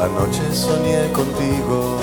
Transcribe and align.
Anoche 0.00 0.50
soñé 0.54 1.10
contigo. 1.12 1.98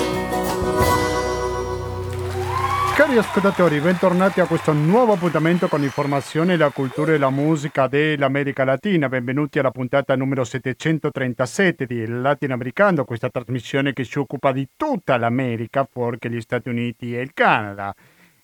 Cari 2.94 3.18
ascoltatori, 3.18 3.80
bentornati 3.80 4.38
a 4.40 4.46
questo 4.46 4.72
nuovo 4.72 5.14
appuntamento 5.14 5.66
con 5.66 5.82
informazione, 5.82 6.56
la 6.56 6.70
cultura 6.70 7.12
e 7.14 7.18
la 7.18 7.30
musica 7.30 7.88
dell'America 7.88 8.62
Latina. 8.62 9.08
Benvenuti 9.08 9.58
alla 9.58 9.72
puntata 9.72 10.14
numero 10.14 10.44
737 10.44 11.86
di 11.86 12.06
Latinoamericano, 12.06 13.04
questa 13.04 13.30
trasmissione 13.30 13.92
che 13.92 14.04
si 14.04 14.20
occupa 14.20 14.52
di 14.52 14.68
tutta 14.76 15.16
l'America, 15.16 15.84
fuori 15.90 16.18
gli 16.20 16.40
Stati 16.40 16.68
Uniti 16.68 17.16
e 17.16 17.20
il 17.20 17.34
Canada. 17.34 17.92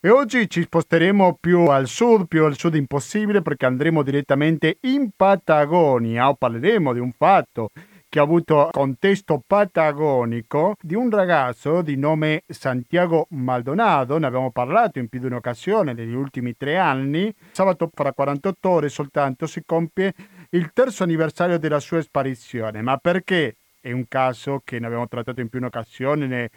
E 0.01 0.11
oggi 0.11 0.51
ci 0.51 0.63
sposteremo 0.63 1.39
più 1.41 1.67
al 1.67 1.87
sud, 1.87 2.27
più 2.27 2.45
al 2.45 2.59
sud 2.59 2.75
impossibile, 2.75 3.41
perché 3.41 3.67
andremo 3.67 4.03
direttamente 4.03 4.79
in 4.81 5.11
Patagonia 5.15 6.29
o 6.29 6.35
parleremo 6.35 6.93
di 6.93 6.99
un 6.99 7.13
fatto 7.13 7.71
che 8.15 8.21
ha 8.21 8.23
avuto 8.23 8.69
contesto 8.71 9.43
patagonico 9.45 10.77
di 10.81 10.95
un 10.95 11.11
ragazzo 11.11 11.83
di 11.83 11.97
nome 11.97 12.45
Santiago 12.47 13.27
Maldonado, 13.31 14.19
ne 14.19 14.27
abbiamo 14.27 14.53
parlato 14.53 15.01
in 15.01 15.09
più 15.09 15.19
di 15.19 15.27
un'occasione 15.27 15.95
negli 15.95 16.15
ultimi 16.15 16.57
tre 16.57 16.79
anni. 16.79 17.35
Sabato 17.51 17.91
fra 17.93 18.13
48 18.13 18.71
ore 18.71 18.89
soltanto 18.89 19.49
si 19.49 19.65
compie 19.67 20.15
il 20.51 20.71
terzo 20.73 21.03
anniversario 21.03 21.59
della 21.59 21.81
sua 21.81 22.03
sparizione. 22.03 22.83
Ma 22.83 22.99
perché? 22.99 23.57
È 23.81 23.91
un 23.91 24.05
caso 24.07 24.61
che 24.63 24.79
ne 24.79 24.87
abbiamo 24.87 25.09
trattato 25.09 25.41
in 25.41 25.49
più 25.49 25.59
di 25.59 25.65
un'occasione, 25.65 26.27
ne 26.29 26.51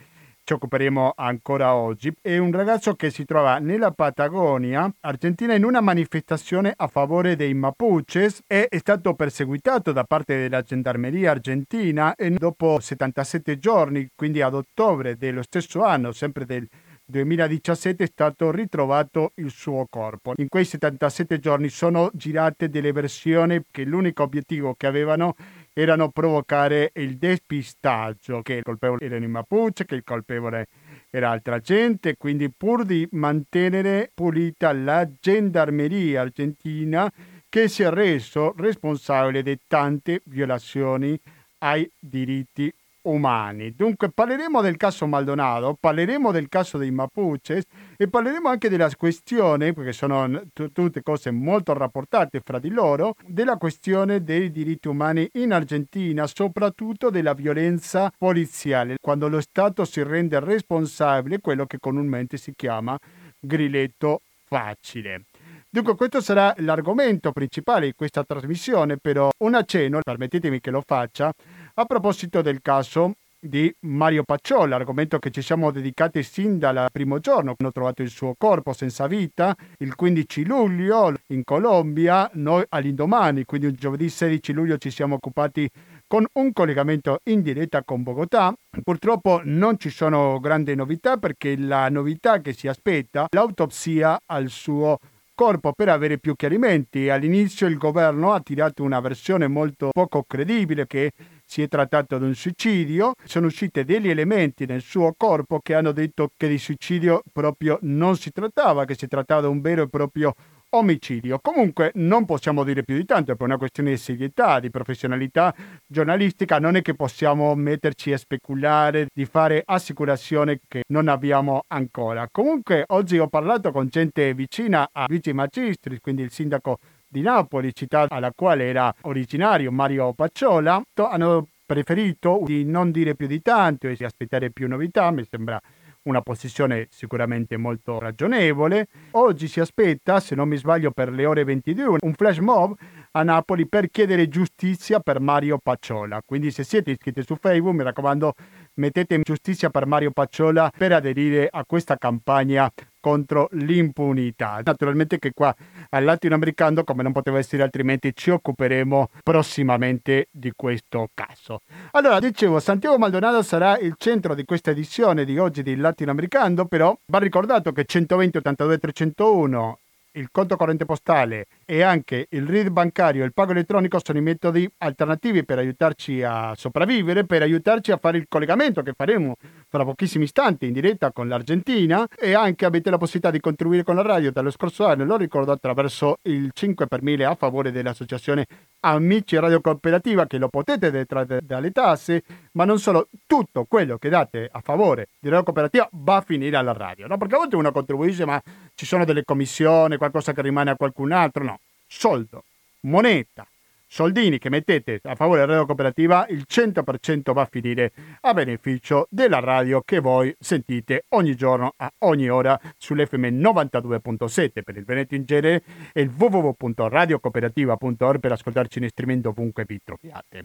ci 0.47 0.53
occuperemo 0.53 1.11
ancora 1.17 1.75
oggi. 1.75 2.09
È 2.21 2.37
un 2.37 2.53
ragazzo 2.53 2.95
che 2.95 3.09
si 3.09 3.25
trova 3.25 3.57
nella 3.57 3.91
Patagonia 3.91 4.89
Argentina 5.01 5.53
in 5.53 5.65
una 5.65 5.81
manifestazione 5.81 6.71
a 6.73 6.87
favore 6.87 7.35
dei 7.35 7.53
Mapuches 7.53 8.43
e 8.47 8.67
è 8.69 8.77
stato 8.77 9.13
perseguitato 9.13 9.91
da 9.91 10.05
parte 10.05 10.37
della 10.37 10.61
gendarmeria 10.61 11.31
argentina 11.31 12.15
e 12.15 12.29
dopo 12.29 12.79
77 12.79 13.59
giorni, 13.59 14.07
quindi 14.15 14.41
ad 14.41 14.53
ottobre 14.53 15.17
dello 15.17 15.41
stesso 15.41 15.83
anno, 15.83 16.13
sempre 16.13 16.45
del 16.45 16.65
2017 17.09 18.03
è 18.03 18.07
stato 18.07 18.51
ritrovato 18.51 19.31
il 19.35 19.49
suo 19.49 19.85
corpo. 19.89 20.33
In 20.37 20.49
quei 20.49 20.65
77 20.65 21.39
giorni 21.39 21.69
sono 21.69 22.09
girate 22.13 22.69
delle 22.69 22.91
versioni 22.91 23.63
che 23.71 23.83
l'unico 23.83 24.23
obiettivo 24.23 24.75
che 24.75 24.87
avevano 24.87 25.35
erano 25.79 26.09
provocare 26.09 26.89
il 26.95 27.17
depistaggio, 27.17 28.41
che 28.41 28.53
il 28.53 28.63
colpevole 28.63 29.05
erano 29.05 29.25
i 29.25 29.27
Mapuche, 29.27 29.85
che 29.85 29.93
il 29.93 30.03
colpevole 30.03 30.69
era 31.11 31.29
altra 31.29 31.59
gente, 31.59 32.17
quindi 32.17 32.49
pur 32.49 32.83
di 32.83 33.07
mantenere 33.11 34.09
pulita 34.11 34.73
la 34.73 35.07
gendarmeria 35.19 36.21
argentina 36.21 37.11
che 37.47 37.67
si 37.67 37.83
è 37.83 37.91
reso 37.91 38.55
responsabile 38.57 39.43
di 39.43 39.59
tante 39.67 40.21
violazioni 40.25 41.19
ai 41.59 41.87
diritti 41.99 42.73
umani. 43.09 43.73
Dunque 43.75 44.09
parleremo 44.09 44.61
del 44.61 44.77
caso 44.77 45.07
Maldonado, 45.07 45.77
parleremo 45.79 46.31
del 46.31 46.49
caso 46.49 46.77
dei 46.77 46.91
Mapuches 46.91 47.63
e 47.97 48.07
parleremo 48.07 48.49
anche 48.49 48.69
della 48.69 48.89
questione, 48.95 49.73
perché 49.73 49.93
sono 49.93 50.41
t- 50.53 50.71
tutte 50.71 51.01
cose 51.01 51.31
molto 51.31 51.73
rapportate 51.73 52.41
fra 52.43 52.59
di 52.59 52.69
loro, 52.69 53.15
della 53.25 53.57
questione 53.57 54.23
dei 54.23 54.51
diritti 54.51 54.87
umani 54.87 55.29
in 55.33 55.53
Argentina, 55.53 56.27
soprattutto 56.27 57.09
della 57.09 57.33
violenza 57.33 58.11
poliziale, 58.17 58.97
quando 59.01 59.27
lo 59.27 59.41
Stato 59.41 59.85
si 59.85 60.03
rende 60.03 60.39
responsabile, 60.39 61.39
quello 61.39 61.65
che 61.65 61.77
comunemente 61.79 62.37
si 62.37 62.53
chiama 62.55 62.97
grilletto 63.39 64.21
facile. 64.45 65.23
Dunque 65.69 65.95
questo 65.95 66.21
sarà 66.21 66.53
l'argomento 66.59 67.31
principale 67.31 67.87
di 67.87 67.93
questa 67.93 68.23
trasmissione, 68.23 68.97
però 68.97 69.29
un 69.39 69.53
accenno, 69.53 69.99
permettetemi 70.01 70.61
che 70.61 70.71
lo 70.71 70.81
faccia, 70.83 71.31
a 71.79 71.85
proposito 71.85 72.41
del 72.41 72.59
caso 72.61 73.17
di 73.39 73.71
Mario 73.81 74.23
Pacciola, 74.23 74.75
argomento 74.77 75.19
che 75.19 75.29
ci 75.29 75.43
siamo 75.43 75.69
dedicati 75.69 76.23
sin 76.23 76.57
dal 76.57 76.87
primo 76.91 77.19
giorno. 77.19 77.53
Hanno 77.55 77.71
trovato 77.71 78.01
il 78.01 78.09
suo 78.09 78.33
corpo 78.35 78.73
senza 78.73 79.05
vita 79.05 79.55
il 79.77 79.93
15 79.93 80.43
luglio 80.43 81.13
in 81.27 81.43
Colombia, 81.43 82.27
noi 82.33 82.65
all'indomani, 82.69 83.45
quindi 83.45 83.67
il 83.67 83.75
giovedì 83.75 84.09
16 84.09 84.53
luglio 84.53 84.77
ci 84.77 84.89
siamo 84.89 85.15
occupati 85.15 85.69
con 86.07 86.25
un 86.33 86.51
collegamento 86.51 87.19
in 87.25 87.43
diretta 87.43 87.83
con 87.83 88.01
Bogotà. 88.01 88.51
Purtroppo 88.81 89.41
non 89.43 89.77
ci 89.77 89.91
sono 89.91 90.39
grandi 90.39 90.73
novità 90.73 91.17
perché 91.17 91.55
la 91.55 91.89
novità 91.89 92.41
che 92.41 92.53
si 92.53 92.67
aspetta 92.67 93.25
è 93.25 93.35
l'autopsia 93.35 94.19
al 94.25 94.49
suo 94.49 94.97
corpo 95.35 95.71
per 95.73 95.89
avere 95.89 96.17
più 96.17 96.35
chiarimenti. 96.35 97.09
All'inizio 97.09 97.67
il 97.67 97.77
governo 97.77 98.33
ha 98.33 98.39
tirato 98.39 98.81
una 98.81 98.99
versione 98.99 99.47
molto 99.47 99.91
poco 99.91 100.23
credibile 100.27 100.87
che 100.87 101.11
si 101.47 101.61
è 101.61 101.67
trattato 101.69 102.17
di 102.17 102.25
un 102.25 102.35
suicidio, 102.35 103.13
sono 103.23 103.47
usciti 103.47 103.85
degli 103.85 104.09
elementi 104.09 104.65
nel 104.65 104.81
suo 104.81 105.13
corpo 105.15 105.59
che 105.59 105.75
hanno 105.75 105.93
detto 105.93 106.29
che 106.35 106.49
di 106.49 106.57
suicidio 106.57 107.23
proprio 107.31 107.79
non 107.83 108.17
si 108.17 108.31
trattava, 108.31 108.83
che 108.83 108.95
si 108.95 109.07
trattava 109.07 109.41
di 109.41 109.47
un 109.47 109.61
vero 109.61 109.83
e 109.83 109.87
proprio 109.87 110.33
omicidio. 110.71 111.39
Comunque 111.39 111.91
non 111.95 112.25
possiamo 112.25 112.65
dire 112.65 112.83
più 112.83 112.95
di 112.95 113.05
tanto, 113.05 113.33
per 113.35 113.47
una 113.47 113.57
questione 113.57 113.91
di 113.91 113.97
serietà, 113.97 114.59
di 114.59 114.69
professionalità 114.69 115.55
giornalistica, 115.85 116.59
non 116.59 116.75
è 116.75 116.81
che 116.81 116.95
possiamo 116.95 117.55
metterci 117.55 118.11
a 118.11 118.17
speculare, 118.17 119.07
di 119.13 119.23
fare 119.23 119.63
assicurazione 119.65 120.59
che 120.67 120.83
non 120.89 121.07
abbiamo 121.07 121.63
ancora. 121.67 122.27
Comunque 122.29 122.83
oggi 122.87 123.17
ho 123.17 123.27
parlato 123.29 123.71
con 123.71 123.87
gente 123.87 124.33
vicina 124.33 124.89
a 124.91 125.05
Luigi 125.07 125.31
Magistris, 125.31 125.99
quindi 126.01 126.23
il 126.23 126.31
sindaco 126.31 126.79
di 127.07 127.21
Napoli, 127.21 127.73
città 127.73 128.05
alla 128.09 128.31
quale 128.35 128.65
era 128.65 128.93
originario 129.01 129.71
Mario 129.71 130.13
Pacciola, 130.13 130.81
hanno 130.95 131.47
preferito 131.65 132.41
di 132.43 132.63
non 132.65 132.91
dire 132.91 133.15
più 133.15 133.27
di 133.27 133.41
tanto 133.41 133.87
e 133.87 133.95
di 133.95 134.03
aspettare 134.03 134.51
più 134.51 134.67
novità, 134.67 135.09
mi 135.11 135.25
sembra 135.29 135.59
una 136.07 136.21
posizione 136.21 136.87
sicuramente 136.89 137.57
molto 137.57 137.99
ragionevole. 137.99 138.87
Oggi 139.11 139.47
si 139.47 139.59
aspetta, 139.59 140.19
se 140.19 140.35
non 140.35 140.47
mi 140.47 140.55
sbaglio, 140.55 140.91
per 140.91 141.11
le 141.11 141.25
ore 141.25 141.43
22 141.43 141.97
un 142.01 142.13
flash 142.13 142.37
mob 142.37 142.75
a 143.11 143.23
Napoli 143.23 143.67
per 143.67 143.89
chiedere 143.89 144.29
giustizia 144.29 144.99
per 144.99 145.19
Mario 145.19 145.57
Pacciola. 145.61 146.21
Quindi 146.25 146.51
se 146.51 146.63
siete 146.63 146.91
iscritti 146.91 147.23
su 147.23 147.35
Facebook, 147.35 147.75
mi 147.75 147.83
raccomando, 147.83 148.33
mettete 148.75 149.19
giustizia 149.21 149.69
per 149.69 149.85
Mario 149.85 150.11
Pacciola 150.11 150.71
per 150.75 150.93
aderire 150.93 151.49
a 151.51 151.65
questa 151.65 151.97
campagna 151.97 152.71
contro 153.07 153.47
l'impunità. 153.51 154.59
Naturalmente 154.65 155.17
che 155.17 155.31
qua 155.33 155.55
al 155.91 156.03
latinoamericano, 156.03 156.83
come 156.83 157.03
non 157.03 157.13
poteva 157.13 157.37
essere 157.37 157.63
altrimenti, 157.63 158.13
ci 158.13 158.31
occuperemo 158.31 159.09
prossimamente 159.23 160.27
di 160.29 160.51
questo 160.53 161.09
caso. 161.13 161.61
Allora, 161.91 162.19
dicevo, 162.19 162.59
Santiago 162.59 162.97
Maldonado 162.97 163.41
sarà 163.43 163.77
il 163.77 163.95
centro 163.97 164.35
di 164.35 164.43
questa 164.43 164.71
edizione 164.71 165.23
di 165.23 165.37
oggi 165.37 165.63
di 165.63 165.77
Latinoamericano, 165.77 166.65
però 166.65 166.97
va 167.05 167.19
ricordato 167.19 167.71
che 167.71 167.85
120 167.85 168.39
82 168.39 168.77
301 168.77 169.79
il 170.13 170.29
conto 170.31 170.55
corrente 170.55 170.85
postale 170.85 171.45
e 171.65 171.81
anche 171.81 172.27
il 172.29 172.47
RID 172.47 172.69
bancario 172.69 173.23
e 173.23 173.25
il 173.25 173.33
pago 173.33 173.51
elettronico 173.51 173.99
sono 174.03 174.17
i 174.17 174.21
metodi 174.21 174.69
alternativi 174.79 175.45
per 175.45 175.59
aiutarci 175.59 176.23
a 176.23 176.53
sopravvivere, 176.55 177.25
per 177.25 177.41
aiutarci 177.41 177.91
a 177.91 177.97
fare 177.97 178.17
il 178.17 178.25
collegamento 178.27 178.81
che 178.81 178.93
faremo 178.95 179.35
fra 179.67 179.83
pochissimi 179.83 180.23
istanti 180.23 180.65
in 180.65 180.73
diretta 180.73 181.11
con 181.11 181.27
l'Argentina. 181.27 182.07
E 182.17 182.33
anche 182.33 182.65
avete 182.65 182.89
la 182.89 182.97
possibilità 182.97 183.31
di 183.31 183.39
contribuire 183.39 183.83
con 183.83 183.95
la 183.95 184.01
radio 184.01 184.31
dallo 184.31 184.51
scorso 184.51 184.85
anno, 184.85 185.05
lo 185.05 185.17
ricordo 185.17 185.51
attraverso 185.51 186.17
il 186.23 186.49
5 186.53 186.87
per 186.87 187.01
1000 187.01 187.25
a 187.25 187.35
favore 187.35 187.71
dell'associazione 187.71 188.45
Amici 188.81 189.37
Radio 189.37 189.59
Cooperativa 189.59 190.27
che 190.27 190.37
lo 190.37 190.49
potete 190.49 190.91
detrarre 190.91 191.39
dalle 191.43 191.71
tasse, 191.71 192.23
ma 192.53 192.63
non 192.63 192.79
solo, 192.79 193.09
tutto 193.25 193.65
quello 193.65 193.97
che 193.97 194.09
date 194.09 194.47
a 194.51 194.61
favore 194.61 195.09
di 195.19 195.29
Radio 195.29 195.45
Cooperativa 195.45 195.89
va 195.91 196.17
a 196.17 196.21
finire 196.21 196.57
alla 196.57 196.73
radio, 196.73 197.07
no? 197.07 197.17
Perché 197.17 197.35
a 197.35 197.39
volte 197.39 197.55
uno 197.55 197.71
contribuisce 197.71 198.25
ma 198.25 198.41
ci 198.75 198.85
sono 198.85 199.03
delle 199.03 199.23
commissioni, 199.23 199.97
qualcosa 199.97 200.33
che 200.33 200.41
rimane 200.41 200.71
a 200.71 200.75
qualcun 200.75 201.11
altro, 201.11 201.43
no, 201.43 201.59
soldo, 201.87 202.43
moneta, 202.81 203.47
soldini 203.87 204.37
che 204.37 204.49
mettete 204.49 204.99
a 205.03 205.15
favore 205.15 205.39
della 205.39 205.53
radio 205.53 205.65
cooperativa, 205.65 206.27
il 206.29 206.45
100% 206.47 207.33
va 207.33 207.41
a 207.41 207.47
finire 207.49 207.91
a 208.21 208.31
beneficio 208.33 209.07
della 209.09 209.39
radio 209.39 209.81
che 209.81 209.99
voi 209.99 210.35
sentite 210.37 211.05
ogni 211.09 211.35
giorno 211.35 211.73
a 211.77 211.91
ogni 211.99 212.29
ora 212.29 212.59
sull'FM 212.77 213.41
92.7 213.41 214.61
per 214.63 214.77
il 214.77 214.83
Veneto 214.83 215.15
in 215.15 215.23
genere 215.23 215.63
e 215.93 216.01
il 216.01 216.11
www.radiocooperativa.org 216.15 218.19
per 218.19 218.33
ascoltarci 218.33 218.79
in 218.79 218.89
streaming 218.89 219.25
ovunque 219.25 219.63
vi 219.65 219.79
troviate. 219.83 220.43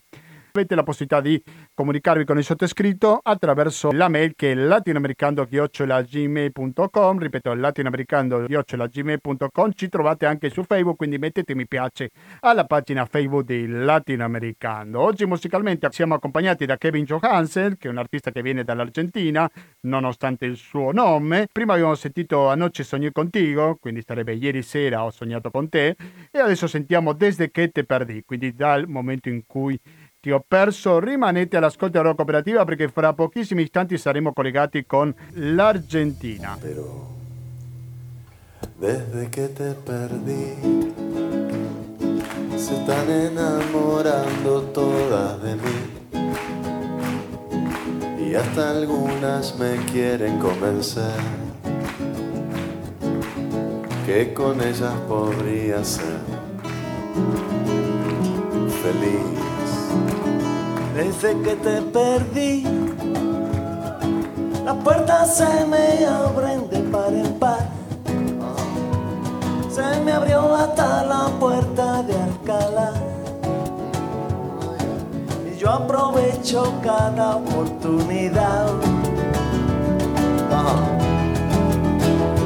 Avete 0.55 0.75
la 0.75 0.83
possibilità 0.83 1.23
di 1.23 1.43
comunicarvi 1.73 2.27
con 2.27 2.37
il 2.37 2.45
sottoscritto 2.45 3.21
attraverso 3.23 3.91
la 3.91 4.09
mail 4.09 4.35
che 4.37 4.53
è 4.53 4.55
latinoamericando-gmail.com 4.55 7.19
ripeto 7.19 7.55
latinoamericando-gmail.com 7.55 9.71
ci 9.75 9.89
trovate 9.89 10.27
anche 10.27 10.51
su 10.51 10.63
Facebook 10.65 10.99
quindi 10.99 11.17
mettete 11.17 11.55
mi 11.55 11.67
piace 11.67 12.11
alla 12.41 12.67
pagina 12.67 13.07
Facebook 13.07 13.47
di 13.47 13.67
Latinoamericano 13.67 15.01
oggi 15.01 15.25
musicalmente 15.25 15.89
siamo 15.91 16.13
accompagnati 16.13 16.67
da 16.67 16.77
Kevin 16.77 17.05
Johansen 17.05 17.79
che 17.79 17.89
è 17.89 17.91
un 17.91 17.97
artista 17.97 18.31
che 18.31 18.43
viene 18.43 18.63
dall'Argentina 18.63 19.51
nonostante 19.81 20.45
il 20.45 20.57
suo 20.57 20.93
nome. 20.93 21.49
Prima 21.51 21.73
abbiamo 21.73 21.95
sentito 21.95 22.49
Anoche 22.49 22.85
sogné 22.85 23.11
contigo 23.11 23.79
quindi 23.81 24.03
sarebbe 24.07 24.35
ieri 24.35 24.63
sera 24.63 25.05
ho 25.05 25.11
sognato 25.11 25.51
con 25.51 25.69
te. 25.69 25.97
E 26.31 26.39
adesso 26.39 26.67
sentiamo 26.67 27.15
Desde 27.15 27.51
che 27.51 27.71
te 27.71 27.85
perdí 27.85 28.23
quindi 28.25 28.53
dal 28.53 28.87
momento 28.87 29.29
in 29.29 29.45
cui 29.47 29.79
ti 30.23 30.31
ho 30.31 30.39
perso, 30.47 31.01
rimanete 31.01 31.57
all'ascolto 31.57 31.99
della 31.99 32.15
cooperativa 32.15 32.65
perché 32.65 32.87
fra 32.89 33.13
pochissimi 33.13 33.63
istanti 33.63 33.99
saremo 33.99 34.33
collegati 34.33 34.87
con 34.87 35.13
l'Argentina. 35.33 36.57
Pero 36.61 37.09
desde 38.79 39.29
que 39.31 39.49
te 39.49 39.75
perdí, 39.75 40.93
se 42.57 42.75
están 42.75 43.11
enamorando 43.11 44.63
todas 44.73 45.43
de 45.43 45.57
mí. 45.57 46.01
Y 48.25 48.37
hasta 48.37 48.71
algunas 48.71 49.59
me 49.59 49.75
quieren 49.87 50.39
convencer 50.39 51.19
que 54.07 54.33
con 54.33 54.61
ellas 54.61 54.95
podría 55.09 55.83
ser 55.83 56.21
feliz. 58.81 59.52
Desde 60.95 61.41
que 61.41 61.57
te 61.57 61.81
perdí, 61.81 62.65
las 64.65 64.77
puertas 64.85 65.37
se 65.37 65.65
me 65.67 66.05
abren 66.05 66.69
de 66.69 66.81
par 66.81 67.13
en 67.13 67.33
par. 67.39 67.67
Se 69.71 70.01
me 70.01 70.13
abrió 70.13 70.55
hasta 70.55 71.05
la 71.05 71.29
puerta 71.41 72.03
de 72.03 72.15
Alcalá. 72.15 72.93
Y 75.51 75.59
yo 75.59 75.71
aprovecho 75.71 76.75
cada 76.83 77.37
oportunidad. 77.37 78.67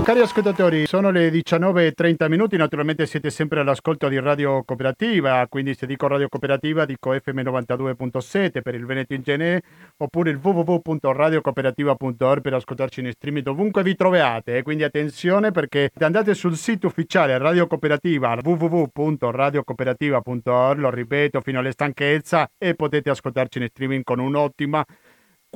Cari 0.07 0.21
ascoltatori, 0.21 0.87
sono 0.87 1.11
le 1.11 1.31
19.30 1.31 2.29
minuti, 2.29 2.57
naturalmente 2.57 3.07
siete 3.07 3.29
sempre 3.29 3.59
all'ascolto 3.59 4.09
di 4.09 4.21
Radio 4.21 4.63
Cooperativa, 4.63 5.45
quindi 5.49 5.75
se 5.75 5.85
dico 5.85 6.07
Radio 6.07 6.29
Cooperativa 6.29 6.85
dico 6.85 7.13
FM 7.13 7.41
92.7 7.41 8.63
per 8.63 8.77
il 8.77 8.87
Veneto 8.87 9.15
in 9.15 9.23
genere 9.23 9.63
oppure 9.97 10.31
il 10.31 10.39
www.radiocooperativa.org 10.41 12.41
per 12.41 12.55
ascoltarci 12.55 13.01
in 13.01 13.11
streaming 13.11 13.43
dovunque 13.43 13.83
vi 13.83 13.97
troviate, 13.97 14.63
quindi 14.63 14.85
attenzione 14.85 15.51
perché 15.51 15.91
andate 15.99 16.35
sul 16.35 16.55
sito 16.55 16.87
ufficiale 16.87 17.37
Radio 17.37 17.67
Cooperativa 17.67 18.39
www.radiocooperativa.org, 18.41 20.79
lo 20.79 20.91
ripeto 20.91 21.41
fino 21.41 21.59
alle 21.59 21.73
stanchezza 21.73 22.49
e 22.57 22.77
potete 22.77 23.11
ascoltarci 23.11 23.59
in 23.59 23.67
streaming 23.69 24.05
con 24.05 24.21
un'ottima 24.21 24.85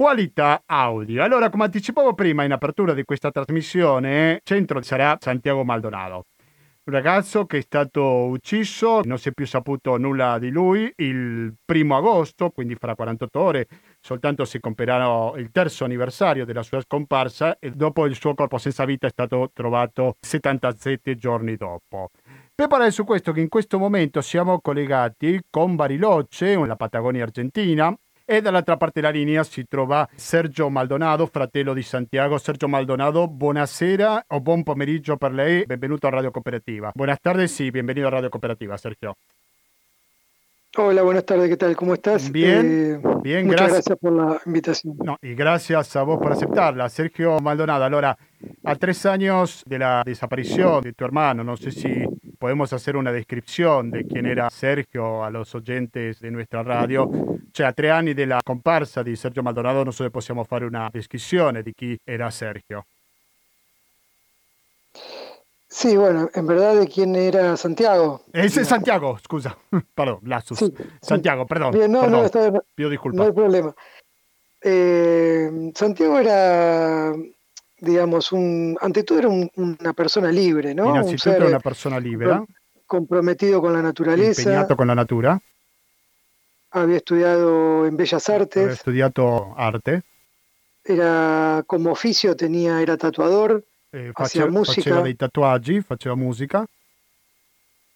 qualità 0.00 0.62
audio. 0.64 1.22
Allora, 1.22 1.50
come 1.50 1.64
anticipavo 1.64 2.14
prima 2.14 2.42
in 2.42 2.52
apertura 2.52 2.94
di 2.94 3.04
questa 3.04 3.30
trasmissione, 3.30 4.40
centro 4.44 4.80
sarà 4.80 5.18
Santiago 5.20 5.62
Maldonado. 5.62 6.24
Un 6.84 6.94
ragazzo 6.94 7.44
che 7.44 7.58
è 7.58 7.60
stato 7.60 8.02
ucciso, 8.28 9.02
non 9.04 9.18
si 9.18 9.28
è 9.28 9.32
più 9.32 9.46
saputo 9.46 9.98
nulla 9.98 10.38
di 10.38 10.48
lui, 10.48 10.90
il 10.96 11.54
primo 11.62 11.98
agosto, 11.98 12.48
quindi 12.48 12.76
fra 12.76 12.94
48 12.94 13.38
ore, 13.38 13.68
soltanto 14.00 14.46
si 14.46 14.58
compirà 14.58 15.32
il 15.36 15.50
terzo 15.50 15.84
anniversario 15.84 16.46
della 16.46 16.62
sua 16.62 16.80
scomparsa 16.80 17.58
e 17.58 17.70
dopo 17.70 18.06
il 18.06 18.14
suo 18.14 18.32
corpo 18.32 18.56
senza 18.56 18.86
vita 18.86 19.06
è 19.06 19.10
stato 19.10 19.50
trovato 19.52 20.14
77 20.18 21.14
giorni 21.16 21.56
dopo. 21.56 22.08
Per 22.54 22.68
parlare 22.68 22.90
su 22.90 23.04
questo 23.04 23.32
che 23.32 23.40
in 23.40 23.50
questo 23.50 23.78
momento 23.78 24.22
siamo 24.22 24.62
collegati 24.62 25.42
con 25.50 25.76
Bariloche, 25.76 26.56
la 26.56 26.76
Patagonia 26.76 27.24
argentina, 27.24 27.94
e 28.30 28.40
dall'altra 28.40 28.76
parte 28.76 29.00
della 29.00 29.12
linea 29.12 29.42
si 29.42 29.66
trova 29.66 30.08
Sergio 30.14 30.70
Maldonado, 30.70 31.26
fratello 31.26 31.74
di 31.74 31.82
Santiago. 31.82 32.38
Sergio 32.38 32.68
Maldonado, 32.68 33.26
buonasera 33.26 34.26
o 34.28 34.40
buon 34.40 34.62
pomeriggio 34.62 35.16
per 35.16 35.32
lei, 35.32 35.64
benvenuto 35.66 36.06
a 36.06 36.10
Radio 36.10 36.30
Cooperativa. 36.30 36.92
Buenas 36.94 37.20
tardes 37.20 37.58
y 37.58 37.72
bienvenido 37.72 38.06
a 38.06 38.10
Radio 38.10 38.30
Cooperativa, 38.30 38.78
Sergio. 38.78 39.16
Hola, 40.76 41.02
buenas 41.02 41.24
tardes, 41.24 41.48
¿qué 41.48 41.56
tal? 41.56 41.74
¿Cómo 41.74 41.94
estás? 41.94 42.30
Bien, 42.30 43.00
eh, 43.04 43.18
bien, 43.20 43.46
muchas 43.46 43.72
gracias. 43.72 43.86
gracias 43.86 43.98
por 43.98 44.12
la 44.12 44.40
invitación. 44.46 44.96
No, 45.02 45.16
y 45.20 45.34
gracias 45.34 45.96
a 45.96 46.04
vos 46.04 46.20
por 46.20 46.30
aceptarla. 46.30 46.88
Sergio 46.88 47.40
Maldonado, 47.40 47.82
ahora, 47.82 48.16
a 48.62 48.76
tres 48.76 49.04
años 49.06 49.64
de 49.66 49.80
la 49.80 50.04
desaparición 50.06 50.82
de 50.82 50.92
tu 50.92 51.04
hermano, 51.04 51.42
no 51.42 51.56
sé 51.56 51.72
si 51.72 52.04
podemos 52.40 52.72
hacer 52.72 52.96
una 52.96 53.12
descripción 53.12 53.90
de 53.90 54.06
quién 54.06 54.24
era 54.24 54.48
Sergio 54.48 55.22
a 55.22 55.28
los 55.28 55.54
oyentes 55.54 56.20
de 56.20 56.30
nuestra 56.30 56.62
radio. 56.62 57.10
Cioè, 57.52 57.66
a 57.66 57.72
tre 57.72 57.90
anni 57.90 58.14
della 58.14 58.40
comparsa 58.42 59.02
di 59.02 59.14
Sergio 59.14 59.42
Maldonado 59.42 59.82
non 59.82 59.92
so 59.92 60.04
se 60.04 60.10
possiamo 60.10 60.42
fare 60.44 60.64
una 60.64 60.88
descrizione 60.90 61.62
di 61.62 61.74
chi 61.74 62.00
era 62.02 62.30
Sergio. 62.30 62.86
Sí, 65.66 65.94
bueno, 65.96 66.30
en 66.32 66.46
verdad 66.46 66.76
de 66.76 66.88
quién 66.88 67.14
era 67.14 67.58
Santiago. 67.58 68.22
Ese 68.32 68.62
es 68.62 68.68
Santiago, 68.68 69.18
scusa. 69.18 69.54
Perdón, 69.94 70.20
lapsus. 70.24 70.58
Sí, 70.58 70.72
sí. 70.74 70.84
Santiago, 71.02 71.46
perdón. 71.46 71.72
Bien, 71.72 71.92
no, 71.92 72.00
perdón. 72.00 72.20
no, 72.20 72.24
está 72.24 72.50
bien, 72.50 72.62
Pido 72.74 72.90
no 73.12 73.22
hay 73.22 73.32
problema. 73.32 73.74
Eh, 74.62 75.70
Santiago 75.74 76.18
era, 76.18 77.12
digamos, 77.80 78.30
un, 78.32 78.76
ante 78.80 79.02
todo 79.04 79.18
era 79.18 79.28
un- 79.28 79.50
una 79.56 79.92
persona 79.92 80.30
libre, 80.30 80.74
¿no? 80.74 80.92
Un 80.92 81.18
ser 81.18 81.42
è 81.42 81.46
una 81.46 81.58
persona 81.60 81.98
libera, 81.98 82.44
comprometido 82.86 83.60
con 83.60 83.72
la 83.72 83.80
naturaleza, 83.82 84.42
impegnato 84.42 84.76
con 84.76 84.86
la 84.86 84.94
natura, 84.94 85.40
había 86.72 86.96
estudiado 86.98 87.86
en 87.86 87.96
Bellas 87.96 88.28
Artes, 88.28 88.78
studiato 88.78 89.54
arte, 89.56 90.02
era 90.84 91.62
como 91.66 91.90
oficio 91.92 92.34
tenía, 92.36 92.80
era 92.80 92.96
tatuador 92.96 93.64
eh, 93.92 94.12
Faceva 94.14 94.46
face- 94.46 94.50
musica. 94.58 94.82
faceva 94.82 95.00
dei 95.02 95.14
tatuaggi, 95.16 95.80
faceva 95.82 96.14
musica 96.14 96.64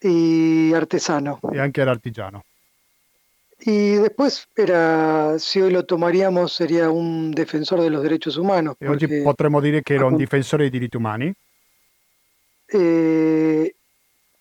y 0.01 0.73
artesano. 0.73 1.39
e 1.53 1.59
anche 1.59 1.81
era 1.81 1.91
artigiano. 1.91 2.43
Y 3.67 3.95
después 3.95 4.47
era, 4.55 5.39
si 5.39 5.59
hoy 5.59 5.71
lo 5.71 5.85
tomaríamos, 5.85 6.53
sería 6.53 6.91
un 6.91 7.31
defensor 7.31 7.81
de 7.81 7.89
los 7.89 8.03
derechos 8.03 8.37
humanos, 8.37 8.75
E 8.77 8.87
oggi 8.87 9.07
potremmo 9.23 9.59
dire 9.59 9.81
che 9.81 9.95
era 9.95 10.05
un 10.05 10.15
difensore 10.15 10.63
dei 10.63 10.71
diritti 10.71 10.97
umani. 10.97 11.33
eh, 12.67 13.75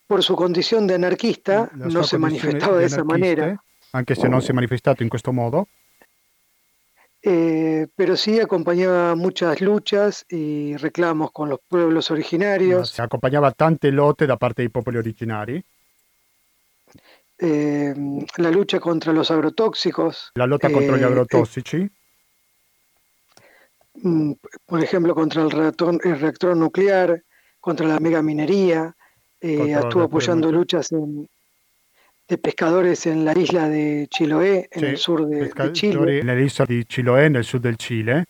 por 0.06 0.22
su 0.22 0.34
condición 0.34 0.86
de 0.86 0.94
anarquista 0.94 1.70
no 1.74 2.04
se 2.04 2.18
manifestaba 2.18 2.78
de 2.78 2.86
esa 2.86 3.04
manera, 3.04 3.62
Anche 3.92 4.14
se 4.14 4.28
non 4.28 4.42
si 4.42 4.50
è 4.50 4.52
manifestato 4.52 5.02
in 5.02 5.08
questo 5.08 5.32
modo, 5.32 5.68
eh, 7.22 7.88
pero 7.94 8.16
sí 8.16 8.40
acompañaba 8.40 9.14
muchas 9.14 9.60
luchas 9.60 10.26
y 10.28 10.76
reclamos 10.76 11.30
con 11.32 11.48
los 11.48 11.60
pueblos 11.66 12.10
originarios, 12.10 12.90
si 12.90 13.00
accompagnava 13.00 13.52
tante 13.52 13.90
lotte 13.90 14.26
da 14.26 14.36
parte 14.36 14.62
dei 14.62 14.70
popoli 14.70 14.98
originari, 14.98 15.62
eh, 17.38 17.94
la 18.36 18.50
lucha 18.50 18.78
contra 18.80 19.12
los 19.12 19.30
agrotóxicos, 19.30 20.30
la 20.34 20.46
lotta 20.46 20.70
contro 20.70 20.96
gli 20.96 21.02
Eh, 21.02 21.06
agrotossici, 21.06 21.88
mm, 24.02 24.32
por 24.66 24.82
ejemplo, 24.82 25.14
contra 25.14 25.42
el 25.42 25.50
reactor, 25.50 25.98
el 26.04 26.20
reactor 26.20 26.56
nuclear, 26.56 27.22
contra 27.60 27.86
la 27.86 27.98
megaminería, 27.98 28.94
eh, 29.40 29.72
el 29.72 29.78
estuvo 29.78 30.02
apoyando 30.04 30.50
luchas 30.52 30.92
en- 30.92 31.28
de 32.26 32.38
pescadores 32.38 33.04
en 33.06 33.24
la 33.24 33.32
isla 33.36 33.68
de 33.68 34.06
Chiloé, 34.08 34.68
en 34.70 34.80
Sì, 34.80 34.86
el 34.86 34.96
sur 34.96 35.26
de, 35.26 35.36
de 35.36 35.72
Chile. 35.72 35.94
pescatori 35.94 36.22
nell'isola 36.22 36.66
di 36.66 36.86
Chiloé, 36.86 37.28
nel 37.28 37.44
sud 37.44 37.60
del 37.60 37.76
Cile. 37.76 38.24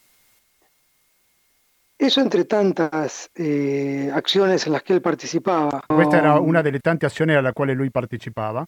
Eso 1.97 2.21
entre 2.21 2.45
tantas 2.45 3.31
eh, 3.37 4.11
acciones 4.13 4.67
en 4.67 4.73
las 4.73 4.83
que 4.83 4.95
él 4.95 5.01
participaba. 5.01 5.81
Questa 5.87 6.19
era 6.19 6.39
Um, 6.41 6.49
una 6.49 6.61
delle 6.61 6.81
tante 6.81 7.07
azioni 7.07 7.35
alla 7.35 7.53
quale 7.53 7.73
lui 7.73 7.89
partecipava, 7.91 8.67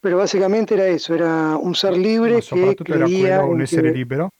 Pero 0.00 0.16
básicamente 0.16 0.74
era 0.74 0.86
eso, 0.86 1.14
era 1.14 1.56
un 1.56 1.74
ser 1.74 1.96
libre 1.96 2.40
que 2.40 2.70
era 2.70 2.74
creía 2.84 3.44
un 3.44 3.60
essere 3.60 3.92
que, 3.92 3.98
libero, 3.98 4.30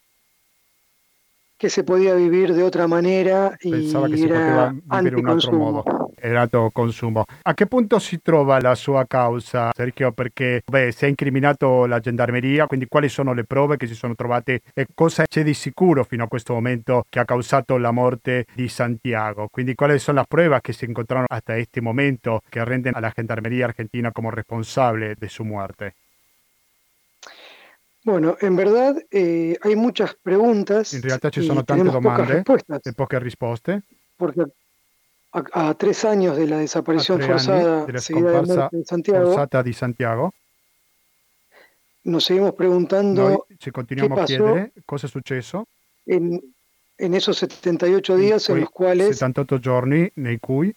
que 1.57 1.69
se 1.69 1.83
podía 1.83 2.15
vivir 2.15 2.53
de 2.55 2.63
otra 2.63 2.87
manera 2.87 3.55
pensava 3.61 4.07
che 4.07 4.15
y 4.15 4.17
si 4.17 4.27
poteva 4.27 4.43
era 4.43 4.71
vivere 4.71 5.19
in 5.19 5.25
un 5.25 5.29
altro 5.29 5.51
modo, 5.53 5.83
anticonsumo. 6.21 6.69
era 6.69 6.71
consumo. 6.71 7.25
A 7.43 7.53
che 7.53 7.65
punto 7.67 7.99
si 7.99 8.21
trova 8.21 8.59
la 8.59 8.75
sua 8.75 9.05
causa, 9.05 9.71
Sergio? 9.73 10.11
Perché 10.11 10.61
beh, 10.65 10.91
si 10.91 11.05
è 11.05 11.07
incriminato 11.07 11.85
la 11.85 11.99
gendarmeria, 11.99 12.67
quindi 12.67 12.87
quali 12.87 13.09
sono 13.09 13.33
le 13.33 13.43
prove 13.43 13.77
che 13.77 13.87
si 13.87 13.95
sono 13.95 14.15
trovate 14.15 14.61
e 14.73 14.87
cosa 14.93 15.25
c'è 15.25 15.43
di 15.43 15.53
sicuro 15.53 16.03
fino 16.03 16.23
a 16.23 16.27
questo 16.27 16.53
momento 16.53 17.03
che 17.09 17.19
ha 17.19 17.25
causato 17.25 17.77
la 17.77 17.91
morte 17.91 18.45
di 18.53 18.67
Santiago? 18.67 19.47
Quindi 19.51 19.75
quali 19.75 19.99
sono 19.99 20.19
le 20.19 20.25
prove 20.27 20.59
che 20.61 20.73
si 20.73 20.85
incontraron 20.85 21.25
hasta 21.27 21.57
este 21.57 21.81
momento 21.81 22.41
che 22.49 22.63
rendono 22.63 22.97
alla 22.97 23.11
gendarmeria 23.13 23.65
argentina 23.65 24.11
come 24.11 24.29
responsabile 24.31 25.15
di 25.17 25.27
sua 25.27 25.45
muerte? 25.45 25.93
Bueno, 28.03 28.35
en 28.41 28.55
verdad 28.55 28.95
eh, 29.11 29.57
hay 29.61 29.75
muchas 29.75 30.15
preguntas 30.15 30.93
In 30.93 31.01
realtà 31.01 31.29
ci 31.29 31.43
sono 31.43 31.63
tante 31.63 31.83
domande 31.83 32.43
e 32.83 32.93
poche 32.93 33.19
risposte. 33.19 33.83
porque 34.15 34.45
a, 35.33 35.69
a 35.69 35.73
tres 35.75 36.03
años 36.05 36.35
de 36.37 36.47
la 36.47 36.57
A 36.57 36.59
desaparición 36.59 37.21
forzada 37.21 37.85
della 37.85 37.99
seguida 38.01 38.41
de 38.41 38.77
de 38.77 38.85
Santiago, 38.85 39.47
di 39.63 39.73
Santiago, 39.73 40.33
nos 42.03 42.25
seguimos 42.25 42.53
preguntando 42.53 43.29
noi 43.29 43.37
ci 43.57 43.69
continuiamo 43.71 44.15
a 44.15 44.17
pasó? 44.17 44.25
chiedere 44.27 44.71
cosa 44.85 45.05
è 45.07 45.09
successo 45.09 45.67
en, 46.05 46.39
en 46.97 47.13
esos 47.13 47.37
78 47.37 48.15
días 48.17 48.49
en 48.49 48.55
quei 48.55 48.61
los 48.63 48.71
cuales 48.71 49.07
78 49.17 49.59
giorni 49.59 50.09
nei 50.15 50.39
cui 50.39 50.73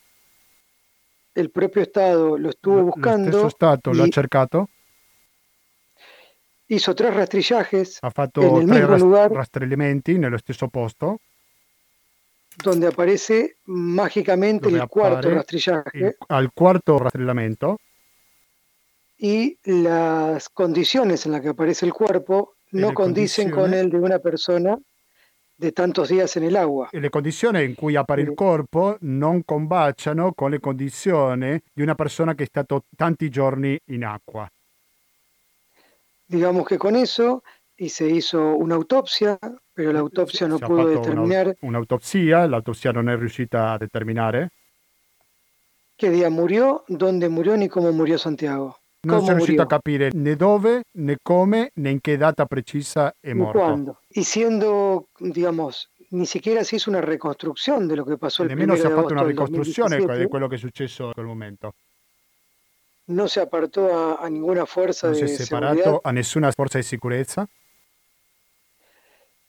el 1.35 1.51
propio 1.51 1.83
Estado 1.83 2.37
lo 2.37 2.51
estuvo 2.51 2.77
lo 2.77 2.85
buscando 2.85 3.31
stesso 3.31 3.49
Stato 3.49 3.91
l'ha 3.93 4.07
y, 4.07 4.11
cercato 4.13 4.69
hizo 6.69 6.95
tres 6.95 7.15
rastrillajes 7.15 7.99
Ha 8.03 8.11
fatto 8.11 8.43
en 8.43 8.57
el 8.57 8.67
tre 8.67 8.75
mismo 8.81 8.87
ras- 8.89 9.01
lugar. 9.03 9.33
rastrellamenti 9.33 10.19
nello 10.19 10.39
stesso 10.39 10.69
posto, 10.69 11.21
donde 12.63 12.87
aparece 12.87 13.57
mágicamente 13.65 14.69
el 14.69 14.87
cuarto 14.89 15.31
rastrillaje 15.31 15.99
il- 15.99 16.17
al 16.29 16.53
quarto 16.53 16.99
rastrellamento 16.99 17.79
y 19.17 19.59
las 19.65 20.49
condiciones 20.49 21.25
en 21.27 21.33
las 21.33 21.41
que 21.41 21.49
aparece 21.49 21.87
el 21.87 21.93
cuerpo 21.93 22.55
no 22.73 22.89
le 22.89 22.95
condicen 22.95 23.51
con 23.51 23.73
el 23.75 23.91
de 23.91 23.99
una 23.99 24.19
persona 24.19 24.77
de 25.57 25.71
tantos 25.73 26.09
días 26.09 26.37
en 26.37 26.43
el 26.45 26.57
agua. 26.57 26.89
e 26.93 26.99
le 27.01 27.11
condizioni 27.11 27.63
in 27.63 27.75
cui 27.77 27.95
appare 27.95 28.23
il 28.23 28.29
Sì. 28.31 28.35
corpo 28.35 28.97
non 29.03 29.45
combaciano 29.45 30.33
con 30.35 30.51
le 30.51 30.59
condizioni 30.59 31.61
di 31.73 31.83
una 31.83 31.95
persona 31.95 32.35
che 32.35 32.43
è 32.43 32.47
stato 32.47 32.85
tanti 32.97 33.29
giorni 33.31 33.79
in 33.87 34.05
acqua. 34.05 34.49
Digamos 36.27 36.67
que 36.67 36.77
con 36.79 36.97
eso 36.97 37.43
y 37.77 37.89
se 37.89 38.07
hizo 38.09 38.55
una 38.57 38.75
autopsia, 38.77 39.39
pero 39.73 39.93
la 39.93 39.99
autopsia 40.01 40.47
no 40.47 40.59
Si 40.59 40.63
è 40.65 40.67
pudo 40.67 40.79
fatto 40.83 40.91
una- 40.91 41.01
determinar 41.01 41.57
un'autopsia, 41.61 42.47
l'autopsia 42.47 42.93
non 42.93 43.09
è 43.09 43.17
riuscita 43.17 43.73
a 43.73 43.79
determinare. 43.79 44.51
qué 45.97 46.11
día 46.11 46.29
murió, 46.29 46.83
dónde 46.89 47.29
murió 47.29 47.57
ni 47.57 47.69
cómo 47.69 47.93
murió 47.93 48.19
Santiago. 48.19 48.79
Non 49.03 49.21
si 49.21 49.27
è 49.27 49.29
¿Cómo 49.29 49.37
riuscito 49.37 49.63
a 49.63 49.67
capire 49.67 50.11
né 50.13 50.35
dove, 50.35 50.83
né 50.93 51.17
come, 51.23 51.71
né 51.75 51.91
in 51.91 52.01
che 52.01 52.17
data 52.17 52.47
precisa 52.47 53.15
è 53.21 53.33
morto. 53.33 53.59
cuándo. 53.59 53.99
Y 54.11 54.25
siendo, 54.25 55.07
digamos, 55.21 55.89
ni 56.11 56.27
siquiera 56.27 56.65
se 56.65 56.77
hizo 56.77 56.91
una 56.91 57.01
reconstrucción 57.03 57.87
de 57.87 57.97
lo 57.97 58.05
que 58.05 58.17
pasó 58.17 58.43
el 58.45 58.49
Nemmeno 58.49 58.75
si 58.77 58.81
è 58.87 58.91
fatta 58.91 59.13
una 59.13 59.23
ricostruzione 59.25 59.97
2017. 59.99 60.23
di 60.23 60.29
quello 60.29 60.49
che 60.49 60.55
è 60.55 60.59
successo 60.59 61.05
in 61.07 61.13
quel 61.13 61.27
momento. 61.27 61.75
No 63.07 63.27
se 63.29 63.41
apartó 63.41 63.93
a, 63.93 64.15
a 64.17 64.29
ninguna 64.29 64.65
fuerza 64.65 65.09
Non 65.09 65.17
si 65.17 65.25
è 65.25 65.27
separato 65.29 66.01
a 66.03 66.11
nessuna 66.11 66.51
forza 66.51 66.79
di 66.79 66.85
sicurezza 66.85 67.47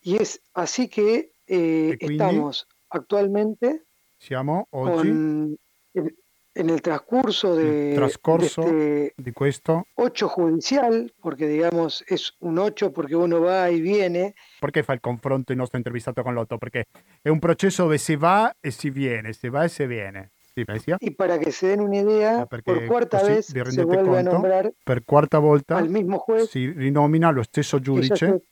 y 0.06 0.16
es 0.22 0.40
así 0.54 0.88
que 0.88 1.32
eh, 1.48 1.98
E 2.00 2.06
estamos 2.06 2.68
actualmente 2.90 3.84
siamo 4.18 4.68
oggi 4.72 5.10
con, 5.10 5.58
en, 5.94 6.16
en 6.54 6.70
el 6.70 6.82
transcurso 6.82 7.56
de, 7.56 7.94
trascorso. 7.96 8.62
de 8.62 9.08
este 9.08 9.22
di 9.22 9.32
questo. 9.34 9.86
8 9.96 10.28
judicial, 10.30 11.12
porque 11.22 11.48
digamos 11.48 12.04
es 12.08 12.34
un 12.40 12.58
8 12.58 12.92
porque 12.94 13.16
uno 13.16 13.42
va 13.42 13.70
y 13.70 13.82
viene, 13.82 14.34
Perché 14.62 14.84
fa 14.84 14.94
il 14.94 15.02
confronto 15.02 15.52
il 15.52 15.58
nostro 15.58 15.78
intervistato 15.78 16.24
con 16.24 16.34
l'Otto? 16.34 16.58
Perché 16.58 16.86
è 17.22 17.30
un 17.30 17.40
processo 17.40 17.84
dove 17.84 17.98
si 17.98 18.16
va 18.16 18.54
e 18.62 18.72
si 18.72 18.90
viene, 18.90 19.34
si 19.34 19.50
va 19.50 19.66
e 19.66 19.70
si 19.70 19.86
viene. 19.86 20.30
Messia? 20.66 20.96
y 21.02 21.12
para 21.12 21.38
que 21.38 21.52
se 21.52 21.68
den 21.68 21.82
una 21.82 21.98
idea, 21.98 22.40
Ah, 22.40 22.46
perché 22.46 22.72
por 22.72 22.86
cuarta 22.86 23.20
così 23.20 23.32
vez 23.34 23.46
se 23.74 23.84
vuelve 23.84 24.20
a 24.20 24.24
conto? 24.24 24.32
nombrar 24.32 24.72
Per 24.86 25.04
quarta 25.04 25.38
volta 25.40 25.76
al 25.76 25.90
mismo 25.90 26.18
juez 26.26 26.48
si 26.50 26.72
rinomina 26.72 27.30
lo 27.32 27.44
stesso 27.44 27.82
giudice. 27.82 28.44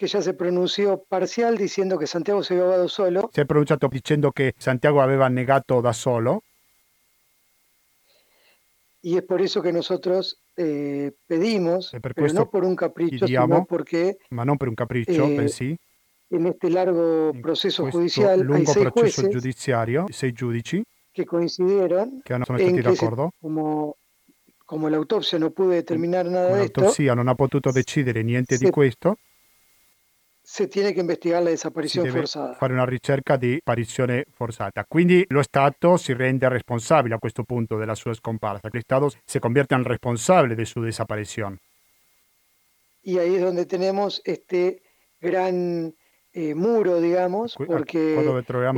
Que 0.00 0.06
ya 0.06 0.22
se 0.22 0.32
pronunció 0.32 1.04
parcial 1.10 1.58
diciendo 1.58 1.98
que 1.98 2.06
Santiago 2.06 2.42
se 2.42 2.54
había 2.54 2.64
ahogado 2.64 2.88
solo. 2.88 3.28
Si 3.34 3.42
è 3.42 3.44
pronunciato 3.44 3.86
dicendo 3.88 4.32
che 4.32 4.54
Santiago 4.56 5.02
aveva 5.02 5.28
negato 5.28 5.82
da 5.82 5.92
solo. 5.92 6.42
Y 9.02 9.16
es 9.18 9.22
por 9.22 9.42
eso 9.42 9.60
que 9.60 9.72
nosotros 9.72 10.38
eh, 10.56 11.12
pedimos, 11.26 11.90
per 12.00 12.14
pero 12.14 12.32
no 12.32 12.48
por 12.50 12.64
un 12.64 12.74
capricho, 12.76 13.26
chiediamo- 13.26 13.54
sino 13.56 13.66
porque 13.66 14.16
ma 14.30 14.44
non 14.44 14.56
per 14.56 14.68
un 14.68 14.74
capriccio, 14.74 15.24
Eh, 15.26 15.36
bensì 15.36 15.76
en 16.30 16.46
este 16.46 16.70
largo 16.70 17.32
proceso 17.42 17.84
judicial 17.90 18.40
hay 18.52 18.64
seis 18.64 18.78
processo 18.78 18.90
jueces 19.22 19.28
giudiziario, 19.30 20.06
sei 20.10 20.32
giudici 20.32 20.82
que 21.12 21.24
coincidieron 21.26 22.20
che 22.24 22.32
hanno, 22.34 22.44
sono 22.46 22.58
stati 22.58 22.72
que 22.74 22.82
d'accordo. 22.82 23.32
como, 23.40 23.96
como 24.64 24.88
la 24.88 24.96
autopsia 24.98 25.38
no 25.38 25.50
pudo 25.50 25.70
determinar 25.70 26.24
nada 26.26 26.54
de 26.56 26.64
esto, 26.64 26.80
l'autopsia 26.80 27.14
non 27.14 27.28
ha 27.28 27.34
potuto 27.34 27.70
decidere 27.72 28.22
niente 28.22 28.56
di 28.58 28.70
questo, 28.70 29.16
se 30.52 30.66
tiene 30.66 30.92
que 30.92 30.98
investigar 30.98 31.44
la 31.44 31.50
deve 31.50 32.10
forzada. 32.10 32.54
fare 32.54 32.72
una 32.72 32.84
ricerca 32.84 33.36
di 33.36 33.58
apparizione 33.60 34.26
forzata. 34.32 34.84
Quindi 34.84 35.24
lo 35.28 35.42
Stato 35.42 35.96
si 35.96 36.12
rende 36.12 36.48
responsabile 36.48 37.14
a 37.14 37.18
questo 37.18 37.44
punto 37.44 37.76
della 37.76 37.94
sua 37.94 38.14
scomparsa. 38.14 38.68
Lo 38.68 38.80
Stato 38.80 39.12
si 39.24 39.38
convierte 39.38 39.76
en 39.76 39.84
responsable 39.84 40.56
de 40.56 40.66
su 40.66 40.80
desaparición. 40.80 41.56
Y 43.02 43.18
ahí 43.18 43.36
es 43.36 43.42
donde 43.42 43.64
tenemos 43.64 44.20
este 44.24 44.82
gran 45.20 45.94
eh, 46.32 46.54
muro, 46.56 47.00
digamos, 47.00 47.54
el 47.56 47.84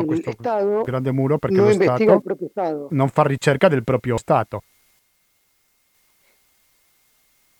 questo 0.07 0.31
Estado 0.31 0.83
grande 0.85 1.11
muro 1.13 1.39
perché 1.39 1.57
no 1.57 1.65
lo 1.65 1.73
Stato 1.73 2.13
el 2.13 2.23
propio 2.23 2.47
Estado. 2.49 2.89
non 2.91 3.09
fa 3.09 3.23
ricerca 3.23 3.69
del 3.69 3.83
proprio 3.83 4.19
Stato. 4.19 4.63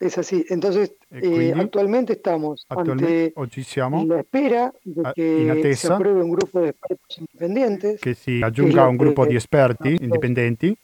Es 0.03 0.19
así. 0.19 0.45
Entonces, 0.49 0.95
eh, 1.11 1.21
quindi 1.21 1.51
actualmente 1.53 2.15
estamos 2.15 2.67
attualmente 2.69 3.33
ante 3.37 3.63
siamo 3.63 4.05
la 4.05 4.19
espera 4.21 4.73
de 4.83 5.03
a- 5.09 5.13
que 5.13 5.39
in 5.43 5.45
se 5.47 5.51
attesa 5.61 5.95
apruebe 5.95 6.23
un 6.23 6.31
grupo 6.33 6.61
de 6.61 6.71
expertos 6.71 7.19
independientes. 7.19 8.01
che 8.01 8.15
si 8.15 8.41
aggiunga 8.43 8.89
un 8.89 8.97
gruppo 8.97 9.23
che 9.23 9.29
di 9.31 9.37
esperti 9.37 9.97
indipendenti. 10.01 10.77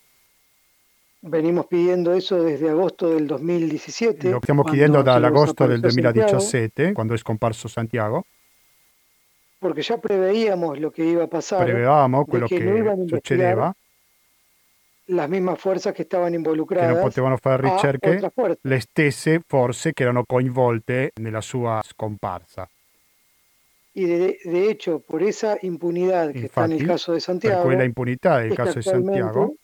Venimos 1.21 1.67
pidiendo 1.67 2.13
eso 2.13 2.41
desde 2.41 2.69
agosto 2.71 3.09
del 3.13 3.27
2017. 3.27 4.31
Lo 4.31 4.39
stiamo 4.41 4.63
chiedendo 4.63 5.03
dall'agosto 5.03 5.67
del 5.67 5.81
desapareció 5.81 6.39
Santiago, 6.39 6.39
2017, 6.39 6.93
quando 6.93 7.15
è 7.15 7.19
scomparso 7.19 7.67
Santiago. 7.69 8.25
porque 9.61 9.83
ya 9.83 9.99
preveíamos 9.99 10.79
lo 10.79 10.93
que 10.93 11.05
iba 11.05 11.25
a 11.25 11.27
pasar. 11.27 11.65
Prevedevamo 11.65 12.21
de 12.23 12.31
quello 12.31 12.47
che 12.47 12.59
che 12.59 13.05
succedeva, 13.09 13.75
las 15.09 15.29
mismas 15.29 15.59
fuerzas 15.61 15.93
que 15.95 16.03
estaban 16.03 16.31
che 16.31 16.37
involucradas 16.37 16.93
non 16.93 17.03
potevano 17.03 17.37
fare 17.39 17.67
a 17.69 17.75
ricerche, 17.75 18.21
le 18.63 18.81
stesse 18.81 19.41
forze 19.47 19.93
che 19.93 20.03
erano 20.05 20.25
coinvolte 20.25 21.13
nella 21.21 21.41
sua 21.41 21.81
scomparsa. 21.83 22.69
Y 23.95 24.05
de, 24.07 24.39
de 24.45 24.71
hecho, 24.71 25.01
por 25.01 25.23
esa 25.23 25.57
impunidad 25.63 26.31
que 26.33 26.47
está 26.47 26.67
en 26.67 26.73
el 26.73 26.87
caso 26.87 27.13
de 27.13 27.17
Per 27.17 27.23
Santiago, 27.23 27.63
quella 27.65 27.85
impunità 27.85 28.39
del 28.39 28.55
caso 28.55 28.75
di 28.79 28.83
Santiago, 28.83 29.55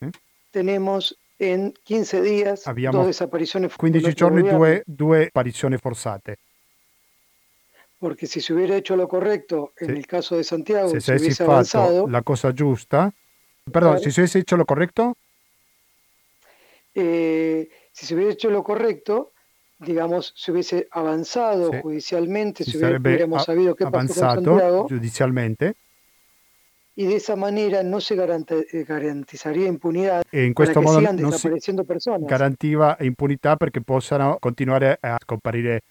¿eh? 0.00 0.10
tenemos 0.50 1.16
en 1.38 1.72
15 1.84 2.20
días 2.22 2.66
Abbiamo 2.66 2.98
dos 2.98 3.06
desapariciones 3.06 3.72
15 3.76 4.00
del 4.00 4.14
giorni 4.14 4.42
due, 4.42 4.82
due 4.86 5.26
apparizioni 5.28 5.76
forzate. 5.78 6.38
porque 7.98 8.26
si 8.26 8.40
se 8.40 8.52
hubiera 8.52 8.76
hecho 8.76 8.94
lo 8.96 9.08
correcto 9.08 9.72
en 9.78 9.86
Se- 9.86 9.92
el 9.94 10.06
caso 10.06 10.36
de 10.36 10.44
Santiago, 10.44 10.90
Se 10.90 11.00
se, 11.00 11.12
avessi 11.12 11.26
hubiese 11.26 11.44
avanzado, 11.44 12.06
la 12.08 12.22
cosa 12.22 12.52
giusta, 12.52 13.12
perdón, 13.70 13.98
si 14.00 14.10
si 14.10 14.20
avessi 14.20 14.38
hecho 14.38 14.56
lo 14.56 14.64
corretto, 14.64 15.16
eh, 16.94 17.68
si 17.92 18.06
se 18.06 18.14
hubiera 18.14 18.32
hecho 18.32 18.50
lo 18.50 18.62
correcto, 18.62 19.32
digamos, 19.78 20.32
se 20.36 20.52
hubiese 20.52 20.88
avanzado 20.90 21.70
Sí. 21.72 21.80
judicialmente, 21.82 22.64
si 22.64 22.76
hubiéramos 22.78 23.44
sabido 23.44 23.74
qué 23.74 23.84
pasó 23.84 24.14
con 24.14 24.44
Santiago, 24.44 24.86
giudizialmente 24.88 25.74
y 26.98 27.04
de 27.04 27.16
esa 27.16 27.36
manera 27.36 27.82
no 27.82 28.00
se 28.00 28.14
eh, 28.14 28.84
garantizaría 28.88 29.66
impunidad 29.66 30.22
e 30.32 30.44
in 30.46 30.54
questo 30.54 30.80
que 30.80 30.86
modo 30.86 30.98
sigan 31.00 31.16
non 31.20 31.32
si 31.32 31.36
desapareciendo 31.52 31.84
personas. 31.84 32.26
garantiva 32.26 32.96
impunità 33.00 33.56
perché 33.56 33.82
possano 33.82 34.38
continuare 34.40 34.96
a 35.02 35.18
scomparire 35.20 35.82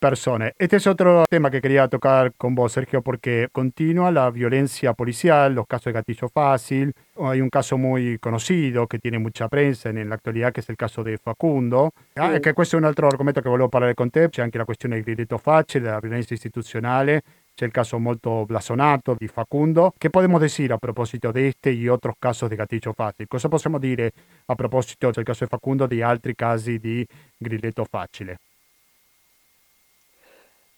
persone. 0.00 0.54
Este 0.58 0.76
es 0.76 0.86
otro 0.86 1.24
tema 1.28 1.50
que 1.50 1.60
quería 1.60 1.86
tocar 1.86 2.32
con 2.36 2.54
vos, 2.56 2.72
Sergio, 2.72 3.02
porque 3.02 3.48
continúa 3.52 4.10
la 4.10 4.30
violencia 4.30 4.94
policial, 4.94 5.54
los 5.54 5.66
casos 5.66 5.84
de 5.84 5.92
gatillo 5.92 6.28
fácil. 6.28 6.92
Hay 7.18 7.40
un 7.40 7.50
caso 7.50 7.76
muy 7.76 8.18
conocido 8.18 8.86
que 8.88 8.98
tiene 8.98 9.18
mucha 9.18 9.48
prensa 9.48 9.90
en 9.90 10.08
la 10.08 10.14
actualidad, 10.16 10.52
che 10.52 10.62
è 10.62 10.64
il 10.70 10.76
caso 10.76 11.02
di 11.04 11.16
Facundo. 11.22 11.92
Ah, 12.14 12.32
Sì. 12.32 12.40
che 12.40 12.52
questo 12.54 12.76
è 12.76 12.78
un 12.78 12.86
altro 12.86 13.06
argomento 13.06 13.40
che 13.42 13.48
volevo 13.48 13.68
parlare 13.68 13.94
con 13.94 14.10
te, 14.10 14.28
c'è 14.30 14.42
anche 14.42 14.58
la 14.58 14.64
questione 14.64 14.94
del 14.96 15.04
grilletto 15.04 15.36
facile, 15.38 15.84
della 15.84 16.00
violenza 16.00 16.32
istituzionale, 16.34 17.22
c'è 17.54 17.66
il 17.66 17.72
caso 17.72 17.98
molto 17.98 18.46
blasonato 18.46 19.14
di 19.18 19.28
Facundo. 19.28 19.92
Che 19.98 20.08
podemos 20.08 20.40
decir 20.40 20.72
a 20.72 20.78
proposito 20.78 21.30
di 21.30 21.48
este 21.48 21.70
y 21.70 21.86
otros 21.88 22.14
casos 22.18 22.48
di 22.48 22.56
gatillo 22.56 22.94
fácil? 22.94 23.26
Cosa 23.28 23.48
possiamo 23.48 23.78
dire 23.78 24.12
a 24.46 24.54
proposito 24.54 25.10
del 25.10 25.24
caso 25.24 25.44
di 25.44 25.50
Facundo 25.50 25.86
di 25.86 26.00
altri 26.00 26.34
casi 26.34 26.78
di 26.78 27.06
grilletto 27.36 27.84
facile? 27.84 28.38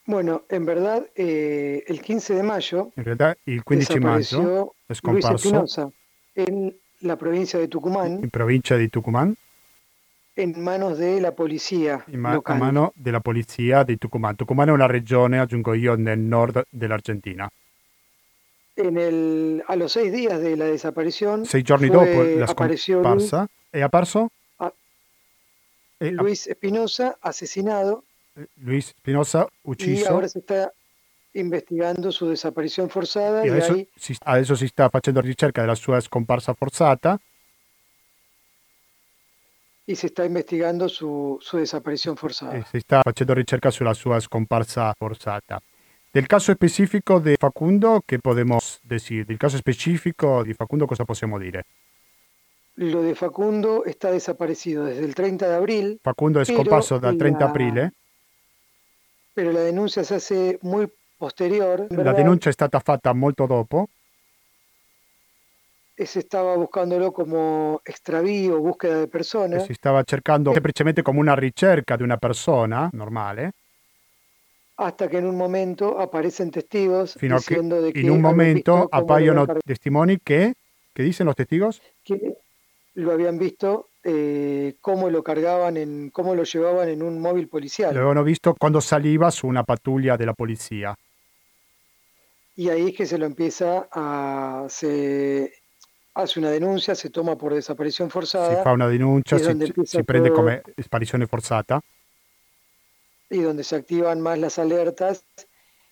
Bueno, 0.05 0.43
en 0.49 0.65
verdad, 0.65 1.07
eh, 1.15 1.85
el 1.87 2.01
15 2.01 2.35
de 2.35 2.43
mayo 2.43 2.91
In 2.97 3.05
realtà 3.05 3.37
il 3.45 3.63
15 3.63 4.01
maggio 4.01 4.75
è 4.87 4.93
Luis 4.93 4.99
scomparso 4.99 5.35
Espinosa 5.49 5.91
en 6.35 6.75
la 7.01 7.17
provincia 7.17 7.59
de 7.59 7.69
Tucumán 7.69 8.19
in 8.23 8.31
provincia 8.31 8.77
di 8.77 8.89
Tucumán 8.89 9.37
en 10.35 10.61
manos 10.63 10.99
de 10.99 11.21
la 11.21 11.33
policía 11.33 12.03
in 12.09 12.19
ma- 12.21 12.31
a 12.31 12.35
local. 12.35 12.59
mano 12.59 12.93
della 12.97 13.21
polizia 13.21 13.85
di 13.85 13.97
Tucumán. 13.99 14.35
Tucumán 14.35 14.69
è 14.69 14.73
una 14.73 14.87
regione, 14.87 15.39
aggiungo 15.39 15.75
io, 15.75 15.95
nel 15.95 16.19
nord 16.21 16.65
dell'Argentina. 16.71 17.49
En 18.75 18.97
el, 18.97 19.63
a 19.67 19.77
los 19.77 19.93
seis 19.93 20.11
días 20.11 20.41
de 20.41 20.57
la 20.57 20.65
desaparición, 20.65 21.45
Sei 21.45 21.63
giorni 21.63 21.89
fue- 21.89 21.97
dopo 22.07 22.23
la 22.39 22.47
apareció 22.47 23.03
Luis, 23.03 23.27
scomparsa 23.29 23.47
è 23.71 23.81
apparso 23.83 24.31
Ah. 24.57 24.73
Luis 25.99 26.47
Espinosa 26.47 27.19
asesinado 27.21 28.05
eh, 28.37 28.47
Luis 28.57 28.89
Spinoza 28.97 29.47
y 29.65 29.71
ucciso 29.71 30.09
ahora 30.11 30.29
se 30.29 30.39
está 30.41 30.73
investigando 31.35 32.13
su 32.13 32.29
desaparición 32.29 32.89
forzada 32.91 33.43
e 33.43 33.47
y 33.47 33.51
adesso 33.51 33.73
hay 33.73 33.89
si, 33.97 34.15
adesso 34.25 34.55
si 34.55 34.69
sta 34.69 34.89
facendo 34.91 35.21
ricerca 35.21 35.63
della 35.63 35.75
sua 35.75 36.01
scomparsa 36.01 36.55
forzata 36.55 37.19
y 39.85 39.97
se 39.97 40.07
está 40.07 40.25
investigando 40.25 40.89
su, 40.89 41.39
su 41.41 41.57
desaparición 41.59 42.17
forzada. 42.17 42.57
E 42.57 42.65
si 42.71 42.79
sta 42.81 43.01
facendo 43.03 43.35
ricerca 43.35 43.71
sulla 43.71 43.95
sua 43.95 44.21
scomparsa 44.21 44.95
forzata. 44.97 45.61
Del 46.11 46.27
caso 46.27 46.53
specifico 46.53 47.19
di 47.19 47.35
Facundo, 47.39 48.03
che 48.05 48.19
podemos 48.19 48.79
decir? 48.83 49.25
Del 49.25 49.39
caso 49.39 49.57
specifico 49.57 50.43
di 50.45 50.53
Facundo, 50.55 50.87
cosa 50.87 51.05
possiamo 51.05 51.39
dire? 51.39 51.65
Lo 52.75 53.03
de 53.03 53.15
Facundo 53.15 53.85
está 53.85 54.11
desaparecido 54.11 54.85
desde 54.85 55.05
el 55.05 55.15
30 55.15 55.49
de 55.49 55.55
abril, 55.55 55.99
Facundo 56.03 56.41
è 56.41 56.45
Pero 56.45 56.59
scomparso 56.59 56.99
dal 56.99 57.17
30 57.17 57.45
la- 57.45 57.51
aprile, 57.51 57.93
pero 59.35 59.53
la 59.53 59.61
denuncia 59.61 60.05
se 60.05 60.15
hace 60.17 60.59
muy 60.63 60.89
posterior. 61.19 61.87
la 61.91 61.97
¿verdad? 61.97 62.17
denuncia 62.17 62.51
è 62.51 62.53
stata 62.53 62.81
fatta 62.81 63.13
molto 63.13 63.47
dopo, 63.47 63.89
Eh, 65.95 66.07
Se 66.07 66.21
estaba 66.21 66.57
buscándolo 66.57 67.13
como 67.13 67.81
extravío, 67.85 68.59
búsqueda 68.61 68.97
de 68.97 69.05
e 69.05 69.09
personas, 69.09 69.67
si 69.67 69.75
stava 69.75 70.03
cercando 70.05 70.53
semplicemente 70.53 71.03
come 71.03 71.19
una 71.21 71.35
ricerca 71.35 71.97
di 71.97 72.03
una 72.03 72.17
persona 72.17 72.89
normale, 72.95 73.53
hasta 74.77 75.07
que 75.09 75.19
en 75.19 75.27
un 75.27 75.37
momento 75.37 76.01
aparecen 76.01 76.51
testigos 76.51 77.15
fino 77.19 77.37
diciendo 77.37 77.81
de 77.83 77.93
que 77.93 78.01
in 78.01 78.11
un 78.11 78.23
momento 78.23 78.73
visto 78.73 78.89
cómo 78.89 78.89
lo 78.91 79.05
appaiono 79.05 79.41
habían 79.43 79.57
car- 79.57 79.63
testimoni 79.65 80.19
che, 80.25 80.55
che 80.95 81.03
dicono 81.03 81.29
los 81.29 81.37
testigos? 81.37 81.83
que 82.03 82.39
lo 82.95 83.13
habían 83.13 83.37
visto 83.39 83.91
eh, 84.05 84.75
cómo 84.81 85.11
lo 85.11 85.23
cargaban 85.23 85.77
en, 85.77 86.11
cómo 86.11 86.35
lo 86.35 86.45
llevaban 86.45 86.89
en 86.89 87.03
un 87.03 87.21
móvil 87.21 87.49
policial. 87.49 87.95
Lo 87.95 88.01
avevano 88.01 88.25
visto 88.25 88.55
quando 88.59 88.81
saliva 88.81 89.31
su 89.31 89.47
una 89.47 89.63
pattuglia 89.65 90.17
della 90.17 90.35
polizia. 90.35 90.97
Y 92.57 92.69
ahí 92.69 92.89
es 92.89 92.97
que 92.97 93.07
se 93.07 93.17
lo 93.17 93.27
empieza 93.27 93.89
a 93.93 94.67
se 94.69 95.53
hace 96.15 96.39
una 96.41 96.51
denuncia, 96.51 96.95
se 96.95 97.09
toma 97.09 97.37
por 97.37 97.55
desaparición 97.55 98.11
forzada 98.11 98.63
fa 98.63 98.73
una 98.73 98.87
denuncia, 98.89 99.39
empieza 99.39 99.99
si 99.99 100.03
prende 100.03 100.29
todo- 100.29 100.37
come 100.37 100.63
sparizione 100.83 101.27
forzata. 101.27 101.81
y 103.31 103.39
donde 103.41 103.65
se 103.65 103.77
activan 103.77 104.21
más 104.21 104.39
las 104.39 104.59
alertas 104.59 105.25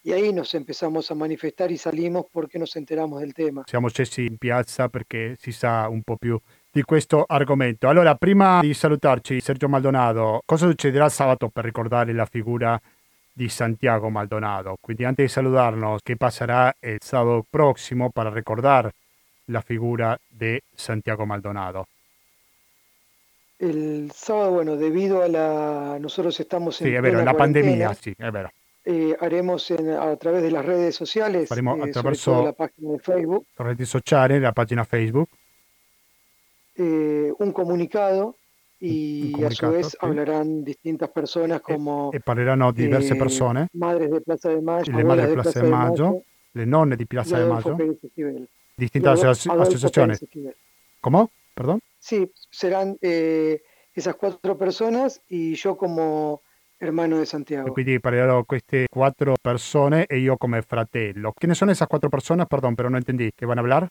y 0.02 0.12
ahí 0.12 0.30
nos 0.30 0.54
empezamos 0.54 1.10
a 1.10 1.14
manifestar 1.14 1.72
y 1.72 1.78
salimos 1.78 2.26
porque 2.30 2.58
nos 2.58 2.76
enteramos 2.76 3.20
del 3.22 3.32
tema. 3.32 3.64
Siamo 3.66 3.88
scesi 3.88 4.26
in 4.26 4.36
piazza 4.36 4.88
perché 4.90 5.36
si 5.40 5.52
sa 5.52 5.88
un 5.88 6.02
po' 6.02 6.18
più 6.18 6.38
di 6.72 6.82
questo 6.82 7.24
argomento. 7.26 7.88
Allora, 7.88 8.14
prima 8.14 8.60
di 8.60 8.72
salutarci, 8.74 9.40
Sergio 9.40 9.68
Maldonado, 9.68 10.42
cosa 10.44 10.68
succederà 10.68 11.08
sabato 11.08 11.48
per 11.48 11.64
ricordare 11.64 12.12
la 12.12 12.26
figura 12.26 12.80
di 13.32 13.48
Santiago 13.48 14.08
Maldonado? 14.08 14.76
Quindi, 14.80 15.04
antes 15.04 15.26
di 15.26 15.32
salutarnos, 15.32 16.02
¿qué 16.02 16.16
pasará 16.16 16.74
el 16.80 16.98
sábado 17.00 17.44
próximo 17.48 18.10
para 18.10 18.30
recordar 18.30 18.90
la 19.46 19.62
figura 19.62 20.16
de 20.28 20.62
Santiago 20.74 21.26
Maldonado? 21.26 21.86
El 23.58 24.10
sábado, 24.14 24.52
bueno, 24.52 24.76
debido 24.76 25.22
a 25.22 25.28
la 25.28 25.98
nosotros 25.98 26.38
estamos 26.40 26.80
en 26.80 26.86
è 26.86 26.90
vero, 26.92 27.02
plena 27.18 27.24
la 27.24 27.34
pandemia, 27.34 27.92
sì, 27.92 28.14
è 28.16 28.30
vero. 28.30 28.50
eh, 28.84 29.14
haremos 29.20 29.70
en- 29.70 29.90
a 29.90 30.16
través 30.16 30.42
de 30.42 30.50
las 30.50 30.64
redes 30.64 30.94
sociales, 30.96 31.46
Faremo 31.48 31.76
eh, 31.76 31.82
attraverso- 31.90 32.42
la 32.42 32.52
página 32.52 32.92
de 32.92 32.98
Facebook, 33.00 33.44
Reti 33.56 33.84
sociali, 33.84 34.40
la 34.40 34.52
pagina 34.52 34.84
Facebook, 34.84 35.28
eh, 36.76 37.32
un 37.38 37.52
comunicado 37.52 38.36
y 38.78 39.34
Un 39.36 39.44
a 39.44 39.50
su 39.50 39.70
vez 39.70 39.88
sí. 39.88 39.96
hablarán 40.00 40.64
distintas 40.64 41.10
personas 41.10 41.60
como 41.60 42.10
e 42.14 42.20
parleranno 42.20 42.72
diverse 42.72 43.12
eh, 43.12 43.16
persone, 43.16 43.68
madres 43.74 44.10
de 44.10 44.20
Plaza 44.22 44.48
de 44.48 44.62
Mayo, 44.62 44.92
le 44.96 45.04
madri 45.04 45.22
di 45.22 45.28
de 45.28 45.34
Plaza 45.34 45.60
de 45.60 45.68
Maggio, 45.68 46.22
le 46.52 46.66
nonne 46.66 46.96
di 46.96 47.02
y 47.02 47.06
Piazza 47.06 47.38
de 47.38 47.44
Esquivel. 48.02 48.48
distintas 48.76 49.20
Adolfo. 49.22 49.90
Pérez 49.92 50.22
Esquivel. 50.22 50.54
¿Cómo? 51.00 51.30
Perdón. 51.54 51.80
Sí, 51.98 52.32
serán 52.50 52.96
eh, 53.02 53.60
esas 53.92 54.14
cuatro 54.16 54.56
personas 54.56 55.20
y 55.28 55.54
yo 55.54 55.76
como 55.76 56.40
hermano 56.78 57.18
de 57.18 57.24
E 57.24 57.26
Santiago. 57.26 57.72
quindi 57.74 58.00
parlerò 58.00 58.44
queste 58.44 58.86
quattro 58.88 59.34
persone 59.40 60.06
e 60.06 60.18
io 60.18 60.38
come 60.38 60.62
fratello. 60.62 61.32
Chi 61.32 61.46
ne 61.46 61.54
sono 61.54 61.70
esas 61.72 61.86
quattro 61.86 62.08
persone? 62.08 62.46
Perdón, 62.46 62.74
pero 62.74 62.88
no 62.88 62.96
entendí. 62.96 63.30
¿Qué 63.36 63.44
van 63.44 63.58
a 63.58 63.60
hablar? 63.60 63.88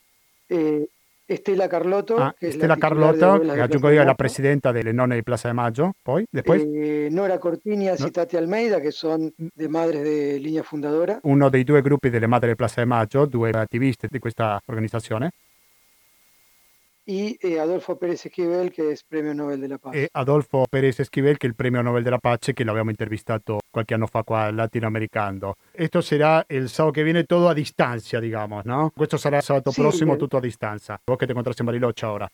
Eh, 0.48 0.88
Estela 1.30 1.68
Carlotto, 1.68 2.16
Ah, 2.18 2.34
que 2.36 2.48
es 2.48 2.54
Stella 2.56 2.74
la 2.74 2.74
titular 2.74 3.14
de 3.14 3.54
che 3.54 3.60
aggiungo 3.60 3.90
io 3.90 4.00
è 4.00 4.04
la 4.04 4.14
presidenta 4.14 4.72
delle 4.72 4.90
nonne 4.90 5.14
di 5.14 5.22
Plaza 5.22 5.46
de 5.46 5.54
Maggio. 5.54 5.92
Poi, 6.02 6.26
después, 6.28 6.62
Eh, 6.66 7.08
Nora 7.12 7.38
Cortiñas 7.38 8.00
No- 8.00 8.08
y 8.08 8.10
Tati 8.10 8.36
Almeida, 8.36 8.80
que 8.80 8.90
son 8.90 9.32
de 9.36 9.68
madres 9.68 10.02
de 10.02 10.38
línea 10.40 10.64
fundadora. 10.64 11.20
uno 11.22 11.48
dei 11.48 11.62
due 11.62 11.82
gruppi 11.82 12.10
delle 12.10 12.26
madri 12.26 12.48
di 12.48 12.56
Plaza 12.56 12.80
de 12.80 12.86
Maggio, 12.86 13.26
due 13.26 13.50
attiviste 13.50 14.08
di 14.10 14.18
questa 14.18 14.60
organizzazione, 14.66 15.30
Y 17.12 17.36
eh, 17.40 17.58
Adolfo 17.58 17.96
Pérez 17.98 18.24
Esquivel, 18.24 18.70
que 18.70 18.92
es 18.92 19.02
Premio 19.02 19.34
Nobel 19.34 19.60
de 19.60 19.66
la 19.66 19.78
Paz. 19.78 19.96
e 19.96 20.08
Adolfo 20.12 20.64
Pérez 20.70 21.00
Esquivel, 21.00 21.38
che 21.38 21.48
è 21.48 21.50
il 21.50 21.56
premio 21.56 21.82
Nobel 21.82 22.04
della 22.04 22.18
Pace, 22.18 22.52
che 22.52 22.62
l'abbiamo 22.62 22.90
intervistato 22.90 23.58
qualche 23.68 23.94
anno 23.94 24.06
fa 24.06 24.22
qua 24.22 24.48
latinoamericano. 24.52 25.56
Esto 25.72 26.02
sarà 26.02 26.44
il 26.46 26.68
sabato 26.68 26.94
che 26.94 27.02
viene 27.02 27.24
todo 27.24 27.48
a 27.48 27.52
distanza, 27.52 28.20
digamos, 28.20 28.64
no? 28.64 28.92
Questo 28.94 29.16
sarà 29.16 29.38
il 29.38 29.42
sabato 29.42 29.72
Sì, 29.72 29.80
prossimo 29.80 30.14
eh. 30.14 30.18
tutto 30.18 30.36
a 30.36 30.40
distanza. 30.40 31.00
Vos 31.04 31.16
che 31.16 31.24
te 31.24 31.32
incontras 31.32 31.58
in 31.58 31.64
Bariloche 31.64 32.06
ora. 32.06 32.30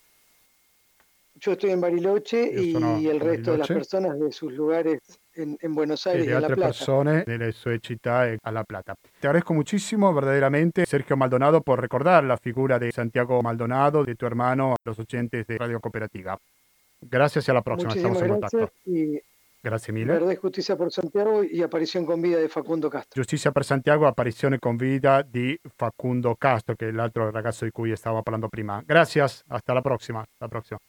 Yo 1.39 1.51
estoy 1.53 1.71
en 1.71 1.79
Bariloche 1.79 2.39
y 2.43 2.71
sono 2.73 2.97
el 2.97 3.19
resto 3.19 3.53
de 3.53 3.57
las 3.57 3.67
personas 3.67 4.19
de 4.19 4.31
sus 4.31 4.53
lugares 4.53 4.99
en, 5.37 5.57
en 5.59 5.73
Buenos 5.73 6.05
e 6.05 6.09
Aires 6.09 6.25
di 6.25 6.31
en 6.31 6.41
La 6.41 6.47
altre 6.47 6.61
persone 6.61 7.23
nelle 7.25 7.51
sue 7.51 7.79
città 7.79 8.27
e 8.27 8.37
a 8.41 8.51
La 8.51 8.63
Plata. 8.63 8.95
Te 9.19 9.27
agradezco 9.27 9.53
muchísimo, 9.53 10.11
verdaderamente, 10.13 10.85
Sergio 10.85 11.15
Maldonado, 11.15 11.61
por 11.61 11.79
recordar 11.79 12.23
la 12.23 12.37
figura 12.37 12.77
de 12.79 12.91
Santiago 12.91 13.41
Maldonado, 13.41 14.03
de 14.03 14.15
tu 14.15 14.25
hermano, 14.25 14.75
los 14.83 14.99
oyentes 14.99 15.45
de 15.47 15.57
Radio 15.57 15.79
Cooperativa. 15.79 16.37
Gracias 16.99 17.47
y 17.47 17.51
a 17.51 17.53
la 17.53 17.61
próxima. 17.61 17.89
Muchísimas 17.89 18.21
Estamos 18.21 18.35
en 18.35 18.41
contacto. 18.41 18.73
y 18.85 19.19
Grazie 19.61 19.91
mille. 19.91 20.13
Verdad 20.13 20.31
y 20.31 20.35
Justicia 20.35 20.75
por 20.75 20.91
Santiago 20.91 21.43
y 21.43 21.61
Aparición 21.61 22.05
con 22.05 22.21
Vida 22.21 22.37
de 22.37 22.47
Facundo 22.47 22.89
Castro. 22.89 23.21
Giustizia 23.21 23.51
per 23.51 23.65
Santiago, 23.65 24.07
apparizione 24.07 24.59
con 24.59 24.77
vida 24.77 25.23
di 25.23 25.59
Facundo 25.75 26.35
Castro, 26.35 26.75
che 26.75 26.89
è 26.89 26.91
l'altro 26.91 27.29
ragazzo 27.31 27.65
di 27.65 27.71
cui 27.71 27.93
stavo 27.95 28.21
parlando 28.21 28.47
prima. 28.47 28.81
Gracias, 28.85 29.43
hasta 29.47 29.73
la 29.73 29.81
prossima. 29.81 30.25
La 30.37 30.47
prossima. 30.47 30.79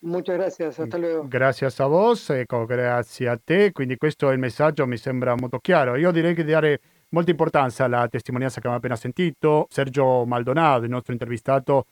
Muchas 0.00 0.36
gracias, 0.36 0.78
hasta 0.78 0.96
luego. 0.96 1.26
Grazie 1.28 1.66
a 1.66 1.86
vos, 1.86 2.30
ecco, 2.30 2.64
grazie 2.66 3.28
a 3.28 3.36
te. 3.36 3.72
Quindi 3.72 3.96
questo 3.96 4.30
è 4.30 4.32
il 4.32 4.38
messaggio, 4.38 4.86
mi 4.86 4.96
sembra 4.96 5.34
molto 5.34 5.58
chiaro. 5.58 5.96
Io 5.96 6.12
direi 6.12 6.34
che 6.34 6.44
dare 6.44 6.80
molta 7.10 7.30
importanza 7.30 7.84
alla 7.84 8.06
testimonianza 8.08 8.54
che 8.54 8.68
abbiamo 8.68 8.76
appena 8.76 8.96
sentito. 8.96 9.66
Sergio 9.68 10.24
Maldonado, 10.24 10.84
il 10.84 10.90
nostro 10.90 11.12
intervistato, 11.12 11.86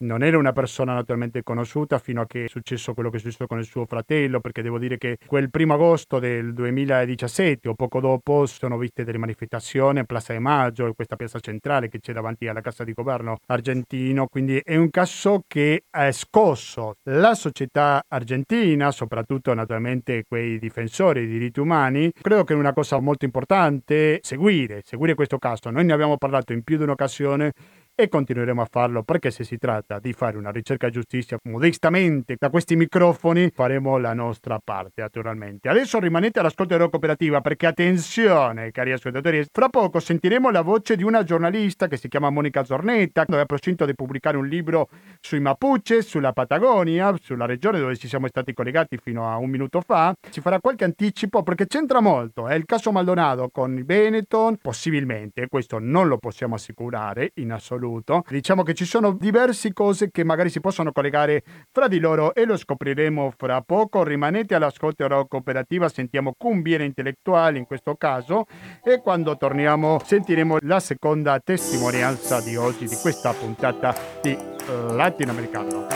non 0.00 0.22
era 0.22 0.38
una 0.38 0.52
persona 0.52 0.94
naturalmente 0.94 1.42
conosciuta 1.42 1.98
fino 1.98 2.20
a 2.20 2.26
che 2.26 2.44
è 2.44 2.48
successo 2.48 2.94
quello 2.94 3.10
che 3.10 3.16
è 3.16 3.20
successo 3.20 3.46
con 3.46 3.58
il 3.58 3.64
suo 3.64 3.84
fratello, 3.86 4.40
perché 4.40 4.62
devo 4.62 4.78
dire 4.78 4.98
che 4.98 5.18
quel 5.26 5.50
primo 5.50 5.74
agosto 5.74 6.18
del 6.18 6.54
2017 6.54 7.68
o 7.68 7.74
poco 7.74 8.00
dopo 8.00 8.46
sono 8.46 8.78
viste 8.78 9.04
delle 9.04 9.18
manifestazioni 9.18 9.98
a 9.98 10.04
Plaza 10.04 10.32
de 10.32 10.38
Maggio, 10.38 10.92
questa 10.94 11.16
piazza 11.16 11.38
centrale 11.40 11.88
che 11.88 12.00
c'è 12.00 12.12
davanti 12.12 12.48
alla 12.48 12.60
Casa 12.60 12.84
di 12.84 12.92
Governo 12.92 13.38
argentino, 13.46 14.26
quindi 14.26 14.60
è 14.62 14.76
un 14.76 14.90
caso 14.90 15.42
che 15.46 15.84
ha 15.90 16.10
scosso 16.12 16.94
la 17.04 17.34
società 17.34 18.02
argentina, 18.08 18.90
soprattutto 18.90 19.52
naturalmente 19.54 20.24
quei 20.26 20.58
difensori 20.58 21.20
dei 21.20 21.38
diritti 21.38 21.60
umani. 21.60 22.10
Credo 22.12 22.44
che 22.44 22.54
è 22.54 22.56
una 22.56 22.72
cosa 22.72 22.98
molto 23.00 23.24
importante 23.24 24.20
seguire, 24.22 24.82
seguire 24.84 25.14
questo 25.14 25.38
caso. 25.38 25.70
Noi 25.70 25.84
ne 25.84 25.92
abbiamo 25.92 26.16
parlato 26.16 26.52
in 26.52 26.62
più 26.62 26.76
di 26.76 26.84
un'occasione 26.84 27.52
e 27.94 28.08
continueremo 28.08 28.62
a 28.62 28.68
farlo 28.70 29.02
perché 29.02 29.30
se 29.30 29.44
si 29.44 29.58
tratta 29.58 29.98
di 29.98 30.14
fare 30.14 30.38
una 30.38 30.50
ricerca 30.50 30.88
giustizia 30.88 31.36
modestamente 31.42 32.36
da 32.38 32.48
questi 32.48 32.74
microfoni 32.74 33.50
faremo 33.52 33.98
la 33.98 34.14
nostra 34.14 34.58
parte 34.62 35.02
naturalmente. 35.02 35.68
Adesso 35.68 35.98
rimanete 35.98 36.38
all'ascolto 36.38 36.74
della 36.76 36.88
cooperativa 36.88 37.42
perché 37.42 37.66
attenzione 37.66 38.70
cari 38.70 38.92
ascoltatori, 38.92 39.44
fra 39.52 39.68
poco 39.68 40.00
sentiremo 40.00 40.50
la 40.50 40.62
voce 40.62 40.96
di 40.96 41.02
una 41.02 41.24
giornalista 41.24 41.88
che 41.88 41.98
si 41.98 42.08
chiama 42.08 42.30
Monica 42.30 42.64
Zornetta, 42.64 43.24
dove 43.26 43.42
ha 43.42 43.46
procinto 43.46 43.84
di 43.84 43.94
pubblicare 43.94 44.38
un 44.38 44.46
libro 44.46 44.88
sui 45.20 45.40
Mapuche, 45.40 46.00
sulla 46.00 46.32
Patagonia, 46.32 47.14
sulla 47.20 47.44
regione 47.44 47.78
dove 47.78 47.96
ci 47.96 48.08
siamo 48.08 48.28
stati 48.28 48.54
collegati 48.54 48.96
fino 48.96 49.30
a 49.30 49.36
un 49.36 49.50
minuto 49.50 49.82
fa. 49.82 50.14
Ci 50.30 50.40
farà 50.40 50.58
qualche 50.58 50.84
anticipo 50.84 51.42
perché 51.42 51.66
c'entra 51.66 52.00
molto, 52.00 52.48
è 52.48 52.54
il 52.54 52.64
caso 52.64 52.92
Maldonado 52.92 53.50
con 53.50 53.76
il 53.76 53.84
Benetton, 53.84 54.56
possibilmente, 54.56 55.48
questo 55.48 55.78
non 55.78 56.08
lo 56.08 56.16
possiamo 56.16 56.54
assicurare 56.54 57.32
in 57.34 57.52
assoluto. 57.52 57.88
Diciamo 58.28 58.62
che 58.62 58.74
ci 58.74 58.84
sono 58.84 59.12
diverse 59.12 59.72
cose 59.72 60.10
che 60.10 60.24
magari 60.24 60.50
si 60.50 60.60
possono 60.60 60.92
collegare 60.92 61.42
fra 61.72 61.88
di 61.88 61.98
loro 61.98 62.34
e 62.34 62.44
lo 62.44 62.56
scopriremo 62.56 63.32
fra 63.36 63.60
poco. 63.62 64.04
Rimanete 64.04 64.54
all'ascolto 64.54 65.06
della 65.06 65.24
cooperativa, 65.26 65.88
sentiamo 65.88 66.34
cumbiere 66.36 66.84
intellettuali 66.84 67.58
in 67.58 67.66
questo 67.66 67.94
caso 67.96 68.46
e 68.82 69.00
quando 69.00 69.36
torniamo 69.36 70.00
sentiremo 70.04 70.58
la 70.62 70.80
seconda 70.80 71.40
testimonianza 71.40 72.40
di 72.40 72.56
oggi 72.56 72.86
di 72.86 72.96
questa 72.96 73.32
puntata 73.32 73.94
di 74.22 74.30
eh, 74.30 74.92
Latinoamericano. 74.94 75.86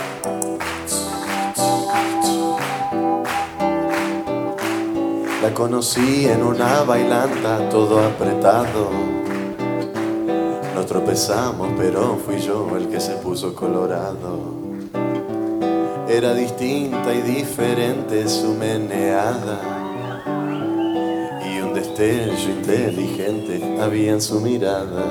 La 5.45 5.53
conocí 5.53 6.27
en 6.27 6.43
una 6.43 6.85
bailanta 6.85 7.69
todo 7.69 8.01
apretado. 8.01 9.34
Nos 10.85 10.93
tropezamos, 10.93 11.69
pero 11.79 12.19
fui 12.27 12.39
yo 12.41 12.77
el 12.77 12.89
que 12.89 13.01
se 13.01 13.15
puso 13.15 13.55
colorado. 13.55 14.39
Era 16.07 16.35
distinta 16.35 17.15
y 17.15 17.23
diferente 17.23 18.29
su 18.29 18.53
meneada. 18.53 19.61
Y 21.43 21.59
un 21.61 21.73
destello 21.73 22.51
inteligente 22.51 23.79
había 23.81 24.13
en 24.13 24.21
su 24.21 24.43
mirada. 24.43 25.07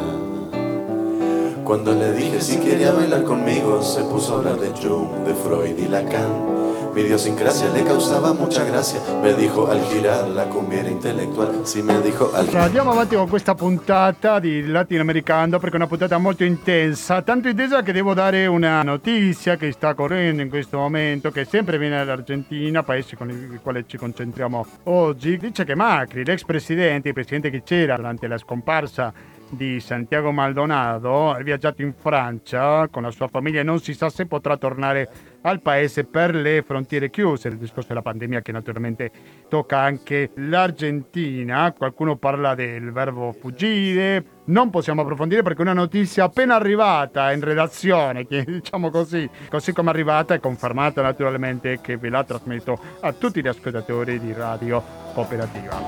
Cuando 1.63 1.93
le 1.95 2.11
dije 2.11 2.39
si 2.39 2.57
quería 2.57 2.91
bailar 2.91 3.23
conmigo, 3.23 3.81
se 3.81 4.03
puso 4.03 4.35
a 4.35 4.37
hablar 4.37 4.59
de 4.59 4.69
Jung, 4.79 5.25
de 5.25 5.33
Freud 5.33 5.75
y 5.75 5.87
Lacan. 5.87 6.62
Mi 6.93 7.01
idiosincrasia 7.01 7.71
le 7.71 7.81
causava 7.81 8.33
mucha 8.33 8.63
gracia. 8.63 9.01
Me 9.19 9.33
dijo 9.33 9.67
al 9.67 9.83
girar 9.87 10.27
la 10.27 10.45
cumbiera 10.45 10.87
intellettuale. 10.89 11.65
Sì, 11.65 11.81
mi 11.81 11.99
dijo 12.01 12.31
al 12.31 12.45
Allora, 12.45 12.63
Andiamo 12.65 12.91
avanti 12.91 13.15
con 13.15 13.27
questa 13.27 13.55
puntata 13.55 14.37
di 14.37 14.67
Latinoamericano 14.67 15.57
perché 15.57 15.73
è 15.73 15.77
una 15.77 15.87
puntata 15.87 16.19
molto 16.19 16.43
intensa, 16.43 17.23
tanto 17.23 17.47
intensa 17.47 17.81
che 17.81 17.93
devo 17.93 18.13
dare 18.13 18.45
una 18.45 18.83
notizia 18.83 19.55
che 19.55 19.71
sta 19.71 19.95
correndo 19.95 20.43
in 20.43 20.49
questo 20.49 20.77
momento, 20.77 21.31
che 21.31 21.45
sempre 21.45 21.79
viene 21.79 21.97
dall'Argentina, 21.97 22.83
paese 22.83 23.17
con 23.17 23.31
il 23.31 23.59
quale 23.63 23.85
ci 23.87 23.97
concentriamo 23.97 24.65
oggi. 24.83 25.37
Dice 25.37 25.63
che 25.63 25.73
Macri, 25.73 26.23
l'ex 26.23 26.43
presidente, 26.43 27.07
il 27.07 27.15
presidente 27.15 27.49
che 27.49 27.63
c'era 27.63 27.95
durante 27.95 28.27
la 28.27 28.37
scomparsa 28.37 29.11
di 29.49 29.79
Santiago 29.79 30.31
Maldonado, 30.31 31.35
è 31.35 31.43
viaggiato 31.43 31.81
in 31.81 31.93
Francia 31.99 32.87
con 32.89 33.01
la 33.01 33.11
sua 33.11 33.27
famiglia 33.27 33.61
e 33.61 33.63
non 33.63 33.79
si 33.79 33.93
sa 33.93 34.09
se 34.09 34.25
potrà 34.25 34.57
tornare 34.57 35.09
al 35.43 35.61
paese 35.61 36.03
per 36.03 36.35
le 36.35 36.63
frontiere 36.65 37.09
chiuse, 37.09 37.47
il 37.47 37.57
discorso 37.57 37.89
della 37.89 38.01
pandemia 38.01 38.41
che 38.41 38.51
naturalmente 38.51 39.11
tocca 39.47 39.79
anche 39.79 40.31
l'Argentina. 40.35 41.73
Qualcuno 41.77 42.17
parla 42.17 42.55
del 42.55 42.91
verbo 42.91 43.31
fuggire, 43.31 44.25
non 44.45 44.69
possiamo 44.69 45.01
approfondire 45.01 45.43
perché 45.43 45.61
una 45.61 45.73
notizia 45.73 46.25
appena 46.25 46.55
arrivata 46.55 47.31
in 47.31 47.41
redazione, 47.41 48.25
che 48.25 48.43
diciamo 48.47 48.89
così, 48.89 49.29
così 49.49 49.71
come 49.73 49.89
è 49.89 49.93
arrivata 49.93 50.33
è 50.33 50.39
confermata 50.39 51.01
naturalmente 51.01 51.79
che 51.81 51.97
ve 51.97 52.09
la 52.09 52.23
trasmetto 52.23 52.79
a 53.01 53.13
tutti 53.13 53.41
gli 53.41 53.47
ascoltatori 53.47 54.19
di 54.19 54.33
Radio 54.33 54.83
Cooperativa. 55.13 55.81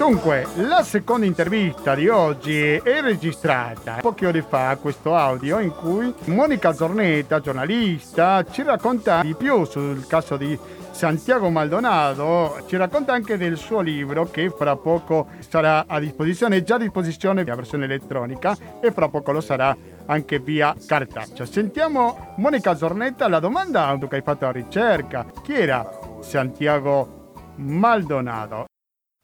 Dunque, 0.00 0.46
la 0.54 0.82
seconda 0.82 1.26
intervista 1.26 1.94
di 1.94 2.08
oggi 2.08 2.58
è 2.58 3.02
registrata 3.02 3.98
poche 4.00 4.26
ore 4.26 4.40
fa 4.40 4.74
questo 4.80 5.14
audio 5.14 5.58
in 5.58 5.74
cui 5.74 6.12
Monica 6.24 6.72
Zornetta, 6.72 7.40
giornalista, 7.40 8.42
ci 8.50 8.62
racconta 8.62 9.20
di 9.20 9.34
più 9.34 9.62
sul 9.66 10.06
caso 10.06 10.38
di 10.38 10.58
Santiago 10.90 11.50
Maldonado, 11.50 12.64
ci 12.66 12.78
racconta 12.78 13.12
anche 13.12 13.36
del 13.36 13.58
suo 13.58 13.82
libro 13.82 14.30
che 14.30 14.48
fra 14.48 14.74
poco 14.74 15.26
sarà 15.46 15.84
a 15.86 16.00
disposizione, 16.00 16.62
già 16.62 16.76
a 16.76 16.78
disposizione 16.78 17.44
la 17.44 17.54
versione 17.54 17.84
elettronica 17.84 18.56
e 18.80 18.90
fra 18.92 19.10
poco 19.10 19.32
lo 19.32 19.42
sarà 19.42 19.76
anche 20.06 20.38
via 20.38 20.74
cartaccia. 20.86 21.44
Sentiamo 21.44 22.32
Monica 22.38 22.74
Zornetta, 22.74 23.28
la 23.28 23.38
domanda 23.38 23.98
che 24.08 24.16
hai 24.16 24.22
fatto 24.22 24.46
a 24.46 24.50
ricerca, 24.50 25.26
chi 25.42 25.52
era 25.52 25.86
Santiago 26.22 27.34
Maldonado? 27.56 28.69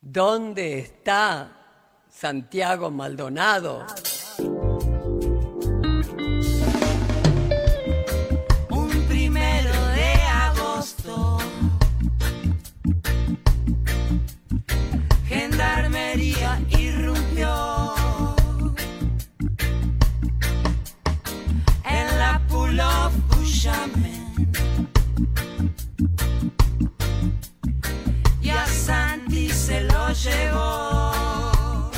¿Dónde 0.09 0.79
está 0.79 1.51
Santiago 2.09 2.93
Maldonado? 2.93 3.85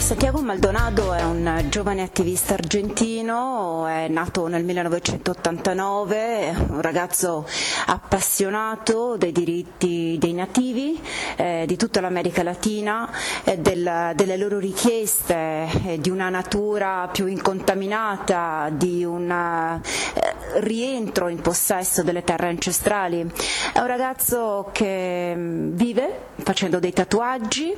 Santiago 0.08 0.40
Maldonado 0.40 1.12
è 1.12 1.22
un 1.22 1.66
giovane 1.68 2.00
attivista 2.00 2.54
argentino, 2.54 3.86
è 3.86 4.08
nato 4.08 4.46
nel 4.46 4.64
1989, 4.64 6.54
un 6.70 6.80
ragazzo 6.80 7.46
appassionato 7.84 9.18
dei 9.18 9.32
diritti 9.32 10.16
dei 10.18 10.32
nativi 10.32 10.98
eh, 11.36 11.64
di 11.66 11.76
tutta 11.76 12.00
l'America 12.00 12.42
Latina 12.42 13.10
e 13.44 13.58
del- 13.58 14.12
delle 14.14 14.38
loro 14.38 14.58
richieste 14.58 15.68
eh, 15.84 15.98
di 16.00 16.08
una 16.08 16.30
natura 16.30 17.10
più 17.12 17.26
incontaminata, 17.26 18.70
di 18.72 19.04
un 19.04 19.30
eh, 19.30 20.60
rientro 20.60 21.28
in 21.28 21.42
possesso 21.42 22.02
delle 22.02 22.24
terre 22.24 22.48
ancestrali. 22.48 23.30
È 23.74 23.78
un 23.78 23.86
ragazzo 23.86 24.70
che 24.72 25.34
mm, 25.36 25.74
vive 25.74 26.26
facendo 26.36 26.78
dei 26.78 26.94
tatuaggi, 26.94 27.74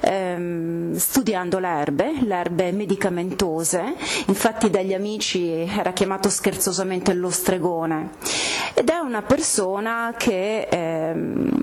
ehm, 0.00 0.94
studiando 0.94 1.58
le 1.58 1.70
erbe, 1.80 2.14
le 2.20 2.34
erbe 2.34 2.72
medicamentose, 2.72 3.94
infatti 4.26 4.70
dagli 4.70 4.94
amici 4.94 5.48
era 5.50 5.92
chiamato 5.92 6.28
scherzosamente 6.28 7.12
lo 7.14 7.30
stregone 7.30 8.10
ed 8.74 8.88
è 8.88 8.96
una 8.98 9.22
persona 9.22 10.14
che 10.16 10.66
ehm, 10.70 11.62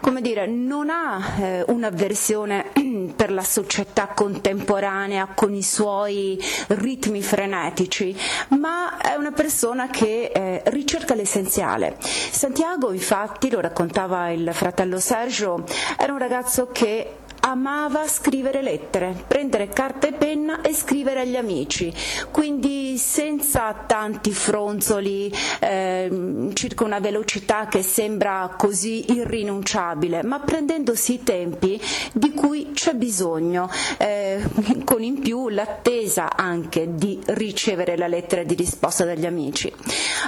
come 0.00 0.20
dire, 0.20 0.46
non 0.46 0.90
ha 0.90 1.36
eh, 1.38 1.64
un'avversione 1.66 2.72
per 3.16 3.32
la 3.32 3.42
società 3.42 4.08
contemporanea 4.08 5.28
con 5.34 5.54
i 5.54 5.62
suoi 5.62 6.38
ritmi 6.68 7.22
frenetici, 7.22 8.16
ma 8.58 8.98
è 8.98 9.14
una 9.14 9.32
persona 9.32 9.88
che 9.88 10.30
eh, 10.34 10.62
ricerca 10.66 11.14
l'essenziale. 11.14 11.96
Santiago, 12.00 12.92
infatti, 12.92 13.50
lo 13.50 13.60
raccontava 13.60 14.30
il 14.30 14.50
fratello 14.52 14.98
Sergio, 14.98 15.64
era 15.98 16.12
un 16.12 16.18
ragazzo 16.18 16.68
che 16.72 17.16
amava 17.40 18.06
scrivere 18.06 18.62
lettere, 18.62 19.14
prendere 19.26 19.68
carta 19.68 20.06
e 20.06 20.12
penna 20.12 20.60
e 20.60 20.74
scrivere 20.74 21.20
agli 21.20 21.36
amici, 21.36 21.92
quindi 22.30 22.98
senza 22.98 23.74
tanti 23.86 24.32
fronzoli, 24.32 25.32
ehm, 25.60 26.52
circa 26.54 26.84
una 26.84 27.00
velocità 27.00 27.66
che 27.66 27.82
sembra 27.82 28.54
così 28.56 29.12
irrinunciabile, 29.12 30.22
ma 30.22 30.40
prendendosi 30.40 31.14
i 31.14 31.22
tempi 31.22 31.80
di 32.12 32.32
cui 32.32 32.72
c'è 32.72 32.94
bisogno, 32.94 33.70
eh, 33.96 34.42
con 34.84 35.02
in 35.02 35.20
più 35.20 35.48
l'attesa 35.48 36.36
anche 36.36 36.94
di 36.94 37.18
ricevere 37.26 37.96
la 37.96 38.06
lettera 38.06 38.42
di 38.42 38.54
risposta 38.54 39.04
dagli 39.04 39.26
amici. 39.26 39.72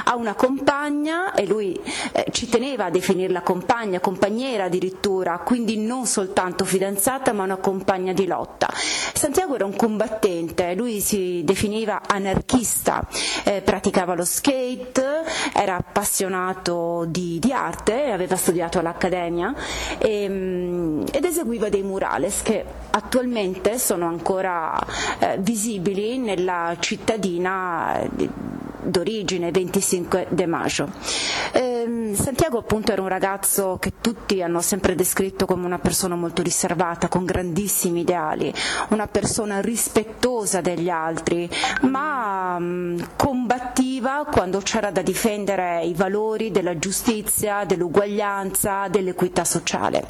Ha 0.04 0.16
una 0.16 0.34
compagna 0.34 1.34
e 1.34 1.46
lui 1.46 1.78
eh, 2.12 2.26
ci 2.30 2.48
teneva 2.48 2.86
a 2.86 2.90
definirla 2.90 3.42
compagna, 3.42 4.00
compagniera 4.00 4.64
addirittura, 4.64 5.38
quindi 5.38 5.76
non 5.76 6.06
soltanto 6.06 6.64
fidanzata 6.64 7.01
ma 7.32 7.42
una 7.42 7.56
compagna 7.56 8.12
di 8.12 8.26
lotta. 8.26 8.68
Santiago 8.72 9.54
era 9.54 9.64
un 9.64 9.74
combattente, 9.74 10.74
lui 10.74 11.00
si 11.00 11.42
definiva 11.44 12.02
anarchista, 12.06 13.06
eh, 13.44 13.60
praticava 13.62 14.14
lo 14.14 14.24
skate, 14.24 15.24
era 15.54 15.76
appassionato 15.76 17.04
di, 17.08 17.38
di 17.40 17.52
arte, 17.52 18.10
aveva 18.10 18.36
studiato 18.36 18.78
all'Accademia 18.78 19.54
e, 19.98 20.28
mm, 20.28 21.04
ed 21.12 21.24
eseguiva 21.24 21.68
dei 21.68 21.82
murales 21.82 22.42
che 22.42 22.64
attualmente 22.90 23.78
sono 23.78 24.06
ancora 24.06 24.78
eh, 25.18 25.36
visibili 25.38 26.18
nella 26.18 26.76
cittadina 26.78 28.00
eh, 28.00 28.60
d'origine 28.82 29.50
25 29.50 30.26
de 30.30 30.46
Maggio. 30.46 30.90
Ehm, 31.52 32.14
Santiago 32.14 32.58
appunto 32.58 32.92
era 32.92 33.02
un 33.02 33.08
ragazzo 33.08 33.76
che 33.78 33.94
tutti 34.00 34.42
hanno 34.42 34.60
sempre 34.60 34.94
descritto 34.94 35.46
come 35.46 35.66
una 35.66 35.78
persona 35.78 36.14
molto 36.14 36.42
riservata, 36.42 37.08
con 37.08 37.24
grandissimi 37.24 38.00
ideali, 38.00 38.52
una 38.88 39.06
persona 39.06 39.60
rispettosa 39.60 40.60
degli 40.60 40.88
altri, 40.88 41.48
ma 41.82 42.58
mm, 42.58 43.00
combattiva 43.16 44.26
quando 44.30 44.60
c'era 44.60 44.90
da 44.90 45.02
difendere 45.02 45.84
i 45.84 45.94
valori 45.94 46.50
della 46.50 46.78
giustizia, 46.78 47.64
dell'uguaglianza, 47.64 48.88
dell'equità 48.88 49.44
sociale. 49.44 50.06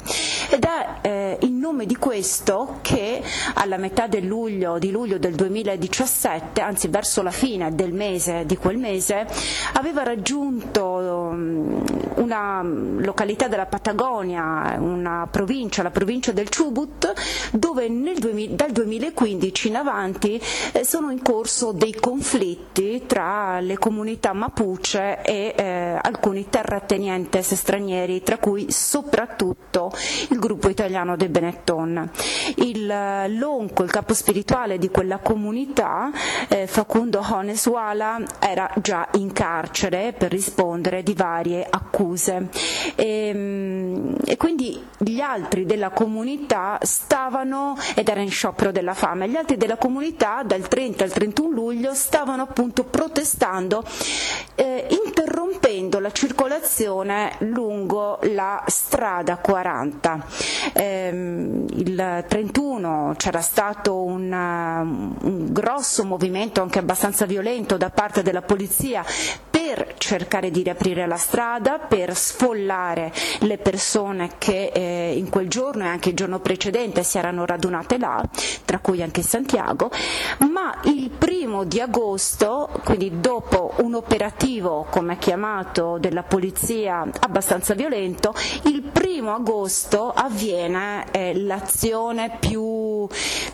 Ed 0.49 0.63
è 0.63 1.07
eh, 1.07 1.37
in 1.41 1.57
nome 1.57 1.85
di 1.85 1.95
questo 1.95 2.79
che 2.81 3.21
alla 3.55 3.77
metà 3.77 4.07
luglio, 4.21 4.77
di 4.79 4.91
luglio 4.91 5.17
del 5.17 5.35
2017, 5.35 6.61
anzi 6.61 6.87
verso 6.87 7.21
la 7.21 7.31
fine 7.31 7.73
del 7.73 7.93
mese, 7.93 8.45
di 8.45 8.57
quel 8.63 8.77
mese, 8.77 9.27
aveva 9.73 10.03
raggiunto 10.03 10.85
um, 10.85 11.83
una 12.15 12.61
località 12.63 13.49
della 13.49 13.65
Patagonia, 13.65 14.77
una 14.79 15.27
provincia, 15.29 15.83
la 15.83 15.91
provincia 15.91 16.31
del 16.31 16.47
Chubut, 16.47 17.11
dove 17.51 17.89
nel 17.89 18.17
2000 18.17 18.55
dal 18.55 18.71
2015 18.71 19.67
in 19.67 19.75
avanti 19.75 20.41
eh, 20.71 20.85
sono 20.85 21.11
in 21.11 21.21
corso 21.21 21.73
dei 21.73 21.93
conflitti 21.93 23.03
tra 23.05 23.59
le 23.59 23.77
comunità 23.77 24.31
Mapuche 24.31 25.21
e 25.21 25.53
eh, 25.57 25.99
alcuni 26.01 26.47
terratenientes 26.47 27.53
stranieri, 27.55 28.23
tra 28.23 28.37
cui 28.37 28.71
soprattutto 28.71 29.91
il 30.29 30.39
gruppo 30.39 30.69
italiano 30.69 31.17
dei 31.17 31.27
Benetton. 31.27 32.09
Il, 32.55 32.89
eh, 32.89 33.27
l'onco, 33.27 33.83
il 33.83 33.91
capo 33.91 34.13
spirituale 34.13 34.77
di 34.77 34.89
quella 34.89 35.17
comunità, 35.17 36.09
eh, 36.47 36.65
Facundo 36.65 37.21
Honeswala, 37.29 38.21
è 38.39 38.52
era 38.53 38.71
già 38.77 39.07
in 39.13 39.33
carcere 39.33 40.13
per 40.13 40.31
rispondere 40.31 41.01
di 41.01 41.13
varie 41.13 41.65
accuse. 41.67 42.49
E, 42.95 43.31
mm, 43.33 44.13
e 44.25 44.37
quindi 44.37 44.81
gli 44.99 45.19
altri 45.19 45.65
della 45.65 45.89
comunità 45.89 46.77
stavano, 46.81 47.75
ed 47.95 48.07
era 48.07 48.21
in 48.21 48.29
sciopero 48.29 48.71
della 48.71 48.93
fame, 48.93 49.27
gli 49.27 49.35
altri 49.35 49.57
della 49.57 49.77
comunità 49.77 50.43
dal 50.43 50.67
30 50.67 51.03
al 51.03 51.11
31 51.11 51.49
luglio 51.49 51.93
stavano 51.93 52.43
appunto 52.43 52.83
protestando 52.83 53.83
eh, 54.55 54.87
interrompendo 54.89 55.99
la 55.99 56.11
circolazione 56.11 57.33
lungo 57.39 58.19
la 58.33 58.63
strada 58.67 59.37
40. 59.37 60.25
Eh, 60.73 61.09
il 61.69 62.25
31 62.27 63.13
c'era 63.17 63.41
stato 63.41 64.03
un, 64.03 64.31
un 64.31 65.47
grosso 65.51 66.03
movimento 66.05 66.61
anche 66.61 66.79
abbastanza 66.79 67.25
violento 67.25 67.77
da 67.77 67.89
parte 67.89 68.21
della 68.21 68.41
polizia 68.47 69.03
per 69.65 69.93
cercare 69.97 70.51
di 70.51 70.61
riaprire 70.61 71.07
la 71.07 71.15
strada, 71.15 71.79
per 71.79 72.13
sfollare 72.17 73.13
le 73.39 73.57
persone 73.57 74.31
che 74.37 74.71
eh, 74.73 75.13
in 75.15 75.29
quel 75.29 75.47
giorno 75.47 75.85
e 75.85 75.87
anche 75.87 76.09
il 76.09 76.15
giorno 76.15 76.39
precedente 76.39 77.01
si 77.03 77.17
erano 77.17 77.45
radunate 77.45 77.97
là, 77.97 78.21
tra 78.65 78.79
cui 78.79 79.01
anche 79.01 79.21
Santiago, 79.21 79.89
ma 80.51 80.81
il 80.83 81.09
primo 81.09 81.63
di 81.63 81.79
agosto, 81.79 82.69
quindi 82.83 83.21
dopo 83.21 83.75
un 83.77 83.93
operativo, 83.93 84.85
come 84.89 85.17
chiamato, 85.17 85.97
della 85.97 86.23
polizia 86.23 87.07
abbastanza 87.21 87.73
violento, 87.73 88.33
il 88.63 88.81
primo 88.81 89.33
agosto 89.33 90.11
avviene 90.11 91.05
eh, 91.11 91.33
l'azione 91.39 92.35
più, 92.37 93.07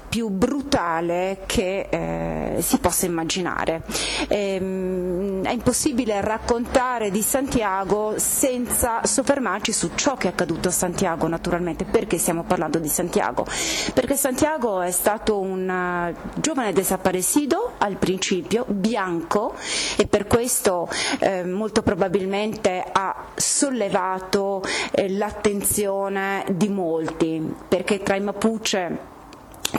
più, 0.09 0.29
brutale 0.29 1.43
che 1.45 1.87
eh, 1.89 2.61
si 2.61 2.79
possa 2.79 3.05
immaginare. 3.05 3.83
Ehm, 4.27 5.43
è 5.43 5.51
impossibile 5.51 5.97
raccontare 6.05 7.11
di 7.11 7.21
Santiago 7.21 8.13
senza 8.17 9.05
soffermarci 9.05 9.71
su 9.71 9.91
ciò 9.95 10.15
che 10.15 10.27
è 10.27 10.31
accaduto 10.31 10.69
a 10.69 10.71
Santiago, 10.71 11.27
naturalmente. 11.27 11.85
Perché 11.85 12.17
stiamo 12.17 12.43
parlando 12.43 12.79
di 12.79 12.87
Santiago? 12.87 13.45
Perché 13.93 14.15
Santiago 14.15 14.81
è 14.81 14.91
stato 14.91 15.39
un 15.39 15.69
eh, 15.69 16.15
giovane 16.35 16.73
desaparecido 16.73 17.73
al 17.77 17.97
principio, 17.97 18.65
bianco, 18.67 19.55
e 19.97 20.07
per 20.07 20.27
questo 20.27 20.87
eh, 21.19 21.43
molto 21.43 21.81
probabilmente 21.81 22.83
ha 22.91 23.27
sollevato 23.35 24.63
eh, 24.91 25.09
l'attenzione 25.09 26.45
di 26.51 26.69
molti, 26.69 27.55
perché 27.67 28.01
tra 28.01 28.15
i 28.15 28.21
Mapuche 28.21 29.17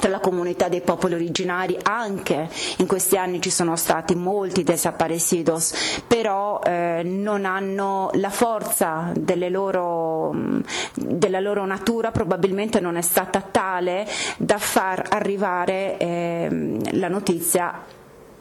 tra 0.01 0.11
la 0.11 0.19
comunità 0.19 0.69
dei 0.69 0.81
popoli 0.81 1.15
originari 1.15 1.79
anche 1.83 2.49
in 2.79 2.87
questi 2.87 3.17
anni 3.17 3.41
ci 3.41 3.51
sono 3.51 3.77
stati 3.77 4.17
molti 4.17 4.65
desaparecidos 4.65 6.03
però 6.07 6.61
eh, 6.65 7.03
non 7.05 7.45
hanno 7.45 8.11
la 8.15 8.31
forza 8.31 9.13
loro, 9.15 10.35
della 10.95 11.41
loro 11.41 11.65
natura 11.67 12.11
probabilmente 12.11 12.81
non 12.81 12.97
è 12.97 13.03
stata 13.03 13.41
tale 13.41 14.09
da 14.39 14.59
far 14.59 15.07
arrivare 15.11 15.99
eh, 15.99 16.79
la 16.93 17.09
notizia 17.09 17.99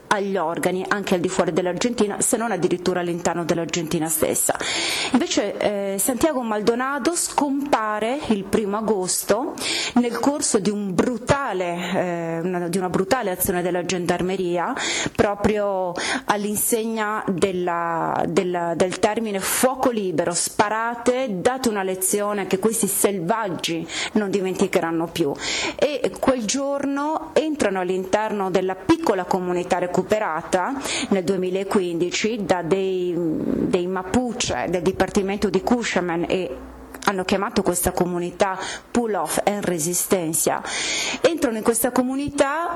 agli 0.09 0.37
organi 0.37 0.83
anche 0.87 1.15
al 1.15 1.19
di 1.19 1.29
fuori 1.29 1.53
dell'Argentina, 1.53 2.19
se 2.19 2.37
non 2.37 2.51
addirittura 2.51 2.99
all'interno 2.99 3.45
dell'Argentina 3.45 4.07
stessa. 4.07 4.57
Invece 5.11 5.57
eh, 5.57 5.97
Santiago 5.99 6.41
Maldonado 6.41 7.15
scompare 7.15 8.19
il 8.27 8.43
primo 8.43 8.77
agosto 8.77 9.53
nel 9.95 10.19
corso 10.19 10.59
di, 10.59 10.69
un 10.69 10.93
brutale, 10.95 11.91
eh, 11.93 12.39
una, 12.39 12.67
di 12.67 12.77
una 12.77 12.89
brutale 12.89 13.29
azione 13.31 13.61
della 13.61 13.85
gendarmeria, 13.85 14.73
proprio 15.15 15.93
all'insegna 16.25 17.23
della, 17.27 18.23
della, 18.27 18.73
del 18.75 18.97
termine 18.99 19.39
fuoco 19.39 19.91
libero, 19.91 20.33
sparate, 20.33 21.39
date 21.39 21.69
una 21.69 21.83
lezione 21.83 22.47
che 22.47 22.57
questi 22.57 22.87
selvaggi 22.87 23.87
non 24.13 24.31
dimenticheranno 24.31 25.07
più. 25.07 25.31
E 25.75 26.11
quel 26.19 26.45
giorno 26.45 27.29
entrano 27.33 27.79
all'interno 27.79 28.49
della 28.49 28.75
piccola 28.75 29.25
comunità 29.25 29.77
recuperata 29.77 29.97
recuperata 29.99 30.73
nel 31.09 31.23
2015 31.23 32.45
da 32.45 32.61
dei, 32.61 33.13
dei 33.15 33.85
Mapuche 33.85 34.67
del 34.69 34.81
Dipartimento 34.81 35.49
di 35.49 35.61
Cushaman 35.61 36.25
e 36.27 36.57
hanno 37.05 37.25
chiamato 37.25 37.63
questa 37.63 37.91
comunità 37.91 38.57
Pull 38.91 39.13
Off 39.15 39.39
en 39.43 39.61
Resistencia. 39.61 40.61
Entrano 41.21 41.57
in 41.57 41.63
questa 41.63 41.91
comunità, 41.91 42.75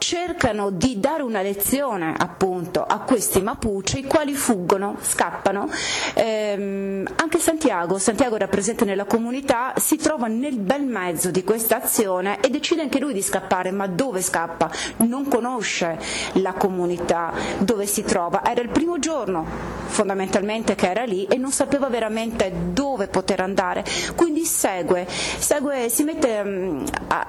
cercano 0.00 0.70
di 0.70 0.98
dare 0.98 1.22
una 1.22 1.42
lezione 1.42 2.14
appunto 2.16 2.82
a 2.82 3.00
questi 3.00 3.42
Mapuche, 3.42 3.98
i 3.98 4.04
quali 4.04 4.32
fuggono, 4.32 4.96
scappano. 5.02 5.68
Ehm, 6.14 7.06
anche 7.16 7.38
Santiago, 7.38 7.98
Santiago 7.98 8.36
era 8.36 8.48
presente 8.48 8.86
nella 8.86 9.04
comunità, 9.04 9.74
si 9.76 9.96
trova 9.96 10.26
nel 10.26 10.56
bel 10.56 10.84
mezzo 10.84 11.30
di 11.30 11.44
questa 11.44 11.82
azione 11.82 12.40
e 12.40 12.48
decide 12.48 12.80
anche 12.80 12.98
lui 12.98 13.12
di 13.12 13.20
scappare, 13.20 13.70
ma 13.70 13.86
dove 13.86 14.22
scappa? 14.22 14.70
Non 14.96 15.28
conosce 15.28 15.98
la 16.34 16.54
comunità 16.54 17.32
dove 17.58 17.84
si 17.84 18.02
trova. 18.02 18.42
Era 18.42 18.62
il 18.62 18.70
primo 18.70 18.98
giorno 18.98 19.44
fondamentalmente 19.84 20.74
che 20.74 20.88
era 20.88 21.04
lì 21.04 21.26
e 21.26 21.36
non 21.36 21.52
sapeva 21.52 21.88
veramente 21.88 22.50
dove 22.72 23.08
poter 23.08 23.40
andare, 23.40 23.84
quindi 24.16 24.44
segue, 24.44 25.06
segue 25.06 25.90
si 25.90 26.04
mette 26.04 26.40
um, 26.42 26.84
a, 27.08 27.26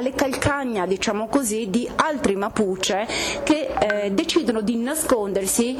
alle 0.00 0.12
calcagna, 0.12 0.86
diciamo 0.86 1.28
così, 1.28 1.68
di 1.68 1.88
altri 1.96 2.34
Mapuche 2.34 3.06
che 3.44 3.68
eh, 3.78 4.10
decidono 4.12 4.62
di 4.62 4.76
nascondersi 4.76 5.76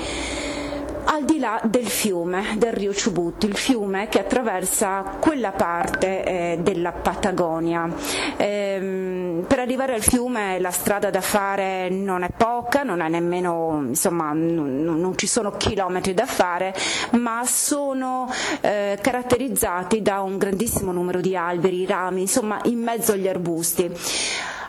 al 1.04 1.24
di 1.24 1.38
là 1.38 1.60
del 1.64 1.88
fiume, 1.88 2.54
del 2.56 2.72
Rio 2.72 2.92
Chubut, 2.92 3.44
il 3.44 3.56
fiume 3.56 4.08
che 4.08 4.20
attraversa 4.20 5.16
quella 5.18 5.52
parte 5.52 6.24
eh, 6.24 6.58
della 6.60 6.92
Patagonia. 6.92 7.88
Ehm, 8.36 9.44
per 9.46 9.58
arrivare 9.58 9.94
al 9.94 10.02
fiume 10.02 10.58
la 10.60 10.70
strada 10.70 11.10
da 11.10 11.20
fare 11.20 11.88
non 11.88 12.22
è 12.22 12.28
poca, 12.36 12.82
non 12.82 13.00
è 13.00 13.08
nemmeno, 13.08 13.84
insomma, 13.88 14.32
non, 14.32 14.82
non 14.82 15.16
ci 15.16 15.26
sono 15.26 15.52
chilometri 15.52 16.14
da 16.14 16.26
fare, 16.26 16.74
ma 17.12 17.42
sono 17.44 18.30
eh, 18.60 18.98
caratterizzati 19.00 20.02
da 20.02 20.20
un 20.20 20.38
grandissimo 20.38 20.92
numero 20.92 21.20
di 21.20 21.36
alberi, 21.36 21.86
rami, 21.86 22.22
insomma, 22.22 22.60
in 22.64 22.78
mezzo 22.78 23.12
agli 23.12 23.28
arbusti. 23.28 23.90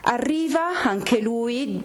Arriva 0.03 0.81
anche 0.83 1.21
lui 1.21 1.83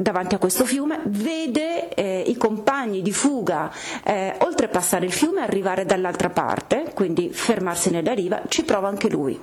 davanti 0.00 0.34
a 0.34 0.38
questo 0.38 0.64
fiume, 0.64 1.00
vede 1.04 1.92
eh, 1.94 2.24
i 2.26 2.36
compagni 2.36 3.02
di 3.02 3.12
fuga 3.12 3.70
eh, 4.02 4.34
oltrepassare 4.38 5.04
il 5.04 5.12
fiume 5.12 5.42
arrivare 5.42 5.84
dall'altra 5.84 6.30
parte, 6.30 6.92
quindi 6.94 7.30
fermarsi 7.30 7.90
nella 7.90 8.14
riva, 8.14 8.42
ci 8.48 8.64
prova 8.64 8.88
anche 8.88 9.10
lui. 9.10 9.38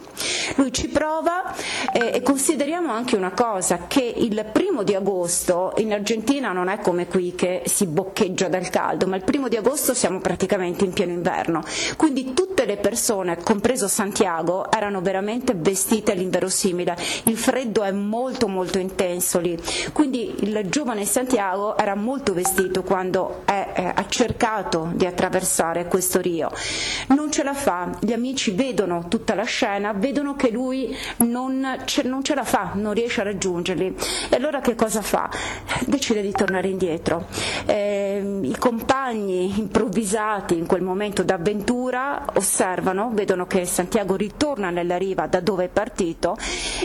Lui 0.56 0.74
ci 0.74 0.88
prova 0.88 1.54
eh, 1.94 2.12
e 2.16 2.22
consideriamo 2.22 2.92
anche 2.92 3.16
una 3.16 3.32
cosa, 3.32 3.86
che 3.88 4.02
il 4.02 4.46
primo 4.52 4.82
di 4.82 4.96
agosto 4.96 5.74
in 5.78 5.94
Argentina 5.94 6.52
non 6.52 6.70
è 6.70 6.80
come 6.80 7.08
qui 7.08 7.36
che 7.36 7.62
si 7.66 7.86
boccheggia 7.86 8.48
dal 8.48 8.70
caldo, 8.70 9.06
ma 9.06 9.16
il 9.16 9.24
primo 9.24 9.48
di 9.48 9.58
agosto 9.58 9.94
siamo 9.94 10.20
praticamente 10.20 10.86
in 10.86 10.94
pieno 10.94 11.12
inverno, 11.12 11.62
quindi 11.98 12.34
tutte 12.34 12.66
le 12.66 12.78
persone, 12.78 13.38
compreso 13.38 13.88
Santiago, 13.88 14.72
erano 14.72 15.02
veramente 15.02 15.54
vestite 15.56 16.14
all'inverosimile, 16.14 16.98
il 17.26 17.38
freddo 17.38 17.84
è 17.84 17.92
molto 17.92 18.48
molto 18.48 18.80
intenso 18.80 19.40
lì, 19.40 19.58
quindi 19.94 20.46
il 20.48 20.70
giovane 20.70 21.06
Santiago 21.06 21.78
era 21.78 21.96
molto 21.96 22.34
vestito 22.34 22.82
quando 22.82 23.42
è, 23.46 23.72
è, 23.74 23.92
ha 23.96 24.06
cercato 24.08 24.90
di 24.94 25.06
attraversare 25.06 25.86
questo 25.86 26.22
rio. 26.22 26.50
Non 27.08 27.32
ce 27.32 27.44
la 27.44 27.54
fa, 27.54 27.90
gli 28.00 28.14
amici 28.14 28.52
vedono 28.52 29.08
tutta 29.08 29.36
la 29.36 29.44
scena, 29.44 29.94
vedono 29.94 30.36
che 30.36 30.50
lui 30.50 30.96
non 31.18 31.82
ce, 31.86 32.04
non 32.04 32.24
ce 32.24 32.34
la 32.34 32.44
fa, 32.44 32.72
non 32.76 32.94
riesce 32.94 33.22
a 33.22 33.26
raggiungerli. 33.26 33.96
E 34.30 34.36
allora 34.36 34.62
che 34.62 34.76
cosa 34.76 35.02
fa? 35.02 35.30
Decide 35.86 36.22
di 36.22 36.32
tornare 36.32 36.70
indietro. 36.70 37.28
Eh, 37.66 38.40
I 38.44 38.56
compagni 38.58 39.60
improvvisati 39.60 40.58
in 40.58 40.66
quel 40.66 40.82
momento 40.82 41.24
d'avventura 41.24 42.26
osservano, 42.36 43.12
vedono 43.14 43.46
che 43.48 43.66
Santiago 43.66 44.16
ritorna 44.16 44.70
nella 44.70 44.98
riva 44.98 45.28
da 45.28 45.42
dove 45.42 45.66
è 45.66 45.70
partito 45.70 46.38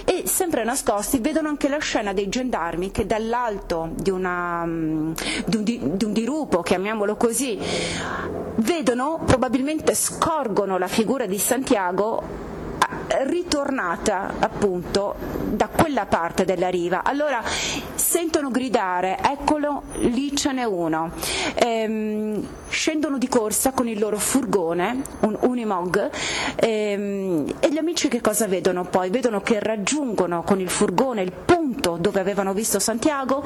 e 0.04 0.24
sempre 0.26 0.64
nascosti 0.64 1.18
vedono 1.18 1.48
anche 1.48 1.68
la 1.68 1.78
scena 1.78 2.12
dei 2.12 2.28
gendarmi 2.28 2.90
che 2.90 3.06
dall'alto 3.06 3.51
alto 3.52 3.90
di, 3.94 4.10
una, 4.10 4.64
mm, 4.64 5.12
di, 5.46 5.56
un, 5.56 5.96
di 5.96 6.04
un 6.04 6.12
dirupo, 6.12 6.62
chiamiamolo 6.62 7.16
così, 7.16 7.58
vedono, 8.56 9.20
probabilmente 9.24 9.94
scorgono 9.94 10.78
la 10.78 10.88
figura 10.88 11.26
di 11.26 11.38
Santiago 11.38 12.50
ritornata 13.24 14.34
appunto 14.38 15.14
da 15.50 15.68
quella 15.68 16.06
parte 16.06 16.44
della 16.44 16.68
riva. 16.68 17.04
Allora 17.04 17.42
sentono 18.12 18.50
gridare, 18.50 19.16
eccolo, 19.22 19.84
lì 20.00 20.36
ce 20.36 20.52
n'è 20.52 20.64
uno. 20.64 21.12
Ehm, 21.54 22.46
scendono 22.68 23.16
di 23.16 23.26
corsa 23.26 23.72
con 23.72 23.88
il 23.88 23.98
loro 23.98 24.18
furgone, 24.18 25.02
un 25.20 25.34
Unimog, 25.40 26.10
ehm, 26.56 27.54
e 27.58 27.72
gli 27.72 27.78
amici 27.78 28.08
che 28.08 28.20
cosa 28.20 28.46
vedono 28.46 28.84
poi? 28.84 29.08
Vedono 29.08 29.40
che 29.40 29.60
raggiungono 29.60 30.42
con 30.42 30.60
il 30.60 30.68
furgone 30.68 31.22
il 31.22 31.32
punto 31.32 31.96
dove 31.98 32.20
avevano 32.20 32.52
visto 32.52 32.78
Santiago 32.78 33.42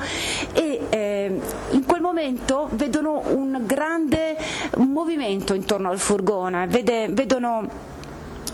e 0.53 0.81
ehm, 0.91 1.41
in 1.71 1.85
quel 1.87 2.01
momento 2.01 2.69
vedono 2.73 3.23
un 3.35 3.63
grande 3.65 4.37
movimento 4.79 5.55
intorno 5.55 5.91
al 5.91 6.01
furgone, 6.01 6.67
vede, 6.67 7.07
vedono 7.09 7.95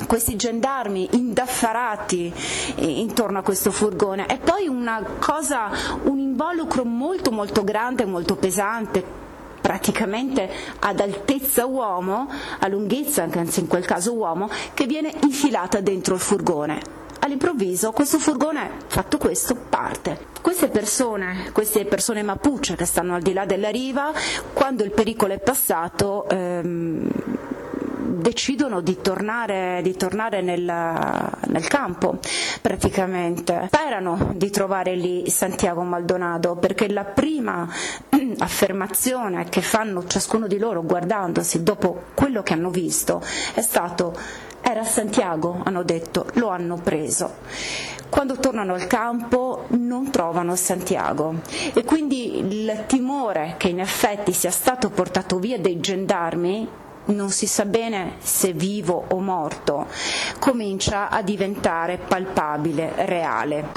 questi 0.06 0.36
gendarmi 0.36 1.08
indaffarati 1.12 2.32
intorno 2.76 3.38
a 3.38 3.42
questo 3.42 3.70
furgone 3.70 4.26
e 4.26 4.38
poi 4.38 4.68
una 4.68 5.02
cosa, 5.18 5.70
un 6.04 6.18
involucro 6.18 6.84
molto 6.84 7.30
molto 7.30 7.64
grande, 7.64 8.04
molto 8.04 8.36
pesante, 8.36 9.20
praticamente 9.60 10.50
ad 10.80 11.00
altezza 11.00 11.64
uomo, 11.66 12.28
a 12.58 12.68
lunghezza, 12.68 13.22
anche 13.22 13.60
in 13.60 13.68
quel 13.68 13.86
caso 13.86 14.12
uomo, 14.12 14.50
che 14.74 14.86
viene 14.86 15.14
infilata 15.22 15.80
dentro 15.80 16.14
il 16.14 16.20
furgone. 16.20 17.00
All'improvviso 17.20 17.92
questo 17.92 18.18
furgone, 18.18 18.68
fatto 18.88 19.16
questo, 19.16 19.54
parte. 19.54 20.30
Queste 20.42 20.68
persone, 20.68 21.50
queste 21.52 21.84
persone 21.84 22.22
mapuche 22.22 22.74
che 22.74 22.84
stanno 22.84 23.14
al 23.14 23.22
di 23.22 23.32
là 23.32 23.44
della 23.44 23.70
riva, 23.70 24.12
quando 24.52 24.82
il 24.82 24.90
pericolo 24.90 25.32
è 25.32 25.38
passato, 25.38 26.28
ehm, 26.28 27.08
decidono 28.12 28.81
di 28.81 29.01
tornare, 29.01 29.81
di 29.83 29.96
tornare 29.96 30.42
nel, 30.42 30.62
nel, 30.62 31.66
campo 31.68 32.18
praticamente. 32.61 33.64
Sperano 33.66 34.33
di 34.35 34.51
trovare 34.51 34.94
lì 34.94 35.29
Santiago 35.31 35.83
Maldonado 35.83 36.57
perché 36.57 36.90
la 36.90 37.05
prima 37.05 37.68
affermazione 38.38 39.48
che 39.48 39.62
fanno 39.62 40.07
ciascuno 40.07 40.46
di 40.46 40.59
loro 40.59 40.83
guardandosi 40.83 41.62
dopo 41.62 42.03
quello 42.14 42.42
che 42.42 42.53
hanno 42.53 42.70
visto 42.70 43.22
è 43.55 43.61
stato 43.61 44.14
era 44.64 44.85
Santiago, 44.85 45.61
hanno 45.64 45.83
detto, 45.83 46.27
lo 46.35 46.48
hanno 46.48 46.77
preso. 46.77 47.35
Quando 48.09 48.37
tornano 48.37 48.75
al 48.75 48.87
campo 48.87 49.64
non 49.70 50.11
trovano 50.11 50.55
Santiago 50.55 51.40
e 51.72 51.83
quindi 51.83 52.38
il 52.38 52.85
timore 52.87 53.55
che 53.57 53.68
in 53.68 53.81
effetti 53.81 54.33
sia 54.33 54.51
stato 54.51 54.90
portato 54.90 55.38
via 55.38 55.59
dai 55.59 55.81
gendarmi 55.81 56.68
non 57.06 57.30
si 57.30 57.46
sa 57.46 57.64
bene 57.64 58.16
se 58.20 58.52
vivo 58.52 59.06
o 59.08 59.20
morto, 59.20 59.86
comincia 60.38 61.08
a 61.10 61.22
diventare 61.22 61.98
palpabile, 61.98 62.92
reale. 63.06 63.70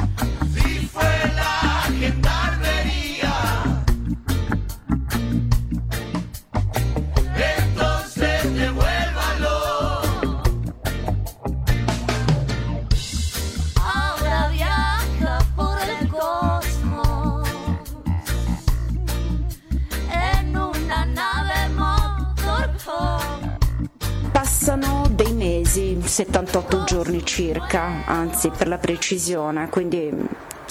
78 26.16 26.86
giorni 26.86 27.26
circa, 27.26 28.06
anzi 28.06 28.50
per 28.50 28.70
la 28.70 28.78
precisione, 28.78 29.68
quindi 29.68 30.14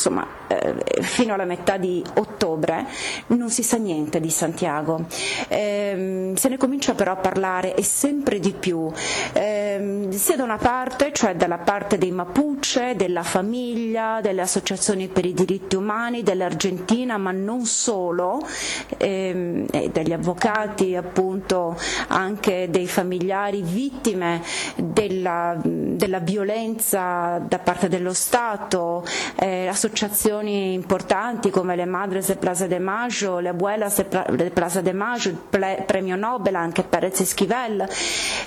insomma, 0.04 0.26
eh, 0.48 1.02
fino 1.02 1.32
alla 1.32 1.46
metà 1.46 1.78
di 1.78 2.04
ottobre 2.16 2.86
non 3.28 3.48
si 3.48 3.62
sa 3.62 3.78
niente 3.78 4.20
di 4.20 4.28
Santiago. 4.28 5.06
Eh, 5.48 6.32
se 6.34 6.48
ne 6.48 6.56
comincia 6.58 6.94
però 6.94 7.12
a 7.12 7.16
parlare 7.16 7.74
e 7.74 7.82
sempre 7.82 8.38
di 8.38 8.52
più, 8.52 8.90
eh, 9.32 10.08
sia 10.10 10.36
da 10.36 10.42
una 10.42 10.58
parte, 10.58 11.10
cioè 11.12 11.36
dalla 11.36 11.58
parte 11.58 11.96
dei 11.96 12.10
Mapuche, 12.10 12.94
della 12.96 13.22
famiglia, 13.22 14.20
delle 14.20 14.42
associazioni 14.42 15.08
per 15.08 15.24
i 15.24 15.32
diritti 15.32 15.76
umani, 15.76 16.22
dell'Argentina, 16.22 17.16
ma 17.16 17.30
non 17.30 17.64
solo, 17.64 18.46
ehm, 18.98 19.66
degli 19.90 20.12
avvocati, 20.12 20.94
appunto, 20.96 21.76
anche 22.08 22.68
dei 22.68 22.86
familiari 22.86 23.62
vittime 23.62 24.42
della, 24.76 25.56
della 25.62 26.18
violenza 26.18 27.38
da 27.38 27.58
parte 27.58 27.88
dello 27.88 28.12
Stato, 28.12 29.04
eh, 29.36 29.68
associazioni 29.94 30.72
importanti 30.72 31.50
come 31.50 31.76
le 31.76 31.85
Madres 31.85 32.26
de 32.26 32.35
Plaza 32.35 32.66
de 32.66 32.80
Mayo, 32.80 33.38
le 33.38 33.50
Abuelas 33.50 34.04
de 34.33 34.50
Plaza 34.50 34.80
de 34.80 34.92
Mayo, 34.92 35.30
il 35.30 35.85
premio 35.87 36.16
Nobel 36.16 36.57
anche 36.57 36.83
Perez 36.83 37.20
Esquivel 37.20 37.87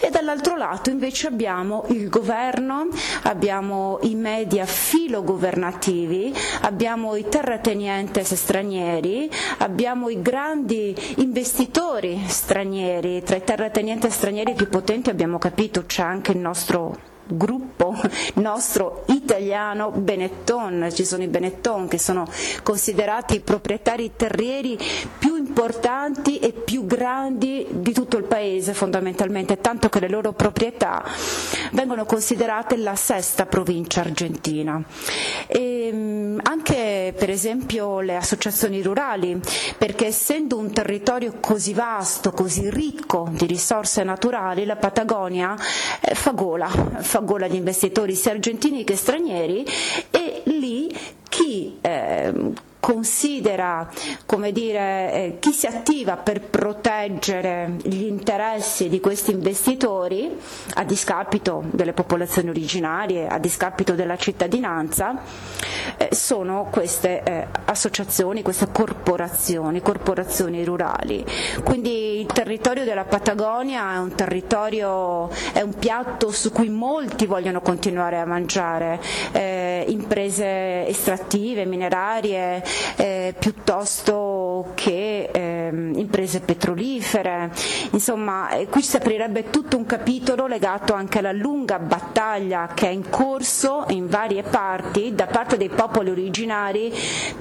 e 0.01 0.09
dall'altro 0.09 0.57
lato 0.57 0.89
invece 0.89 1.27
abbiamo 1.27 1.85
il 1.87 2.09
governo, 2.09 2.89
abbiamo 3.23 3.97
i 4.01 4.15
media 4.15 4.65
filogovernativi, 4.65 6.33
abbiamo 6.63 7.15
i 7.15 7.25
terratenientes 7.29 8.33
stranieri, 8.33 9.31
abbiamo 9.59 10.09
i 10.09 10.21
grandi 10.21 10.93
investitori 11.17 12.23
stranieri, 12.27 13.23
tra 13.23 13.37
i 13.37 13.43
terratenienti 13.43 14.09
stranieri 14.09 14.53
più 14.53 14.67
potenti 14.67 15.09
abbiamo 15.09 15.37
capito 15.37 15.85
c'è 15.85 16.03
anche 16.03 16.33
il 16.33 16.39
nostro 16.39 17.15
gruppo 17.27 17.95
nostro 18.35 19.03
italiano 19.07 19.91
Benetton, 19.91 20.89
ci 20.93 21.05
sono 21.05 21.23
i 21.23 21.27
Benetton 21.27 21.87
che 21.87 21.97
sono 21.97 22.27
considerati 22.63 23.35
i 23.35 23.39
proprietari 23.39 24.11
terrieri 24.15 24.77
più 25.17 25.35
importanti 25.35 26.39
e 26.39 26.51
più 26.51 26.85
grandi 26.85 27.65
di 27.69 27.93
tutto 27.93 28.17
il 28.17 28.23
paese 28.23 28.73
fondamentalmente, 28.73 29.59
tanto 29.59 29.89
che 29.89 29.99
le 29.99 30.09
loro 30.09 30.33
proprietà 30.33 31.03
vengono 31.71 32.05
considerate 32.05 32.77
la 32.77 32.95
sesta 32.95 33.45
provincia 33.45 34.01
argentina. 34.01 34.81
E 35.47 35.87
ehm, 35.87 36.39
anche 36.43 37.13
per 37.17 37.29
esempio 37.29 37.99
le 38.01 38.15
associazioni 38.15 38.81
rurali, 38.81 39.39
perché 39.77 40.07
essendo 40.07 40.57
un 40.57 40.71
territorio 40.71 41.35
così 41.39 41.73
vasto, 41.73 42.31
così 42.31 42.69
ricco 42.69 43.27
di 43.31 43.45
risorse 43.45 44.03
naturali, 44.03 44.65
la 44.65 44.75
Patagonia 44.75 45.55
eh, 46.01 46.15
fa 46.15 46.31
gola, 46.31 46.67
fa 46.67 47.16
gola 47.21 47.45
agli 47.45 47.55
investitori 47.55 48.15
sia 48.15 48.31
argentini 48.31 48.83
che 48.83 48.95
stranieri 48.95 49.65
e 50.11 50.41
lì 50.45 50.93
chi 51.29 51.77
eh, 51.81 52.33
considera, 52.87 53.85
come 54.25 54.53
dire, 54.53 55.11
eh, 55.11 55.37
chi 55.39 55.51
si 55.51 55.67
attiva 55.67 56.15
per 56.15 56.39
proteggere 56.39 57.75
gli 57.83 58.05
interessi 58.05 58.87
di 58.87 59.01
questi 59.01 59.31
investitori 59.31 60.33
a 60.75 60.85
discapito 60.85 61.65
delle 61.71 61.91
popolazioni 61.91 62.47
originarie, 62.47 63.27
a 63.27 63.39
discapito 63.39 63.91
della 63.93 64.15
cittadinanza, 64.15 65.21
eh, 65.97 66.07
sono 66.15 66.69
queste 66.71 67.23
eh, 67.23 67.47
associazioni, 67.65 68.41
queste 68.41 68.69
corporazioni, 68.71 69.81
corporazioni 69.81 70.63
rurali. 70.63 71.25
Quindi 71.65 72.21
il 72.21 72.27
territorio 72.27 72.85
della 72.85 73.03
Patagonia 73.03 73.95
è 73.95 73.97
un 73.97 74.15
territorio, 74.15 75.29
è 75.51 75.59
un 75.59 75.73
piatto 75.77 76.31
su 76.31 76.53
cui 76.53 76.69
molti 76.69 77.25
vogliono 77.25 77.59
continuare 77.59 78.17
a 78.17 78.25
mangiare, 78.25 79.01
eh, 79.33 79.83
imprese 79.89 80.87
estrattive, 80.87 81.65
minerarie, 81.65 82.63
eh, 82.95 83.33
piuttosto 83.37 84.71
che 84.75 85.29
eh, 85.31 85.69
imprese 85.69 86.41
petrolifere. 86.41 87.51
Insomma, 87.91 88.51
eh, 88.51 88.67
qui 88.67 88.81
si 88.81 88.95
aprirebbe 88.95 89.49
tutto 89.49 89.77
un 89.77 89.85
capitolo 89.85 90.47
legato 90.47 90.93
anche 90.93 91.19
alla 91.19 91.31
lunga 91.31 91.79
battaglia 91.79 92.71
che 92.73 92.87
è 92.87 92.91
in 92.91 93.09
corso 93.09 93.85
in 93.89 94.07
varie 94.07 94.43
parti 94.43 95.13
da 95.13 95.27
parte 95.27 95.57
dei 95.57 95.69
popoli 95.69 96.09
originari 96.09 96.93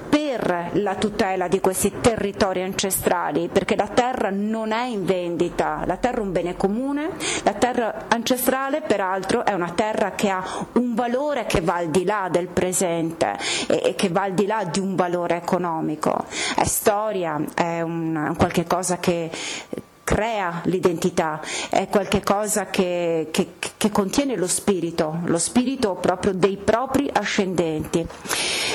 per 0.08 0.70
la 0.74 0.94
tutela 0.94 1.48
di 1.48 1.60
questi 1.60 2.00
territori 2.00 2.62
ancestrali, 2.62 3.48
perché 3.48 3.76
la 3.76 3.88
terra 3.88 4.30
non 4.30 4.72
è 4.72 4.84
in 4.86 5.04
vendita, 5.04 5.82
la 5.84 5.96
terra 5.96 6.18
è 6.18 6.20
un 6.20 6.32
bene 6.32 6.56
comune, 6.56 7.10
la 7.42 7.52
terra 7.52 8.04
ancestrale 8.08 8.80
peraltro 8.80 9.44
è 9.44 9.52
una 9.52 9.72
terra 9.74 10.12
che 10.12 10.30
ha 10.30 10.42
un 10.72 10.94
valore 10.94 11.44
che 11.46 11.60
va 11.60 11.74
al 11.74 11.88
di 11.88 12.04
là 12.04 12.28
del 12.30 12.48
presente 12.48 13.36
e, 13.66 13.94
che 13.94 14.08
va 14.08 14.22
al 14.22 14.32
di 14.32 14.46
là 14.46 14.64
di 14.64 14.80
un 14.80 14.94
valore 14.94 15.15
economico, 15.24 16.26
è 16.54 16.64
storia, 16.64 17.42
è 17.54 17.80
un, 17.80 18.14
un 18.14 18.36
qualche 18.36 18.64
cosa 18.64 18.98
che 18.98 19.30
crea 20.06 20.60
l'identità, 20.66 21.40
è 21.68 21.88
qualcosa 21.88 22.66
che, 22.66 23.26
che, 23.32 23.54
che, 23.76 23.90
contiene 23.90 24.36
lo 24.36 24.46
spirito, 24.46 25.18
lo 25.24 25.36
spirito 25.36 25.94
proprio 25.94 26.32
dei 26.32 26.56
propri 26.56 27.10
ascendenti. 27.12 28.06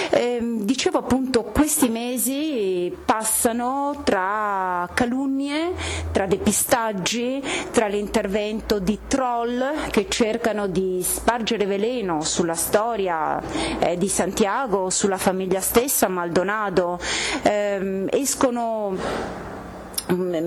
Eh, 0.09 0.39
dicevo 0.41 0.97
appunto 0.97 1.43
questi 1.43 1.87
mesi 1.87 2.93
passano 3.05 4.01
tra 4.03 4.70
calunnie, 4.93 5.73
tra 6.11 6.25
depistaggi, 6.25 7.43
tra 7.71 7.87
l'intervento 7.87 8.79
di 8.79 8.99
troll 9.07 9.89
che 9.89 10.07
cercano 10.09 10.67
di 10.67 11.01
spargere 11.03 11.65
veleno 11.65 12.21
sulla 12.21 12.55
storia 12.55 13.41
eh, 13.79 13.97
di 13.97 14.07
Santiago, 14.07 14.89
sulla 14.89 15.17
famiglia 15.17 15.61
stessa, 15.61 16.07
Maldonado, 16.07 16.99
eh, 17.43 18.05
escono 18.11 19.49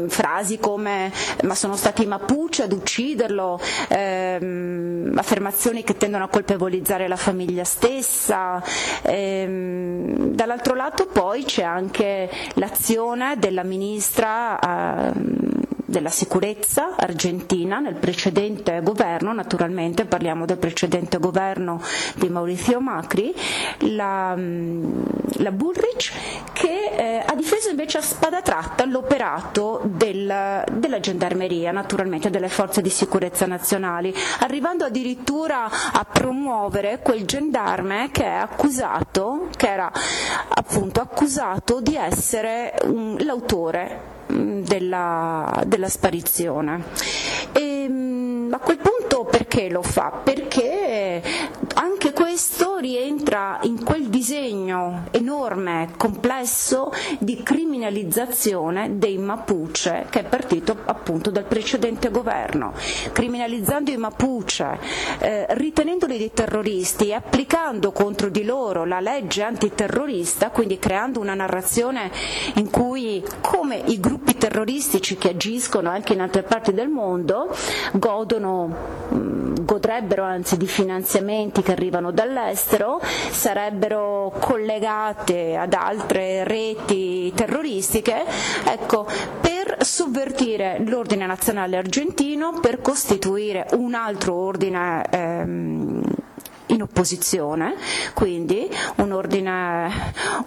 frasi 0.08 0.58
come 0.58 1.12
ma 1.42 1.54
sono 1.54 1.76
stati 1.76 2.02
i 2.02 2.06
Mapuche 2.06 2.62
ad 2.62 2.72
ucciderlo, 2.72 3.60
ehm, 3.88 5.12
affermazioni 5.16 5.82
che 5.82 5.96
tendono 5.96 6.24
a 6.24 6.28
colpevolizzare 6.28 7.08
la 7.08 7.16
famiglia 7.16 7.64
stessa. 7.64 8.62
Ehm, 9.02 10.30
dall'altro 10.30 10.74
lato 10.74 11.06
poi 11.06 11.44
c'è 11.44 11.62
anche 11.62 12.30
l'azione 12.54 13.36
della 13.38 13.62
ministra 13.62 14.58
ehm, 14.58 15.53
della 15.94 16.10
sicurezza 16.10 16.96
argentina 16.96 17.78
nel 17.78 17.94
precedente 17.94 18.80
governo, 18.82 19.32
naturalmente 19.32 20.06
parliamo 20.06 20.44
del 20.44 20.58
precedente 20.58 21.18
governo 21.18 21.80
di 22.16 22.28
Maurizio 22.28 22.80
Macri, 22.80 23.32
la, 23.78 24.36
la 24.36 25.52
Bullrich 25.52 26.12
che 26.52 26.90
eh, 26.96 27.22
ha 27.24 27.34
difeso 27.36 27.70
invece 27.70 27.98
a 27.98 28.00
spada 28.00 28.42
tratta 28.42 28.84
l'operato 28.84 29.82
del, 29.84 30.64
della 30.72 30.98
gendarmeria, 30.98 31.70
naturalmente 31.70 32.28
delle 32.28 32.48
forze 32.48 32.82
di 32.82 32.90
sicurezza 32.90 33.46
nazionali, 33.46 34.12
arrivando 34.40 34.84
addirittura 34.84 35.70
a 35.92 36.04
promuovere 36.04 36.98
quel 37.02 37.24
gendarme 37.24 38.08
che 38.10 38.24
è 38.24 38.34
accusato, 38.34 39.48
che 39.56 39.70
era 39.70 39.92
appunto 40.48 41.00
accusato 41.00 41.80
di 41.80 41.94
essere 41.94 42.74
um, 42.82 43.16
l'autore 43.24 44.13
della, 44.26 45.62
della 45.66 45.88
sparizione. 45.88 46.82
E, 47.52 47.88
a 48.50 48.58
quel 48.58 48.78
punto 48.78 49.24
perché 49.24 49.68
lo 49.68 49.82
fa? 49.82 50.10
Perché 50.22 51.22
anche 51.74 52.12
questo 52.12 52.63
rientra 52.84 53.60
in 53.62 53.82
quel 53.82 54.08
disegno 54.08 55.06
enorme, 55.10 55.92
complesso 55.96 56.92
di 57.18 57.42
criminalizzazione 57.42 58.98
dei 58.98 59.16
Mapuche 59.16 60.04
che 60.10 60.20
è 60.20 60.24
partito 60.24 60.76
appunto 60.84 61.30
dal 61.30 61.44
precedente 61.44 62.10
governo. 62.10 62.74
Criminalizzando 63.10 63.90
i 63.90 63.96
Mapuche, 63.96 64.78
eh, 65.20 65.46
ritenendoli 65.50 66.18
dei 66.18 66.32
terroristi 66.34 67.08
e 67.08 67.14
applicando 67.14 67.90
contro 67.90 68.28
di 68.28 68.44
loro 68.44 68.84
la 68.84 69.00
legge 69.00 69.42
antiterrorista, 69.42 70.50
quindi 70.50 70.78
creando 70.78 71.20
una 71.20 71.34
narrazione 71.34 72.10
in 72.56 72.68
cui 72.68 73.24
come 73.40 73.80
i 73.86 73.98
gruppi 73.98 74.36
terroristici 74.36 75.16
che 75.16 75.30
agiscono 75.30 75.88
anche 75.88 76.12
in 76.12 76.20
altre 76.20 76.42
parti 76.42 76.74
del 76.74 76.88
mondo 76.88 77.48
godono 77.92 78.76
mm, 79.14 79.54
godrebbero 79.64 80.22
anzi 80.22 80.56
di 80.56 80.66
finanziamenti 80.66 81.62
che 81.62 81.72
arrivano 81.72 82.10
dall'estero, 82.10 82.73
sarebbero 83.30 84.32
collegate 84.38 85.56
ad 85.56 85.72
altre 85.74 86.44
reti 86.44 87.32
terroristiche, 87.34 88.24
ecco, 88.66 89.06
per 89.40 89.76
sovvertire 89.84 90.82
l'ordine 90.86 91.26
nazionale 91.26 91.76
argentino, 91.76 92.58
per 92.60 92.80
costituire 92.80 93.66
un 93.72 93.94
altro 93.94 94.34
ordine 94.34 95.04
ehm, 95.10 95.83
in 96.74 96.82
opposizione, 96.82 97.74
quindi 98.14 98.68
un 98.96 99.12
ordine, 99.12 99.90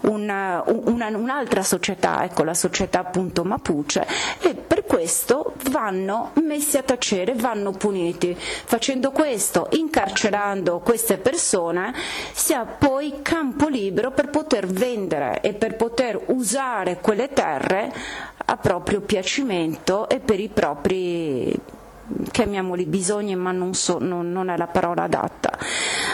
una, 0.02 0.64
una, 0.66 1.08
un'altra 1.08 1.64
società, 1.64 2.24
ecco 2.24 2.44
la 2.44 2.54
società 2.54 3.00
appunto 3.00 3.44
Mapuche, 3.44 4.06
e 4.40 4.54
per 4.54 4.84
questo 4.86 5.54
vanno 5.70 6.32
messi 6.44 6.78
a 6.78 6.84
tacere, 6.84 7.34
vanno 7.34 7.72
puniti. 7.72 8.36
Facendo 8.38 9.12
questo, 9.12 9.68
incarcerando 9.72 10.80
queste 10.80 11.18
persone, 11.18 11.94
si 12.34 12.54
ha 12.54 12.66
poi 12.66 13.20
campo 13.22 13.68
libero 13.68 14.12
per 14.12 14.30
poter 14.30 14.68
vendere 14.68 15.42
e 15.42 15.54
per 15.54 15.76
poter 15.76 16.20
usare 16.28 17.00
quelle 17.02 17.30
terre 17.34 17.92
a 18.50 18.58
proprio 18.58 19.02
piacimento 19.02 20.08
e 20.10 20.20
per 20.20 20.40
i 20.40 20.48
propri 20.50 21.54
chiamiamoli 22.32 22.86
bisogni, 22.86 23.36
ma 23.36 23.52
non, 23.52 23.74
so, 23.74 23.98
non, 24.00 24.32
non, 24.32 24.50
è 24.50 24.58
la 24.58 24.68
parola 24.68 25.04
adatta. 25.04 25.58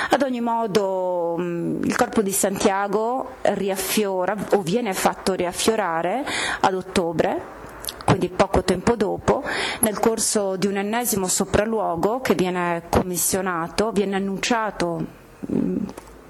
Ad 0.10 0.22
ogni 0.22 0.42
modo 0.42 1.36
mm, 1.40 1.84
il 1.84 1.96
corpo 1.96 2.22
di 2.22 2.32
Santiago 2.32 3.36
riaffiora 3.42 4.36
o 4.54 4.62
viene 4.62 4.94
fatto 4.94 5.34
riaffiorare 5.34 6.26
ad 6.62 6.74
ottobre 6.74 7.62
quindi 8.06 8.30
poco 8.30 8.64
tempo 8.64 8.96
dopo, 8.96 9.44
nel 9.80 9.98
corso 9.98 10.56
di 10.56 10.68
un 10.68 10.78
ennesimo 10.78 11.28
sopralluogo 11.28 12.22
che 12.22 12.36
viene 12.36 12.84
commissionato, 12.90 13.92
viene 13.92 14.18
annunciato 14.18 15.04
mm, 15.52 15.78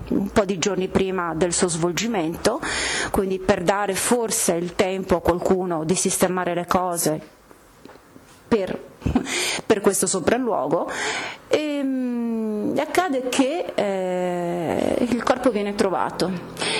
un 0.09 0.30
po' 0.30 0.45
di 0.45 0.57
giorni 0.59 0.88
prima 0.88 1.34
del 1.36 1.51
suo 1.51 1.68
svolgimento, 1.68 2.61
quindi 3.11 3.39
per 3.39 3.64
dare 3.64 3.95
forse 3.95 4.53
il 4.53 4.76
tempo 4.76 5.18
a 5.18 5.22
qualcuno 5.22 5.84
di 5.84 5.95
sistemare 5.95 6.53
le 6.53 6.66
cose 6.68 7.22
per, 8.47 8.80
per 9.66 9.82
questo 9.82 10.08
sopralluogo. 10.08 10.89
E, 11.47 11.60
ehm, 11.60 12.74
accade 12.78 13.30
che 13.30 13.72
eh, 13.76 15.06
il 15.10 15.24
corpo 15.24 15.51
viene 15.51 15.76
trovato, 15.76 16.32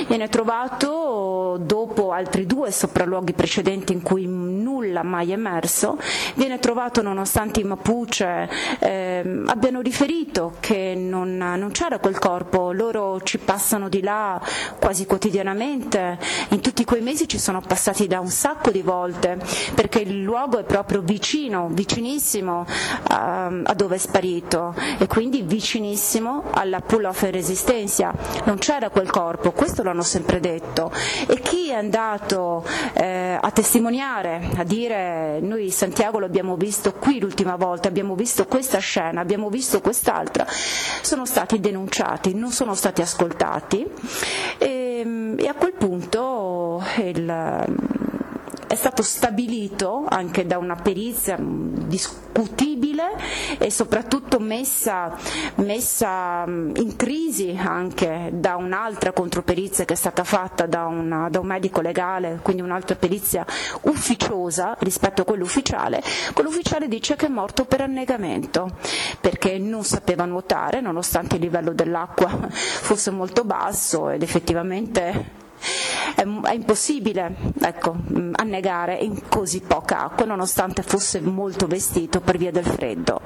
viene 0.08 0.30
trovato 0.30 1.58
dopo 1.62 2.12
altri 2.12 2.46
due 2.46 2.72
sopralluoghi 2.72 3.34
precedenti 3.34 3.94
in 3.94 4.02
cui 4.02 4.26
nulla 4.26 5.04
mai 5.04 5.32
emerso, 5.32 5.98
viene 6.36 6.60
trovato 6.60 7.02
nonostante 7.02 7.60
i 7.60 7.64
Mapuche 7.64 8.50
eh, 8.80 9.44
abbiano 9.46 9.82
riferito 9.82 10.54
che 10.60 10.94
non, 10.96 11.38
non 11.38 11.72
c'era 11.72 12.00
quel 12.00 12.18
corpo, 12.18 12.72
loro 12.72 13.22
ci 13.22 13.38
passano 13.38 13.90
di 13.90 14.02
là 14.02 14.42
quasi 14.80 15.06
quotidianamente, 15.06 16.18
in 16.50 16.62
tutti 16.62 16.84
quei 16.84 17.02
mesi 17.02 17.28
ci 17.28 17.38
sono 17.38 17.62
passati 17.62 18.08
da 18.08 18.20
un 18.20 18.28
sacco 18.28 18.72
di 18.72 18.82
volte 18.82 19.38
perché 19.74 20.00
il 20.00 20.22
luogo 20.22 20.58
è 20.58 20.64
proprio 20.64 21.02
vicino, 21.02 21.70
vicinissimo 21.72 22.13
a, 22.18 23.46
ehm, 23.48 23.64
a 23.66 23.74
dove 23.74 23.96
è 23.96 23.98
sparito 23.98 24.76
e 24.98 25.08
quindi 25.08 25.42
vicinissimo 25.42 26.44
alla 26.52 26.80
pull 26.82 27.06
off 27.06 27.24
resistenza, 27.24 28.14
non 28.46 28.58
c'era 28.58 28.90
quel 28.90 29.10
corpo, 29.10 29.52
questo 29.52 29.84
l'hanno 29.84 30.04
sempre 30.04 30.40
detto. 30.40 30.92
E 31.28 31.40
chi 31.40 31.70
è 31.70 31.74
andato 31.74 32.66
eh, 32.94 33.38
a 33.40 33.52
testimoniare, 33.52 34.50
a 34.58 34.64
dire 34.64 35.40
noi 35.42 35.72
Santiago 35.72 36.20
l'abbiamo 36.20 36.56
visto 36.56 36.94
qui 36.94 37.20
l'ultima 37.20 37.56
volta, 37.56 37.88
abbiamo 37.88 38.16
visto 38.16 38.46
questa 38.46 38.80
scena, 38.80 39.22
abbiamo 39.22 39.50
visto 39.50 39.82
quest'altra, 39.82 40.46
sono 41.02 41.26
stati 41.26 41.60
denunciati, 41.60 42.34
non 42.34 42.52
sono 42.52 42.76
stati 42.76 43.02
ascoltati. 43.02 43.86
E, 44.58 45.36
e 45.38 45.48
a 45.48 45.54
quel 45.54 45.74
punto 45.74 46.84
il 46.98 48.03
è 48.74 48.76
stato 48.76 49.04
stabilito 49.04 50.06
anche 50.10 50.48
da 50.48 50.58
una 50.58 50.76
perizia 50.76 51.38
discutibile 51.40 53.12
e 53.60 53.70
soprattutto 53.70 54.40
messa, 54.40 55.16
messa 55.58 56.44
in 56.48 56.96
crisi 56.96 57.56
anche 57.56 58.32
da 58.34 58.56
un'altra 58.56 59.12
controperizia 59.12 59.86
che 59.86 59.94
è 59.94 59.96
stata 59.96 60.24
fatta 60.24 60.66
da, 60.66 60.86
una, 60.88 61.30
da 61.30 61.40
un 61.40 61.46
medico 61.46 61.82
legale, 61.82 62.40
quindi 62.42 62.64
un'altra 62.64 62.96
perizia 62.96 63.46
ufficiosa 63.82 64.76
rispetto 64.80 65.22
a 65.22 65.26
quella 65.26 65.44
ufficiale. 65.44 66.02
Quell'ufficiale 66.34 66.88
dice 66.88 67.16
che 67.16 67.28
è 67.28 67.30
morto 67.30 67.66
per 67.66 67.82
annegamento 67.82 68.72
perché 69.22 69.60
non 69.60 69.84
sapeva 69.84 70.26
nuotare 70.26 70.82
nonostante 70.82 71.36
il 71.36 71.42
livello 71.42 71.74
dell'acqua 71.74 72.28
fosse 72.50 73.12
molto 73.12 73.44
basso 73.44 74.10
ed 74.10 74.24
effettivamente 74.24 75.42
è, 76.16 76.22
è 76.22 76.54
impossibile 76.54 77.36
ecco, 77.62 77.96
annegare 78.34 78.96
in 78.96 79.28
così 79.28 79.62
poca 79.62 80.04
acqua 80.04 80.26
nonostante 80.26 80.84
fosse 80.84 81.22
molto 81.22 81.68
vestito 81.68 82.22
per 82.22 82.38
via 82.38 82.52
del 82.52 82.66
freddo. 82.66 83.22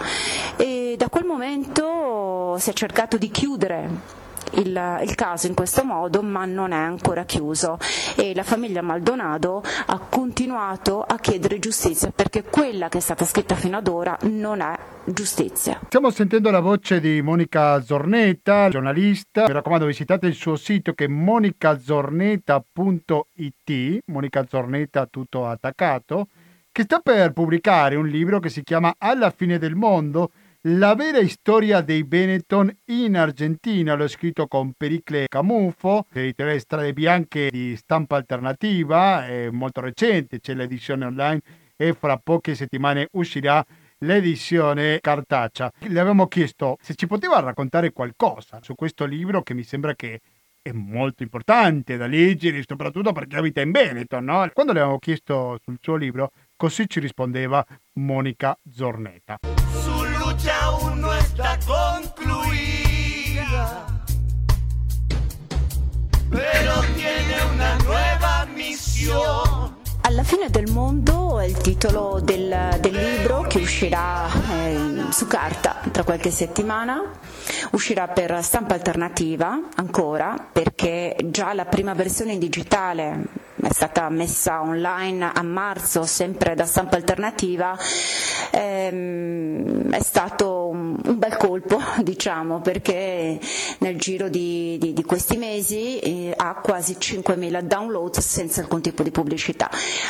E 0.55 0.95
da 0.97 1.09
quel 1.09 1.25
momento 1.25 2.55
si 2.57 2.69
è 2.69 2.73
cercato 2.73 3.17
di 3.17 3.29
chiudere 3.29 4.16
il, 4.53 4.99
il, 5.01 5.15
caso 5.15 5.47
in 5.47 5.53
questo 5.53 5.83
modo, 5.83 6.21
ma 6.21 6.45
non 6.45 6.71
è 6.71 6.77
ancora 6.77 7.25
chiuso 7.25 7.77
e 8.15 8.33
la 8.35 8.43
famiglia 8.43 8.81
Maldonado 8.81 9.61
ha 9.85 9.99
continuato 9.99 11.01
a 11.01 11.17
chiedere 11.19 11.59
giustizia 11.59 12.11
perché 12.11 12.43
quella 12.43 12.89
che 12.89 12.97
è 12.97 13.01
stata 13.01 13.25
scritta 13.25 13.55
fino 13.55 13.77
ad 13.77 13.87
ora 13.87 14.17
non 14.23 14.61
è 14.61 14.77
giustizia. 15.05 15.79
Stiamo 15.85 16.09
sentendo 16.09 16.51
la 16.51 16.59
voce 16.59 16.99
di 16.99 17.21
Monica 17.21 17.81
Zornetta, 17.81 18.69
giornalista. 18.69 19.45
Mi 19.47 19.53
raccomando, 19.53 19.85
visitate 19.85 20.27
il 20.27 20.33
suo 20.33 20.55
sito 20.55 20.93
che 20.93 21.05
è 21.05 21.07
monicazornetta.it, 21.07 23.99
Monica 24.07 24.45
Zornetta 24.47 25.05
tutto 25.05 25.47
attaccato, 25.47 26.27
che 26.71 26.83
sta 26.83 26.99
per 26.99 27.33
pubblicare 27.33 27.95
un 27.95 28.07
libro 28.07 28.39
che 28.39 28.49
si 28.49 28.63
chiama 28.63 28.95
Alla 28.97 29.31
fine 29.31 29.57
del 29.57 29.75
mondo 29.75 30.31
la 30.61 30.95
vera 30.95 31.25
storia 31.27 31.81
dei 31.81 32.03
Benetton 32.03 32.75
in 32.85 33.15
Argentina, 33.15 33.93
l'ho 33.93 34.07
scritto 34.07 34.47
con 34.47 34.73
Pericle 34.75 35.27
Camufo, 35.27 36.07
editore 36.11 36.59
Strade 36.59 36.93
Bianche 36.93 37.49
di 37.49 37.75
stampa 37.75 38.15
alternativa, 38.15 39.25
è 39.25 39.49
molto 39.49 39.81
recente, 39.81 40.39
c'è 40.39 40.53
l'edizione 40.53 41.05
online 41.05 41.41
e 41.75 41.93
fra 41.93 42.17
poche 42.17 42.55
settimane 42.55 43.07
uscirà 43.11 43.63
l'edizione 43.99 44.99
cartacea. 44.99 45.71
Le 45.79 45.99
avevamo 45.99 46.27
chiesto 46.27 46.77
se 46.81 46.95
ci 46.95 47.07
poteva 47.07 47.39
raccontare 47.39 47.91
qualcosa 47.91 48.59
su 48.61 48.75
questo 48.75 49.05
libro 49.05 49.43
che 49.43 49.53
mi 49.53 49.63
sembra 49.63 49.95
che 49.95 50.19
è 50.61 50.71
molto 50.71 51.23
importante 51.23 51.95
da 51.95 52.07
leggere, 52.07 52.63
soprattutto 52.67 53.13
perché 53.13 53.37
abita 53.37 53.61
in 53.61 53.71
Veneto, 53.71 54.19
no? 54.19 54.49
Quando 54.53 54.73
le 54.73 54.79
avevamo 54.79 54.99
chiesto 54.99 55.57
sul 55.63 55.77
suo 55.79 55.95
libro, 55.95 56.31
Così 56.57 56.89
ci 56.89 56.99
rispondeva 56.99 57.63
Monica 57.93 58.57
Zorneta. 58.67 59.37
Lucha 60.37 60.65
aún 60.65 61.01
no 61.01 61.11
está 61.15 61.57
concluida, 61.65 62.85
pero 66.29 66.73
tiene 66.95 67.43
una 67.55 67.75
nueva 67.77 68.45
misión. 68.55 69.75
Alla 70.01 70.23
fine 70.23 70.49
del 70.51 70.69
mondo 70.71 71.39
è 71.39 71.45
il 71.45 71.57
titolo 71.57 72.19
del, 72.23 72.77
del 72.79 72.93
libro 72.93 73.41
che 73.41 73.57
uscirà 73.57 74.27
eh, 74.51 75.05
su 75.09 75.25
carta 75.25 75.81
tra 75.91 76.03
qualche 76.03 76.29
settimana, 76.29 77.01
uscirà 77.71 78.07
per 78.07 78.43
stampa 78.43 78.75
alternativa 78.75 79.59
ancora 79.75 80.35
perché 80.51 81.15
già 81.31 81.51
la 81.53 81.65
prima 81.65 81.95
versione 81.95 82.37
digitale 82.37 83.36
è 83.63 83.71
stata 83.71 84.07
messa 84.09 84.61
online 84.61 85.31
a 85.33 85.41
marzo 85.41 86.05
sempre 86.05 86.53
da 86.53 86.65
stampa 86.65 86.95
alternativa, 86.95 87.75
ehm, 88.51 89.91
è 89.91 90.01
stato 90.01 90.67
un, 90.67 90.95
bel 91.01 91.37
colpo 91.37 91.79
diciamo 92.01 92.61
perché 92.61 93.39
nel 93.79 93.97
giro 93.97 94.29
di, 94.29 94.77
di, 94.79 94.93
di 94.93 95.03
questi 95.03 95.37
mesi 95.37 95.97
eh, 95.99 96.33
ha 96.35 96.55
quasi 96.55 96.97
5.000 96.99 97.61
download 97.61 98.17
senza 98.19 98.61
alcun 98.61 98.81
tipo 98.81 99.01
di 99.03 99.11
pubblicità. 99.11 99.69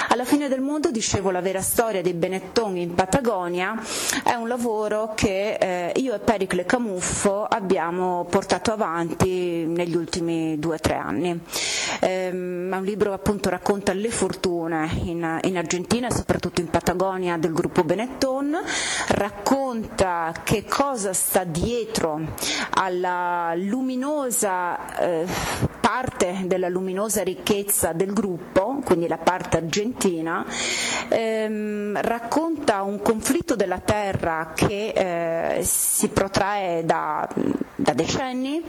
Alla 0.10 0.26
fine 0.26 0.48
del 0.50 0.62
mondo, 0.62 0.91
dicevo, 0.91 1.32
la 1.32 1.41
vera 1.41 1.62
storia 1.62 2.02
dei 2.02 2.14
Benetton 2.14 2.76
in 2.78 2.93
Patagonia 2.93 3.82
è 4.24 4.34
un 4.34 4.48
lavoro 4.48 5.14
che 5.16 5.54
eh, 5.60 5.91
io 5.95 6.14
e 6.14 6.20
Pericle 6.20 6.66
Camuffo 6.66 7.45
abbiamo 7.45 8.26
portato 8.30 8.72
avanti 8.72 9.66
negli 9.66 9.95
ultimi 9.95 10.60
due 10.60 10.76
o 10.76 10.80
tre 10.80 10.95
anni. 10.95 11.39
Ehm, 12.02 12.74
è 12.74 12.78
un 12.78 12.84
libro 12.84 13.12
che 13.12 13.20
appunto 13.38 13.50
racconta 13.50 13.94
le 13.94 14.10
fortune 14.10 14.90
in, 15.04 15.40
in 15.44 15.58
Argentina 15.58 16.08
e 16.08 16.12
soprattutto 16.12 16.60
in 16.60 16.70
Patagonia 16.70 17.38
del 17.38 17.54
gruppo 17.54 17.84
Benetton, 17.84 18.58
racconta 19.10 20.34
che 20.44 20.66
cosa 20.66 21.14
sta 21.14 21.44
dietro 21.44 22.20
alla 22.72 23.54
luminosa 23.56 24.98
eh, 24.98 25.26
parte 25.88 26.42
della 26.46 26.68
luminosa 26.68 27.24
ricchezza 27.24 27.94
del 27.94 28.12
gruppo, 28.12 28.82
quindi 28.84 29.08
la 29.08 29.18
parte 29.18 29.56
argentina, 29.56 30.46
ehm, 31.08 32.02
racconta 32.02 32.82
un 32.82 33.02
conflitto 33.02 33.56
della 33.56 33.80
terra 33.80 34.52
che 34.54 34.90
eh, 35.58 35.64
si 35.64 36.10
protrae 36.10 36.84
da, 36.84 37.26
da 37.76 37.94
decenni 37.94 38.62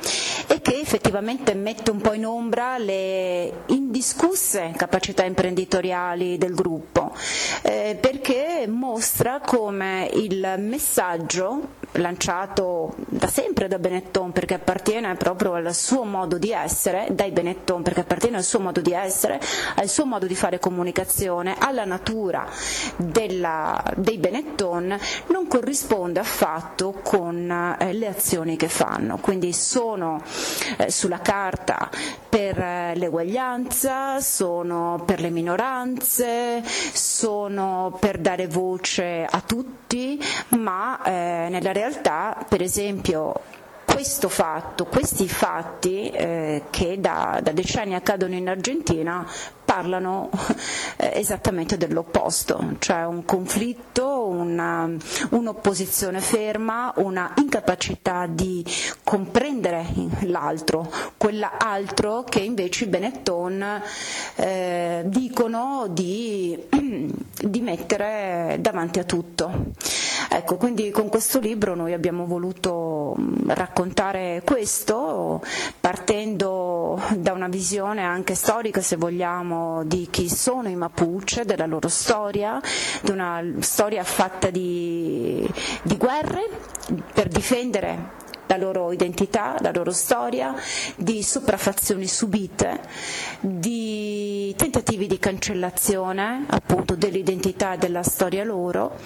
e 0.47 0.61
che 0.61 0.79
effettivamente 0.79 1.55
mette 1.55 1.91
un 1.91 2.01
po' 2.01 2.13
in 2.13 2.25
ombra 2.25 2.79
le 2.79 3.65
indiscusse 3.67 4.58
capacità 4.77 5.25
imprenditoriali 5.25 6.39
del 6.39 6.55
gruppo, 6.55 7.13
eh, 7.63 7.97
perché 8.01 8.67
mostra 8.69 9.41
come 9.41 10.11
il 10.15 10.55
messaggio 10.59 11.77
lanciato 11.93 12.95
da 12.97 13.27
sempre 13.29 13.67
da 13.67 13.79
Benetton 13.79 14.33
perché 14.33 14.55
appartiene 14.55 15.15
proprio 15.15 15.55
al 15.55 15.75
suo 15.75 16.05
modo 16.05 16.39
di 16.39 16.51
essere, 16.51 17.09
dai 17.11 17.31
Benetton 17.31 17.83
perché 17.83 18.01
appartiene 18.01 18.37
al 18.37 18.45
suo 18.45 18.61
modo 18.61 18.81
di 18.81 18.93
essere, 18.93 19.41
al 19.77 19.89
suo 19.89 20.05
modo 20.05 20.27
di 20.27 20.35
fare 20.35 20.59
comunicazione, 20.59 21.57
alla 21.59 21.85
natura 21.85 22.47
della, 22.97 23.83
dei 23.97 24.19
Benetton, 24.19 24.99
non 25.29 25.47
corrisponde 25.47 26.21
affatto 26.21 26.93
con 27.03 27.77
eh, 27.79 27.93
le 27.93 28.07
azioni 28.07 28.57
che 28.57 28.69
fanno, 28.69 29.19
quindi 29.19 29.53
sono 29.53 30.23
eh, 30.77 30.91
sulla 30.91 31.21
carta 31.21 31.89
per 32.29 32.59
eh, 32.59 32.93
l'eguaglianza, 32.97 34.21
sono 34.21 34.48
per 35.05 35.21
le 35.21 35.31
minoranze, 35.31 36.63
sono 36.65 37.97
per 38.01 38.19
dare 38.19 38.47
voce 38.47 39.27
a 39.29 39.41
tutti, 39.41 40.19
ma 40.51 41.03
eh, 41.03 41.49
nella 41.51 41.73
realtà, 41.73 42.45
per 42.49 42.63
esempio, 42.63 43.35
questo 43.85 44.29
fatto, 44.29 44.85
questi 44.87 45.29
fatti 45.29 46.09
eh, 46.11 46.65
che 46.71 47.01
da, 47.01 47.41
da, 47.43 47.53
decenni 47.53 47.95
accadono 47.95 48.35
in 48.35 48.49
Argentina 48.49 49.27
parlano 49.69 50.31
eh, 50.97 51.11
esattamente 51.17 51.77
dell'opposto, 51.77 52.77
cioè 52.79 53.05
un 53.05 53.27
conflitto, 53.27 54.27
una, 54.27 54.89
un'opposizione 55.29 56.21
ferma, 56.21 56.95
una 56.97 57.35
incapacità 57.37 58.25
di 58.27 58.65
comprendere 59.05 59.85
l'altro, 60.21 60.91
quell'altro 61.19 62.25
che 62.25 62.39
invece 62.39 62.85
i 62.85 62.89
Benetton 62.89 63.83
eh, 64.37 65.03
dicono 65.05 65.87
di, 65.91 66.59
di 66.73 67.61
mettere 67.61 68.57
davanti 68.61 68.99
a 69.01 69.05
tutto. 69.05 69.67
Ecco, 70.31 70.57
quindi 70.57 70.91
con 70.91 71.09
questo 71.09 71.39
libro 71.39 71.75
noi 71.75 71.93
abbiamo 71.95 72.27
voluto 72.27 73.17
raccontare 73.47 74.43
questo, 74.45 75.43
partendo 75.81 77.01
da 77.17 77.33
una 77.33 77.49
visione 77.49 78.03
anche 78.03 78.35
storica, 78.35 78.81
se 78.83 78.97
vogliamo, 78.97 79.58
di 79.85 80.09
chi 80.11 80.29
sono 80.29 80.69
i 80.69 80.77
Mapuche, 80.77 81.45
della 81.45 81.67
loro 81.67 81.89
storia, 81.89 82.61
di 83.03 83.11
una 83.11 83.43
storia 83.61 84.05
fatta 84.05 84.51
di, 84.51 85.49
di 85.83 85.97
guerre 85.97 86.49
per 87.13 87.29
difendere 87.29 88.17
la 88.49 88.57
loro 88.57 88.93
identità, 88.93 89.57
la 89.61 89.71
loro 89.73 89.93
storia, 89.93 90.55
di 90.97 91.23
sopraffazioni 91.23 92.07
subite, 92.07 92.81
di 93.41 93.98
tentativi 94.59 95.07
di 95.07 95.21
cancellazione 95.21 96.45
appunto 96.49 96.97
dell'identità 96.97 97.75
e 97.75 97.79
della 97.79 98.03
storia 98.03 98.43
loro, 98.43 98.97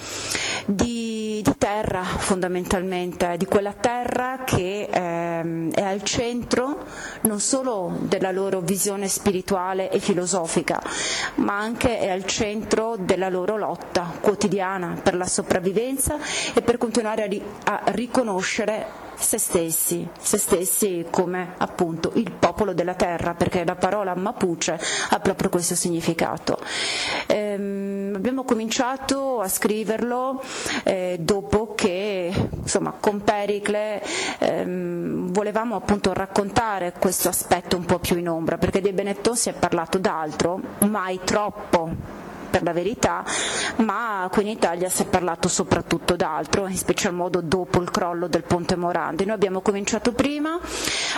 di, 0.64 1.42
di 1.44 1.54
terra 1.58 2.02
fondamentalmente, 2.02 3.36
di 3.36 3.44
quella 3.44 3.74
terra 3.74 4.44
che 4.46 4.88
ehm, 4.90 5.70
è 5.72 5.82
al 5.82 6.02
centro 6.04 6.86
non 7.22 7.38
solo 7.38 7.94
della 8.00 8.32
loro 8.32 8.60
visione 8.60 9.08
spirituale 9.08 9.90
e 9.90 9.98
filosofica, 9.98 10.82
ma 11.36 11.58
anche 11.58 11.98
è 11.98 12.08
al 12.08 12.24
centro 12.24 12.96
della 12.98 13.28
loro 13.28 13.58
lotta 13.58 14.10
quotidiana 14.22 14.98
per 15.02 15.14
la 15.14 15.26
sopravvivenza 15.26 16.16
e 16.54 16.62
per 16.62 16.78
continuare 16.78 17.24
a, 17.24 17.26
ri- 17.26 17.42
a 17.64 17.82
riconoscere 17.88 19.10
se 19.16 19.38
stessi, 19.38 20.08
se 20.18 20.38
stessi 20.38 21.06
come 21.10 21.54
appunto 21.58 22.12
il 22.14 22.32
popolo 22.32 22.72
della 22.72 22.94
terra, 22.94 23.34
perché 23.34 23.64
la 23.64 23.76
parola 23.76 24.14
Mapuche 24.14 24.78
ha 25.10 25.20
proprio 25.20 25.48
questo 25.48 25.74
significato. 25.74 26.58
Ehm, 27.26 28.12
abbiamo 28.14 28.44
cominciato 28.44 29.40
a 29.40 29.48
scriverlo 29.48 30.42
eh, 30.84 31.16
dopo 31.20 31.74
che 31.74 32.32
insomma, 32.60 32.94
con 32.98 33.22
Pericle 33.22 34.02
ehm, 34.38 35.32
volevamo 35.32 35.76
appunto 35.76 36.12
raccontare 36.12 36.92
questo 36.98 37.28
aspetto 37.28 37.76
un 37.76 37.84
po' 37.84 37.98
più 37.98 38.16
in 38.16 38.28
ombra, 38.28 38.58
perché 38.58 38.80
dei 38.80 38.92
Benetton 38.92 39.36
si 39.36 39.48
è 39.48 39.52
parlato 39.52 39.98
d'altro, 39.98 40.60
mai 40.80 41.20
troppo 41.24 42.21
per 42.52 42.62
la 42.62 42.74
verità, 42.74 43.24
ma 43.76 44.28
qui 44.30 44.42
in 44.42 44.48
Italia 44.48 44.90
si 44.90 45.02
è 45.02 45.06
parlato 45.06 45.48
soprattutto 45.48 46.16
d'altro, 46.16 46.66
in 46.66 46.76
special 46.76 47.14
modo 47.14 47.40
dopo 47.40 47.80
il 47.80 47.90
crollo 47.90 48.26
del 48.28 48.42
Ponte 48.42 48.76
Morandi. 48.76 49.24
Noi 49.24 49.34
abbiamo 49.34 49.62
cominciato 49.62 50.12
prima, 50.12 50.60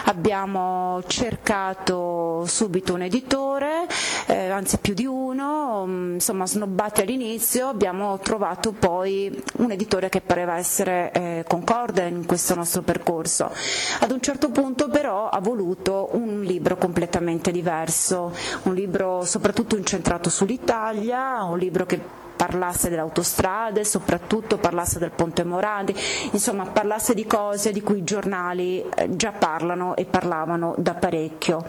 abbiamo 0.05 1.03
cercato 1.09 2.45
subito 2.47 2.95
un 2.95 3.03
editore, 3.03 3.89
eh, 4.27 4.49
anzi 4.49 4.79
più 4.79 4.95
di 4.95 5.07
uno, 5.07 5.85
mm, 5.85 6.13
insomma 6.15 6.47
snobbati 6.47 7.01
all'inizio, 7.01 7.67
abbiamo 7.67 8.17
trovato 8.21 8.71
poi 8.71 9.43
un 9.57 9.73
editore 9.73 10.09
che 10.09 10.21
pareva 10.21 10.57
essere 10.57 11.11
eh, 11.13 11.45
concorde 11.49 12.07
in 12.07 12.27
questo 12.27 12.55
nostro 12.55 12.83
percorso. 12.83 13.51
Ad 13.99 14.13
un 14.13 14.21
certo 14.21 14.51
punto 14.51 14.89
però 14.89 15.29
ha 15.29 15.41
voluto 15.41 16.11
un 16.13 16.43
libro 16.43 16.77
completamente 16.77 17.51
diverso, 17.51 18.33
un 18.63 18.75
libro 18.75 19.25
soprattutto 19.25 19.77
incentrato 19.77 20.31
sull'Italia, 20.31 21.24
un 21.45 21.59
libro 21.59 21.87
che 21.87 22.01
parlasse 22.37 22.89
delle 22.89 23.01
autostrade, 23.01 23.85
soprattutto 23.85 24.59
parlasse 24.59 24.99
del 24.99 25.11
Ponte 25.11 25.45
Morandi, 25.45 25.95
insomma 26.33 26.67
parlasse 26.67 27.15
di 27.15 27.27
cose 27.27 27.73
di 27.73 27.83
cui 27.83 27.99
i 27.99 28.05
giornali 28.05 28.85
eh, 28.97 29.17
già 29.17 29.33
parlano 29.33 29.97
e 29.97 30.05
parlavano 30.05 30.75
da 30.79 30.95
parecchio. 30.95 31.65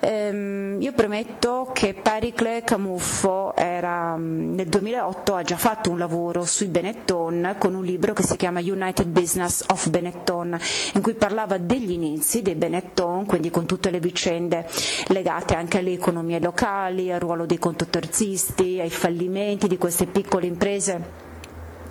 Ehm, 0.00 0.80
io 0.80 0.92
premetto 0.92 1.70
che 1.72 1.94
Pericle 1.94 2.62
Camuffo 2.62 3.54
era, 3.56 4.16
mm, 4.16 4.54
nel 4.54 4.68
2008 4.68 5.34
ha 5.34 5.42
già 5.42 5.56
fatto 5.56 5.90
un 5.90 5.98
lavoro 5.98 6.44
sui 6.44 6.66
Benetton 6.66 7.56
con 7.58 7.74
un 7.74 7.84
libro 7.84 8.12
che 8.12 8.22
si 8.22 8.36
chiama 8.36 8.60
United 8.60 9.06
Business 9.06 9.64
of 9.68 9.88
Benetton, 9.88 10.58
in 10.94 11.02
cui 11.02 11.14
parlava 11.14 11.58
degli 11.58 11.92
inizi 11.92 12.42
dei 12.42 12.54
Benetton, 12.54 13.26
quindi 13.26 13.50
con 13.50 13.66
tutte 13.66 13.90
le 13.90 14.00
vicende 14.00 14.66
legate 15.08 15.54
anche 15.54 15.78
alle 15.78 15.92
economie 15.92 16.40
locali, 16.40 17.12
al 17.12 17.20
ruolo 17.20 17.46
dei 17.46 17.58
contoterzisti, 17.58 18.80
ai 18.80 18.90
fallimenti 18.90 19.68
di 19.68 19.78
queste 19.94 20.06
piccole 20.06 20.46
imprese 20.46 21.22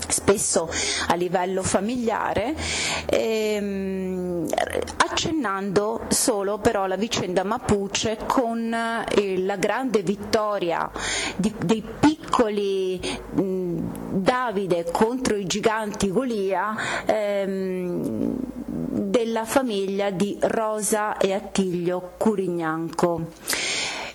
spesso 0.10 0.70
a 1.08 1.16
livello 1.16 1.64
familiare, 1.64 2.54
ehm, 3.06 4.46
accennando 4.98 6.02
solo 6.10 6.58
però 6.58 6.86
la 6.86 6.98
vicenda 6.98 7.46
Mapuche 7.46 8.18
con 8.28 8.74
eh, 8.74 9.40
la 9.40 9.56
grande 9.56 10.02
vittoria 10.02 10.92
di, 11.38 11.54
dei 11.64 11.82
piccoli 11.98 13.00
mh, 13.36 14.12
Davide 14.20 14.86
contro 14.92 15.38
i 15.38 15.46
giganti 15.46 16.12
Golia 16.12 16.76
ehm, 17.06 18.36
della 18.76 19.46
famiglia 19.46 20.10
di 20.10 20.38
Rosa 20.42 21.16
e 21.18 21.32
Attilio 21.32 22.12
Curignanco. 22.18 23.28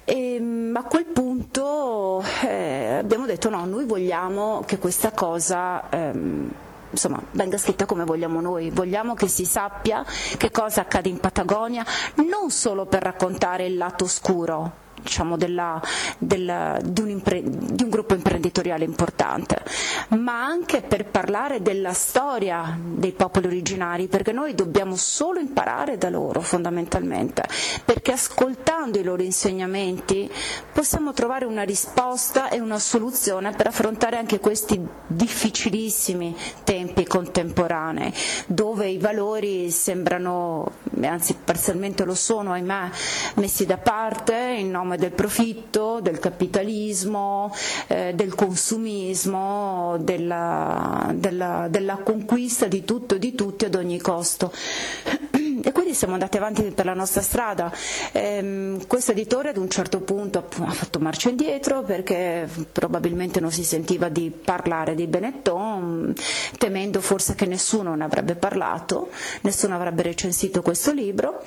E, 0.09 0.37
ehm, 0.37 0.75
a 0.75 0.85
quel 0.85 1.05
punto 1.05 2.23
eh, 2.43 2.97
abbiamo 3.01 3.27
detto 3.27 3.51
no, 3.51 3.67
noi 3.67 3.85
vogliamo 3.85 4.63
che 4.67 4.79
questa 4.79 5.11
cosa 5.13 5.91
ehm, 5.91 6.51
insomma, 6.91 7.21
venga 7.33 7.59
scritta 7.59 7.85
come 7.85 8.05
vogliamo 8.05 8.41
noi, 8.41 8.71
vogliamo 8.71 9.13
che 9.13 9.29
si 9.29 9.45
sappia 9.45 10.03
che 10.39 10.51
cosa 10.51 10.81
accade 10.81 11.11
in 11.11 11.21
Patagonia, 11.21 11.85
non 12.27 12.51
solo 12.51 12.87
per 12.87 13.03
raccontare 13.03 13.67
il 13.67 13.77
lato 13.77 14.05
oscuro, 14.05 14.87
diciamo, 15.09 15.39
della, 15.39 15.81
della, 16.19 16.79
di, 16.85 17.01
un 17.01 17.09
impre, 17.09 17.43
di, 17.43 17.83
un 17.83 17.89
gruppo 17.89 18.13
imprenditoriale 18.15 18.85
importante, 18.85 19.63
ma 20.11 20.45
anche 20.45 20.83
per 20.83 21.07
parlare 21.07 21.63
della 21.63 21.95
storia 21.95 22.79
dei 22.79 23.13
popoli 23.13 23.47
originari, 23.47 24.07
perché 24.07 24.33
noi 24.33 24.55
dobbiamo 24.55 24.97
solo 24.97 25.41
imparare 25.41 25.97
da 25.97 26.11
loro 26.11 26.41
fondamentalmente, 26.43 27.43
perché 27.85 28.13
ascoltando 28.13 28.99
i 28.99 29.03
loro 29.03 29.23
insegnamenti 29.23 30.31
possiamo 30.73 31.13
trovare 31.15 31.47
una 31.47 31.63
risposta 31.63 32.51
e 32.51 32.61
una 32.61 32.79
soluzione 32.79 33.53
per 33.53 33.69
affrontare 33.69 34.19
anche 34.19 34.39
questi 34.39 34.79
difficilissimi 35.07 36.37
tempi 36.65 37.07
contemporanei, 37.07 38.13
dove 38.47 38.89
i 38.89 38.99
valori 38.99 39.71
sembrano, 39.71 40.71
anzi 41.01 41.35
parzialmente 41.43 42.05
lo 42.05 42.15
sono, 42.15 42.53
ahimè, 42.53 42.91
messi 43.37 43.65
da 43.65 43.79
parte 43.79 44.35
in 44.59 44.71
nome 44.71 44.98
del 44.99 45.13
profitto, 45.13 46.01
del 46.01 46.19
capitalismo, 46.19 47.53
eh, 47.87 48.13
del 48.15 48.35
consumismo, 48.35 49.97
della, 50.01 51.11
della, 51.15 51.67
della 51.71 51.97
conquista 51.97 52.67
di 52.67 52.85
tutto 52.85 53.15
e 53.15 53.19
di 53.19 53.35
tutti 53.35 53.65
ad 53.65 53.75
ogni 53.75 53.99
costo. 54.01 54.53
E 55.61 55.73
quindi 55.73 55.93
siamo 55.93 56.15
andati 56.15 56.37
avanti 56.37 56.63
per 56.63 56.85
la 56.85 56.95
nostra 56.95 57.21
strada. 57.21 57.73
Ehm, 58.13 58.87
questo 58.87 59.11
editore 59.11 59.49
ad 59.51 59.57
un 59.57 59.69
certo 59.69 60.01
punto 60.01 60.39
ha 60.39 60.71
fatto 60.71 60.99
marcia 61.01 61.29
indietro 61.31 61.83
perché 61.83 62.49
probabilmente 62.71 63.41
non 63.41 63.51
si 63.51 63.65
sentiva 63.65 64.09
di 64.09 64.31
parlare 64.31 64.95
di 64.95 65.07
Benetton, 65.07 66.15
temendo 66.59 67.01
forse 67.01 67.35
che 67.35 67.47
nessuno 67.47 67.95
ne 67.97 68.05
avrebbe 68.05 68.37
parlato, 68.37 69.11
nessuno 69.43 69.75
avrebbe 69.75 70.03
recensito 70.03 70.63
questo 70.63 70.93
libro. 70.93 71.43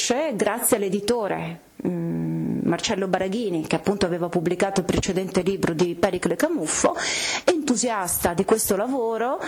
Invece, 0.00 0.34
grazie 0.34 0.76
all'editore 0.78 1.60
mm, 1.86 2.60
Marcello 2.62 3.06
Baraghini, 3.06 3.66
che 3.66 3.76
appunto 3.76 4.06
aveva 4.06 4.30
pubblicato 4.30 4.80
il 4.80 4.86
precedente 4.86 5.42
libro 5.42 5.74
di 5.74 5.94
Pericle 5.94 6.36
Camuffo, 6.36 6.96
entusiasta 7.44 8.32
di 8.32 8.46
questo 8.46 8.76
lavoro, 8.76 9.38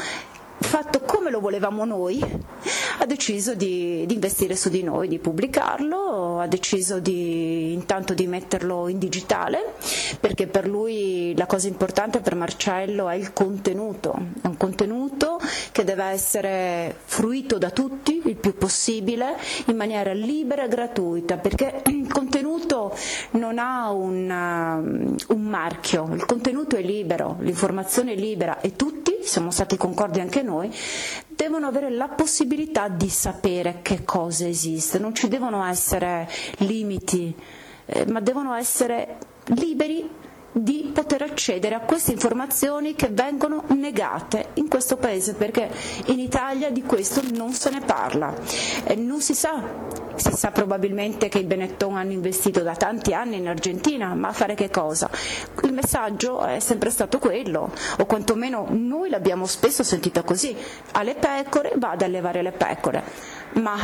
fatto 0.62 1.00
come 1.00 1.30
lo 1.30 1.40
volevamo 1.40 1.84
noi, 1.84 2.22
ha 2.98 3.06
deciso 3.06 3.54
di, 3.54 4.04
di, 4.06 4.14
investire 4.14 4.56
su 4.56 4.68
di 4.68 4.82
noi, 4.82 5.08
di 5.08 5.18
pubblicarlo, 5.18 6.40
ha 6.40 6.46
deciso 6.46 7.00
di, 7.00 7.72
intanto 7.72 8.14
di 8.14 8.26
metterlo 8.26 8.88
in 8.88 8.98
digitale, 8.98 9.74
perché 10.20 10.46
per 10.46 10.68
lui 10.68 11.34
la 11.36 11.46
cosa 11.46 11.68
importante 11.68 12.20
per 12.20 12.34
Marcello 12.34 13.08
è 13.08 13.14
il 13.14 13.32
contenuto, 13.32 14.14
è 14.40 14.46
un 14.46 14.56
contenuto 14.56 15.40
che 15.72 15.84
deve 15.84 16.04
essere 16.04 16.96
fruito 17.04 17.58
da 17.58 17.70
tutti 17.70 18.20
il 18.24 18.36
più 18.36 18.54
possibile 18.56 19.36
in 19.66 19.76
maniera 19.76 20.12
libera 20.12 20.64
e 20.64 20.68
gratuita, 20.68 21.36
perché 21.36 21.82
il 21.86 22.10
contenuto 22.10 22.94
non 23.32 23.58
ha 23.58 23.90
un, 23.90 25.16
un 25.28 25.42
marchio, 25.42 26.08
il 26.12 26.24
contenuto 26.24 26.76
è 26.76 26.82
libero, 26.82 27.36
l'informazione 27.40 28.12
è 28.12 28.16
libera 28.16 28.60
e 28.60 28.76
tutti, 28.76 29.11
siamo 29.22 29.50
stati 29.50 29.76
concordi 29.76 30.20
anche 30.20 30.42
noi, 30.42 30.70
devono 31.28 31.66
avere 31.66 31.90
la 31.90 32.08
possibilità 32.08 32.88
di 32.88 33.08
sapere 33.08 33.80
che 33.82 34.04
cosa 34.04 34.46
esiste, 34.46 34.98
non 34.98 35.14
ci 35.14 35.28
devono 35.28 35.64
essere 35.64 36.28
limiti, 36.58 37.34
eh, 37.86 38.06
ma 38.06 38.20
devono 38.20 38.54
essere 38.54 39.18
liberi 39.46 40.08
di 40.52 40.90
poter 40.92 41.22
accedere 41.22 41.74
a 41.74 41.80
queste 41.80 42.12
informazioni 42.12 42.94
che 42.94 43.08
vengono 43.08 43.64
negate 43.68 44.50
in 44.54 44.68
questo 44.68 44.96
paese 44.96 45.34
perché 45.34 45.70
in 46.06 46.18
Italia 46.18 46.70
di 46.70 46.82
questo 46.82 47.22
non 47.32 47.52
se 47.52 47.70
ne 47.70 47.80
parla. 47.80 48.34
E 48.84 48.94
non 48.94 49.20
si 49.20 49.34
sa 49.34 50.00
si 50.14 50.30
sa 50.36 50.50
probabilmente 50.50 51.28
che 51.28 51.38
i 51.38 51.44
Benetton 51.44 51.96
hanno 51.96 52.12
investito 52.12 52.60
da 52.60 52.74
tanti 52.76 53.14
anni 53.14 53.36
in 53.36 53.48
Argentina 53.48 54.14
ma 54.14 54.28
a 54.28 54.32
fare 54.32 54.54
che 54.54 54.68
cosa? 54.70 55.08
il 55.62 55.72
messaggio 55.72 56.42
è 56.44 56.60
sempre 56.60 56.90
stato 56.90 57.18
quello 57.18 57.72
o 57.98 58.04
quantomeno 58.04 58.66
noi 58.70 59.08
l'abbiamo 59.08 59.46
spesso 59.46 59.82
sentito 59.82 60.22
così. 60.22 60.54
Alle 60.92 61.14
pecore 61.14 61.72
va 61.76 61.90
ad 61.92 62.02
allevare 62.02 62.42
le 62.42 62.52
pecore 62.52 63.02
ma 63.54 63.76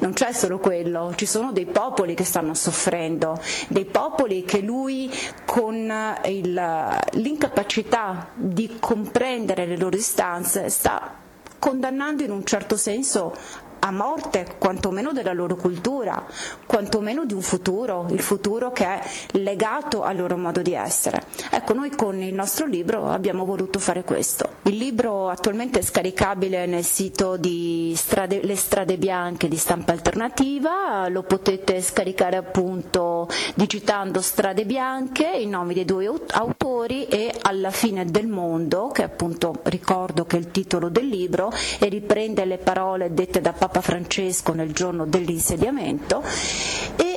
non 0.00 0.12
c'è 0.12 0.32
solo 0.32 0.58
quello, 0.58 1.12
ci 1.16 1.26
sono 1.26 1.52
dei 1.52 1.66
popoli 1.66 2.14
che 2.14 2.24
stanno 2.24 2.54
soffrendo, 2.54 3.40
dei 3.68 3.84
popoli 3.84 4.44
che 4.44 4.60
lui 4.60 5.10
con 5.44 5.92
il, 6.24 6.98
l'incapacità 7.12 8.28
di 8.34 8.76
comprendere 8.78 9.66
le 9.66 9.76
loro 9.76 9.96
istanze 9.96 10.68
sta 10.70 11.16
condannando 11.58 12.22
in 12.22 12.30
un 12.30 12.44
certo 12.44 12.76
senso 12.76 13.34
a 13.80 13.90
morte 13.90 14.56
quantomeno 14.58 15.12
della 15.12 15.32
loro 15.32 15.56
cultura, 15.56 16.24
quantomeno 16.66 17.24
di 17.24 17.32
un 17.32 17.40
futuro, 17.42 18.06
il 18.10 18.20
futuro 18.20 18.72
che 18.72 18.84
è 18.84 19.02
legato 19.32 20.02
al 20.02 20.16
loro 20.16 20.36
modo 20.36 20.60
di 20.62 20.74
essere. 20.74 21.22
Ecco, 21.50 21.72
noi 21.72 21.90
con 21.90 22.20
il 22.20 22.34
nostro 22.34 22.66
libro 22.66 23.08
abbiamo 23.08 23.44
voluto 23.44 23.78
fare 23.78 24.04
questo. 24.04 24.58
Il 24.64 24.76
libro 24.76 25.30
attualmente 25.30 25.78
è 25.78 25.82
scaricabile 25.82 26.66
nel 26.66 26.84
sito 26.84 27.38
di 27.38 27.94
strade, 27.96 28.42
Le 28.42 28.56
Strade 28.56 28.98
Bianche 28.98 29.48
di 29.48 29.56
stampa 29.56 29.92
alternativa, 29.92 31.08
lo 31.08 31.22
potete 31.22 31.80
scaricare 31.80 32.36
appunto 32.36 33.26
digitando 33.54 34.20
Strade 34.20 34.66
Bianche, 34.66 35.26
i 35.26 35.46
nomi 35.46 35.72
dei 35.72 35.86
due 35.86 36.12
autori 36.32 37.06
e 37.06 37.34
Alla 37.40 37.70
fine 37.70 38.04
del 38.04 38.26
mondo, 38.26 38.88
che 38.88 39.02
appunto 39.02 39.60
ricordo 39.64 40.26
che 40.26 40.36
è 40.36 40.40
il 40.40 40.50
titolo 40.50 40.90
del 40.90 41.08
libro 41.08 41.50
e 41.78 41.88
riprende 41.88 42.44
le 42.44 42.58
parole 42.58 43.14
dette 43.14 43.40
da 43.40 43.52
Papa 43.52 43.80
Francesco 43.80 44.52
nel 44.52 44.72
giorno 44.72 45.06
dell'insediamento. 45.06 46.22
E, 46.96 47.09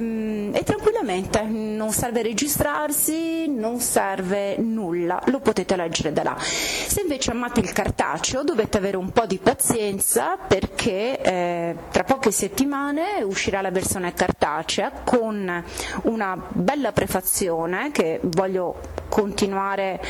ehm, 0.00 0.50
e 0.54 0.62
tranquillamente 0.64 1.42
non 1.42 1.92
serve 1.92 2.22
registrarsi, 2.22 3.48
non 3.48 3.80
serve 3.80 4.56
nulla, 4.58 5.22
lo 5.26 5.40
potete 5.40 5.76
leggere 5.76 6.12
da 6.12 6.22
là. 6.22 6.36
Se 6.38 7.00
invece 7.02 7.30
amate 7.30 7.60
il 7.60 7.72
cartaceo 7.72 8.42
dovete 8.42 8.78
avere 8.78 8.96
un 8.96 9.10
po' 9.12 9.26
di 9.26 9.38
pazienza 9.38 10.36
perché 10.36 11.20
eh, 11.20 11.76
tra 11.90 12.04
poche 12.04 12.30
settimane 12.30 13.22
uscirà 13.22 13.60
la 13.60 13.70
versione 13.70 14.12
cartacea 14.12 14.90
con 15.04 15.64
una 16.02 16.46
bella 16.48 16.92
prefazione 16.92 17.90
che 17.92 18.20
voglio 18.22 18.98
continuare 19.08 20.00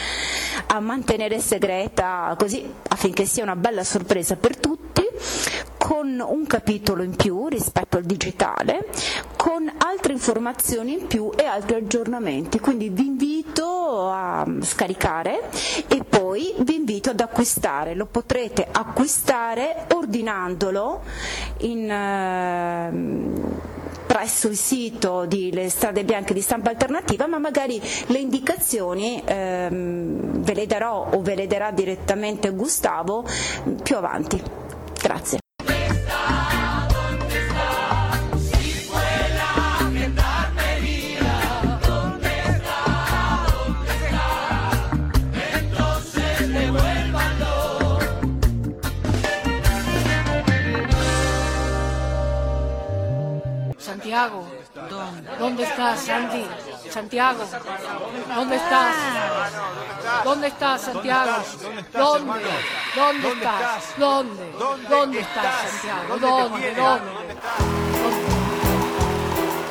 a 0.66 0.80
mantenere 0.80 1.38
segreta 1.40 2.34
così 2.38 2.70
affinché 2.88 3.24
sia 3.24 3.42
una 3.42 3.56
bella 3.56 3.82
sorpresa 3.82 4.36
per 4.36 4.56
tutti 4.56 5.06
con 5.80 6.22
un 6.24 6.46
capitolo 6.46 7.02
in 7.02 7.16
più 7.16 7.48
rispetto 7.48 7.96
al 7.96 8.04
digitale, 8.04 8.86
con 9.36 9.66
altre 9.78 10.12
informazioni 10.12 10.92
in 10.92 11.06
più 11.06 11.30
e 11.34 11.44
altri 11.44 11.76
aggiornamenti. 11.76 12.60
Quindi 12.60 12.90
vi 12.90 13.06
invito 13.06 14.10
a 14.10 14.46
scaricare 14.60 15.48
e 15.88 16.04
poi 16.06 16.54
vi 16.58 16.76
invito 16.76 17.10
ad 17.10 17.20
acquistare. 17.20 17.94
Lo 17.94 18.04
potrete 18.04 18.68
acquistare 18.70 19.86
ordinandolo 19.94 21.00
in, 21.60 21.90
eh, 21.90 22.90
presso 24.06 24.48
il 24.48 24.56
sito 24.56 25.24
di 25.24 25.50
Le 25.50 25.70
Strade 25.70 26.04
Bianche 26.04 26.34
di 26.34 26.42
Stampa 26.42 26.68
Alternativa, 26.68 27.26
ma 27.26 27.38
magari 27.38 27.80
le 28.06 28.18
indicazioni 28.18 29.22
ehm, 29.24 30.42
ve 30.42 30.54
le 30.54 30.66
darò 30.66 31.08
o 31.10 31.22
ve 31.22 31.34
le 31.34 31.46
darà 31.46 31.70
direttamente 31.70 32.50
Gustavo 32.50 33.24
più 33.82 33.96
avanti. 33.96 34.42
Grazie. 35.00 35.39
Santiago, 54.20 54.46
¿dónde 55.38 55.62
estás, 55.62 56.00
Santi? 56.00 56.44
Santiago, 56.90 57.42
¿dónde 58.34 58.56
estás? 58.56 58.94
¿Dónde 60.24 60.46
estás, 60.48 60.80
Santiago? 60.82 61.32
¿Dónde? 61.90 62.40
¿Dónde 62.94 63.28
estás? 63.28 63.94
¿Dónde? 63.96 64.52
¿Dónde 64.90 65.20
estás, 65.20 65.70
Santiago? 65.70 66.18
¿Dónde? 66.18 66.74
¿Dónde? 66.74 67.10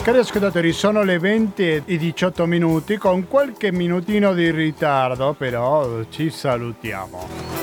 Cari 0.04 0.18
ascoltatori, 0.18 0.74
sono 0.74 1.04
le 1.04 1.20
20 1.20 1.84
e 1.86 1.98
18 1.98 2.48
minuti 2.48 2.98
con 2.98 3.28
qualche 3.28 3.72
minutino 3.72 4.34
di 4.34 4.50
ritardo, 4.50 5.34
però 5.34 6.06
ci 6.10 6.32
salutiamo. 6.32 7.59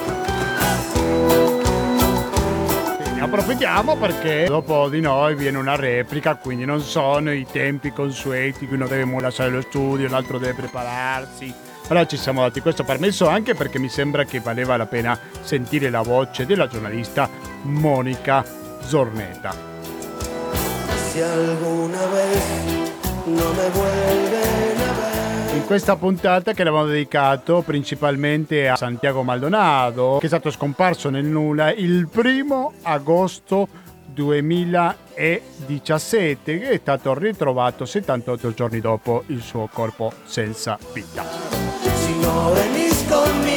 Approfittiamo 3.27 3.97
perché 3.97 4.45
dopo 4.47 4.89
di 4.89 5.01
noi 5.01 5.35
viene 5.35 5.59
una 5.59 5.74
replica, 5.77 6.37
quindi 6.37 6.64
non 6.64 6.81
sono 6.81 7.33
i 7.33 7.47
tempi 7.51 7.93
consueti, 7.93 8.68
uno 8.70 8.87
deve 8.87 9.20
lasciare 9.20 9.51
lo 9.51 9.61
studio, 9.61 10.09
l'altro 10.09 10.39
deve 10.39 10.55
prepararsi. 10.55 11.53
Allora 11.89 12.07
ci 12.07 12.16
siamo 12.16 12.41
dati 12.43 12.61
questo 12.61 12.85
permesso 12.85 13.29
anche 13.29 13.55
perché 13.55 13.79
mi 13.79 13.89
sembra 13.89 14.24
che 14.24 14.41
valeva 14.41 14.77
la 14.77 14.87
pena 14.87 15.18
sentire 15.41 15.91
la 15.91 16.03
voce 16.03 16.47
della 16.47 16.66
giornalista 16.66 17.29
Monica 17.62 18.45
Zorneta. 18.81 19.55
Si 21.11 21.20
alguna 21.20 22.07
vez 22.07 22.93
no 23.24 23.53
me. 23.53 24.70
In 24.70 24.76
questa 25.67 25.97
puntata 25.97 26.53
che 26.53 26.62
l'abbiamo 26.62 26.87
dedicato 26.87 27.62
principalmente 27.62 28.69
a 28.69 28.77
Santiago 28.77 29.25
Maldonado, 29.25 30.19
che 30.21 30.27
è 30.27 30.29
stato 30.29 30.53
scomparso 30.53 31.11
nel 31.11 31.25
nulla 31.25 31.73
il 31.73 32.07
primo 32.09 32.75
agosto 32.83 33.67
2017, 34.07 36.59
che 36.59 36.69
è 36.69 36.79
stato 36.81 37.12
ritrovato 37.14 37.85
78 37.85 38.55
giorni 38.55 38.79
dopo 38.81 39.25
il 39.27 39.43
suo 39.43 39.69
corpo 39.71 40.12
senza 40.25 40.79
vita. 40.93 41.25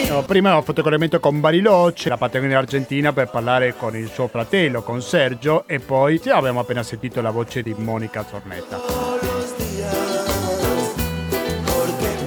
No, 0.09 0.23
prima 0.23 0.57
ho 0.57 0.63
fatto 0.63 0.81
collegamento 0.81 1.19
con 1.19 1.39
Bariloche, 1.39 2.09
la 2.09 2.17
Patagonia 2.17 2.57
argentina, 2.57 3.13
per 3.13 3.29
parlare 3.29 3.75
con 3.77 3.95
il 3.95 4.09
suo 4.09 4.27
fratello, 4.27 4.81
con 4.81 5.03
Sergio, 5.03 5.67
e 5.67 5.79
poi 5.79 6.17
sì, 6.17 6.31
abbiamo 6.31 6.61
appena 6.61 6.81
sentito 6.81 7.21
la 7.21 7.29
voce 7.29 7.61
di 7.61 7.75
Monica 7.77 8.25
Zornetta. 8.27 9.38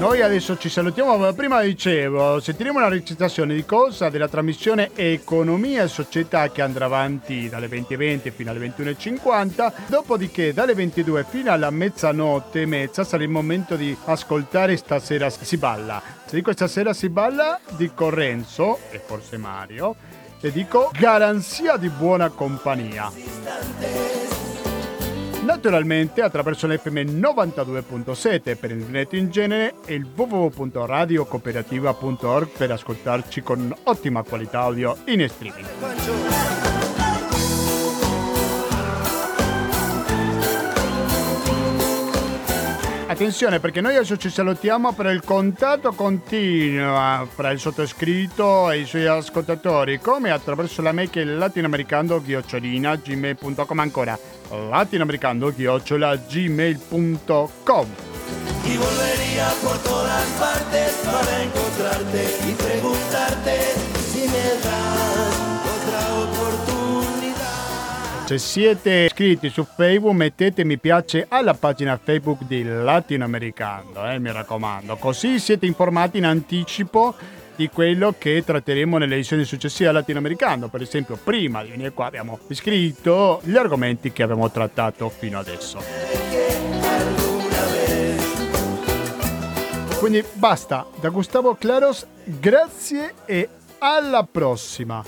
Noi 0.03 0.20
adesso 0.20 0.59
ci 0.59 0.68
salutiamo, 0.68 1.16
ma 1.16 1.32
prima 1.32 1.62
dicevo, 1.62 2.40
sentiremo 2.40 2.78
una 2.78 2.88
recitazione 2.88 3.55
di 3.55 3.64
cosa 3.64 4.09
della 4.09 4.26
trasmissione 4.26 4.90
Economia 4.96 5.84
e 5.84 5.86
Società 5.86 6.50
che 6.50 6.61
andrà 6.61 6.86
avanti 6.86 7.48
dalle 7.48 7.68
20.20 7.68 8.32
fino 8.32 8.50
alle 8.50 8.74
21.50, 8.76 9.72
dopodiché 9.86 10.53
dalle 10.53 10.74
22 10.74 11.24
fino 11.28 11.53
alla 11.53 11.70
mezzanotte 11.70 12.62
e 12.62 12.66
mezza 12.66 13.05
sarà 13.05 13.22
il 13.22 13.28
momento 13.28 13.76
di 13.76 13.96
ascoltare 14.07 14.76
Stasera 14.76 15.30
si 15.30 15.57
balla. 15.57 16.03
Se 16.26 16.34
dico 16.34 16.50
stasera 16.50 16.92
si 16.92 17.09
balla, 17.09 17.61
dico 17.76 18.11
Renzo 18.11 18.80
e 18.90 18.98
forse 18.98 19.36
Mario, 19.36 19.94
e 20.40 20.50
dico 20.50 20.90
garanzia 20.98 21.76
di 21.76 21.88
buona 21.88 22.28
compagnia. 22.30 24.22
Naturalmente 25.43 26.22
attraverso 26.22 26.68
l'FM 26.68 27.20
92.7 27.20 28.57
per 28.57 28.70
il 28.70 28.86
net 28.88 29.12
in 29.14 29.28
genere 29.30 29.74
e 29.84 29.95
il 29.95 30.07
www.radiocooperativa.org 30.14 32.49
per 32.49 32.70
ascoltarci 32.70 33.43
con 33.43 33.74
ottima 33.84 34.22
qualità 34.22 34.61
audio 34.61 34.97
in 35.07 35.28
streaming. 35.28 36.51
Attenzione 43.12 43.60
perché 43.60 43.82
noi 43.82 43.94
adesso 43.94 44.16
ci 44.16 44.30
salutiamo 44.30 44.94
per 44.94 45.04
il 45.12 45.22
contatto 45.22 45.92
continua 45.92 47.28
fra 47.30 47.50
il 47.50 47.60
sottoscritto 47.60 48.70
e 48.70 48.78
i 48.78 48.84
suoi 48.86 49.06
ascoltatori 49.06 49.98
come 50.00 50.30
attraverso 50.30 50.80
la 50.80 50.92
mail 50.92 51.10
che 51.10 51.20
è 51.20 51.24
latinoamericano 51.24 52.22
ghiocciolina 52.22 52.96
gmail.com 52.96 53.78
ancora 53.78 54.18
latinoamericano 54.48 55.50
chiocciola 55.50 56.16
gmail.com 56.16 57.86
Y 58.64 58.76
volvería 58.78 59.48
por 59.62 59.76
todas 59.82 60.26
partes 60.40 60.92
para 61.04 61.42
encontrarte 61.42 62.24
y 62.48 62.52
preguntarte 62.54 63.74
si 64.10 64.20
me 64.20 64.62
das 64.62 65.01
Se 68.33 68.39
siete 68.39 68.91
iscritti 69.11 69.51
su 69.51 69.66
Facebook 69.76 70.14
mettete 70.14 70.64
mi 70.64 70.78
piace 70.78 71.26
alla 71.28 71.53
pagina 71.53 72.01
Facebook 72.03 72.45
di 72.45 72.64
Latinoamericano, 72.64 74.11
eh, 74.11 74.18
mi 74.18 74.33
raccomando, 74.33 74.97
così 74.97 75.39
siete 75.39 75.66
informati 75.66 76.16
in 76.16 76.24
anticipo 76.24 77.14
di 77.55 77.68
quello 77.68 78.14
che 78.16 78.43
tratteremo 78.43 78.97
nelle 78.97 79.16
edizioni 79.16 79.45
successive 79.45 79.91
al 79.91 79.97
latinoamericano. 79.97 80.68
Per 80.68 80.80
esempio, 80.80 81.18
prima 81.22 81.62
di 81.62 81.72
venire 81.72 81.91
qua 81.91 82.07
abbiamo 82.07 82.39
descritto 82.47 83.43
gli 83.45 83.55
argomenti 83.55 84.12
che 84.12 84.22
abbiamo 84.22 84.51
trattato 84.51 85.11
fino 85.11 85.39
adesso. 85.39 85.85
Quindi 89.99 90.24
basta, 90.33 90.87
da 90.99 91.11
Gustavo 91.11 91.55
Claros, 91.57 92.07
grazie 92.24 93.12
e 93.26 93.47
alla 93.76 94.26
prossima. 94.30 95.05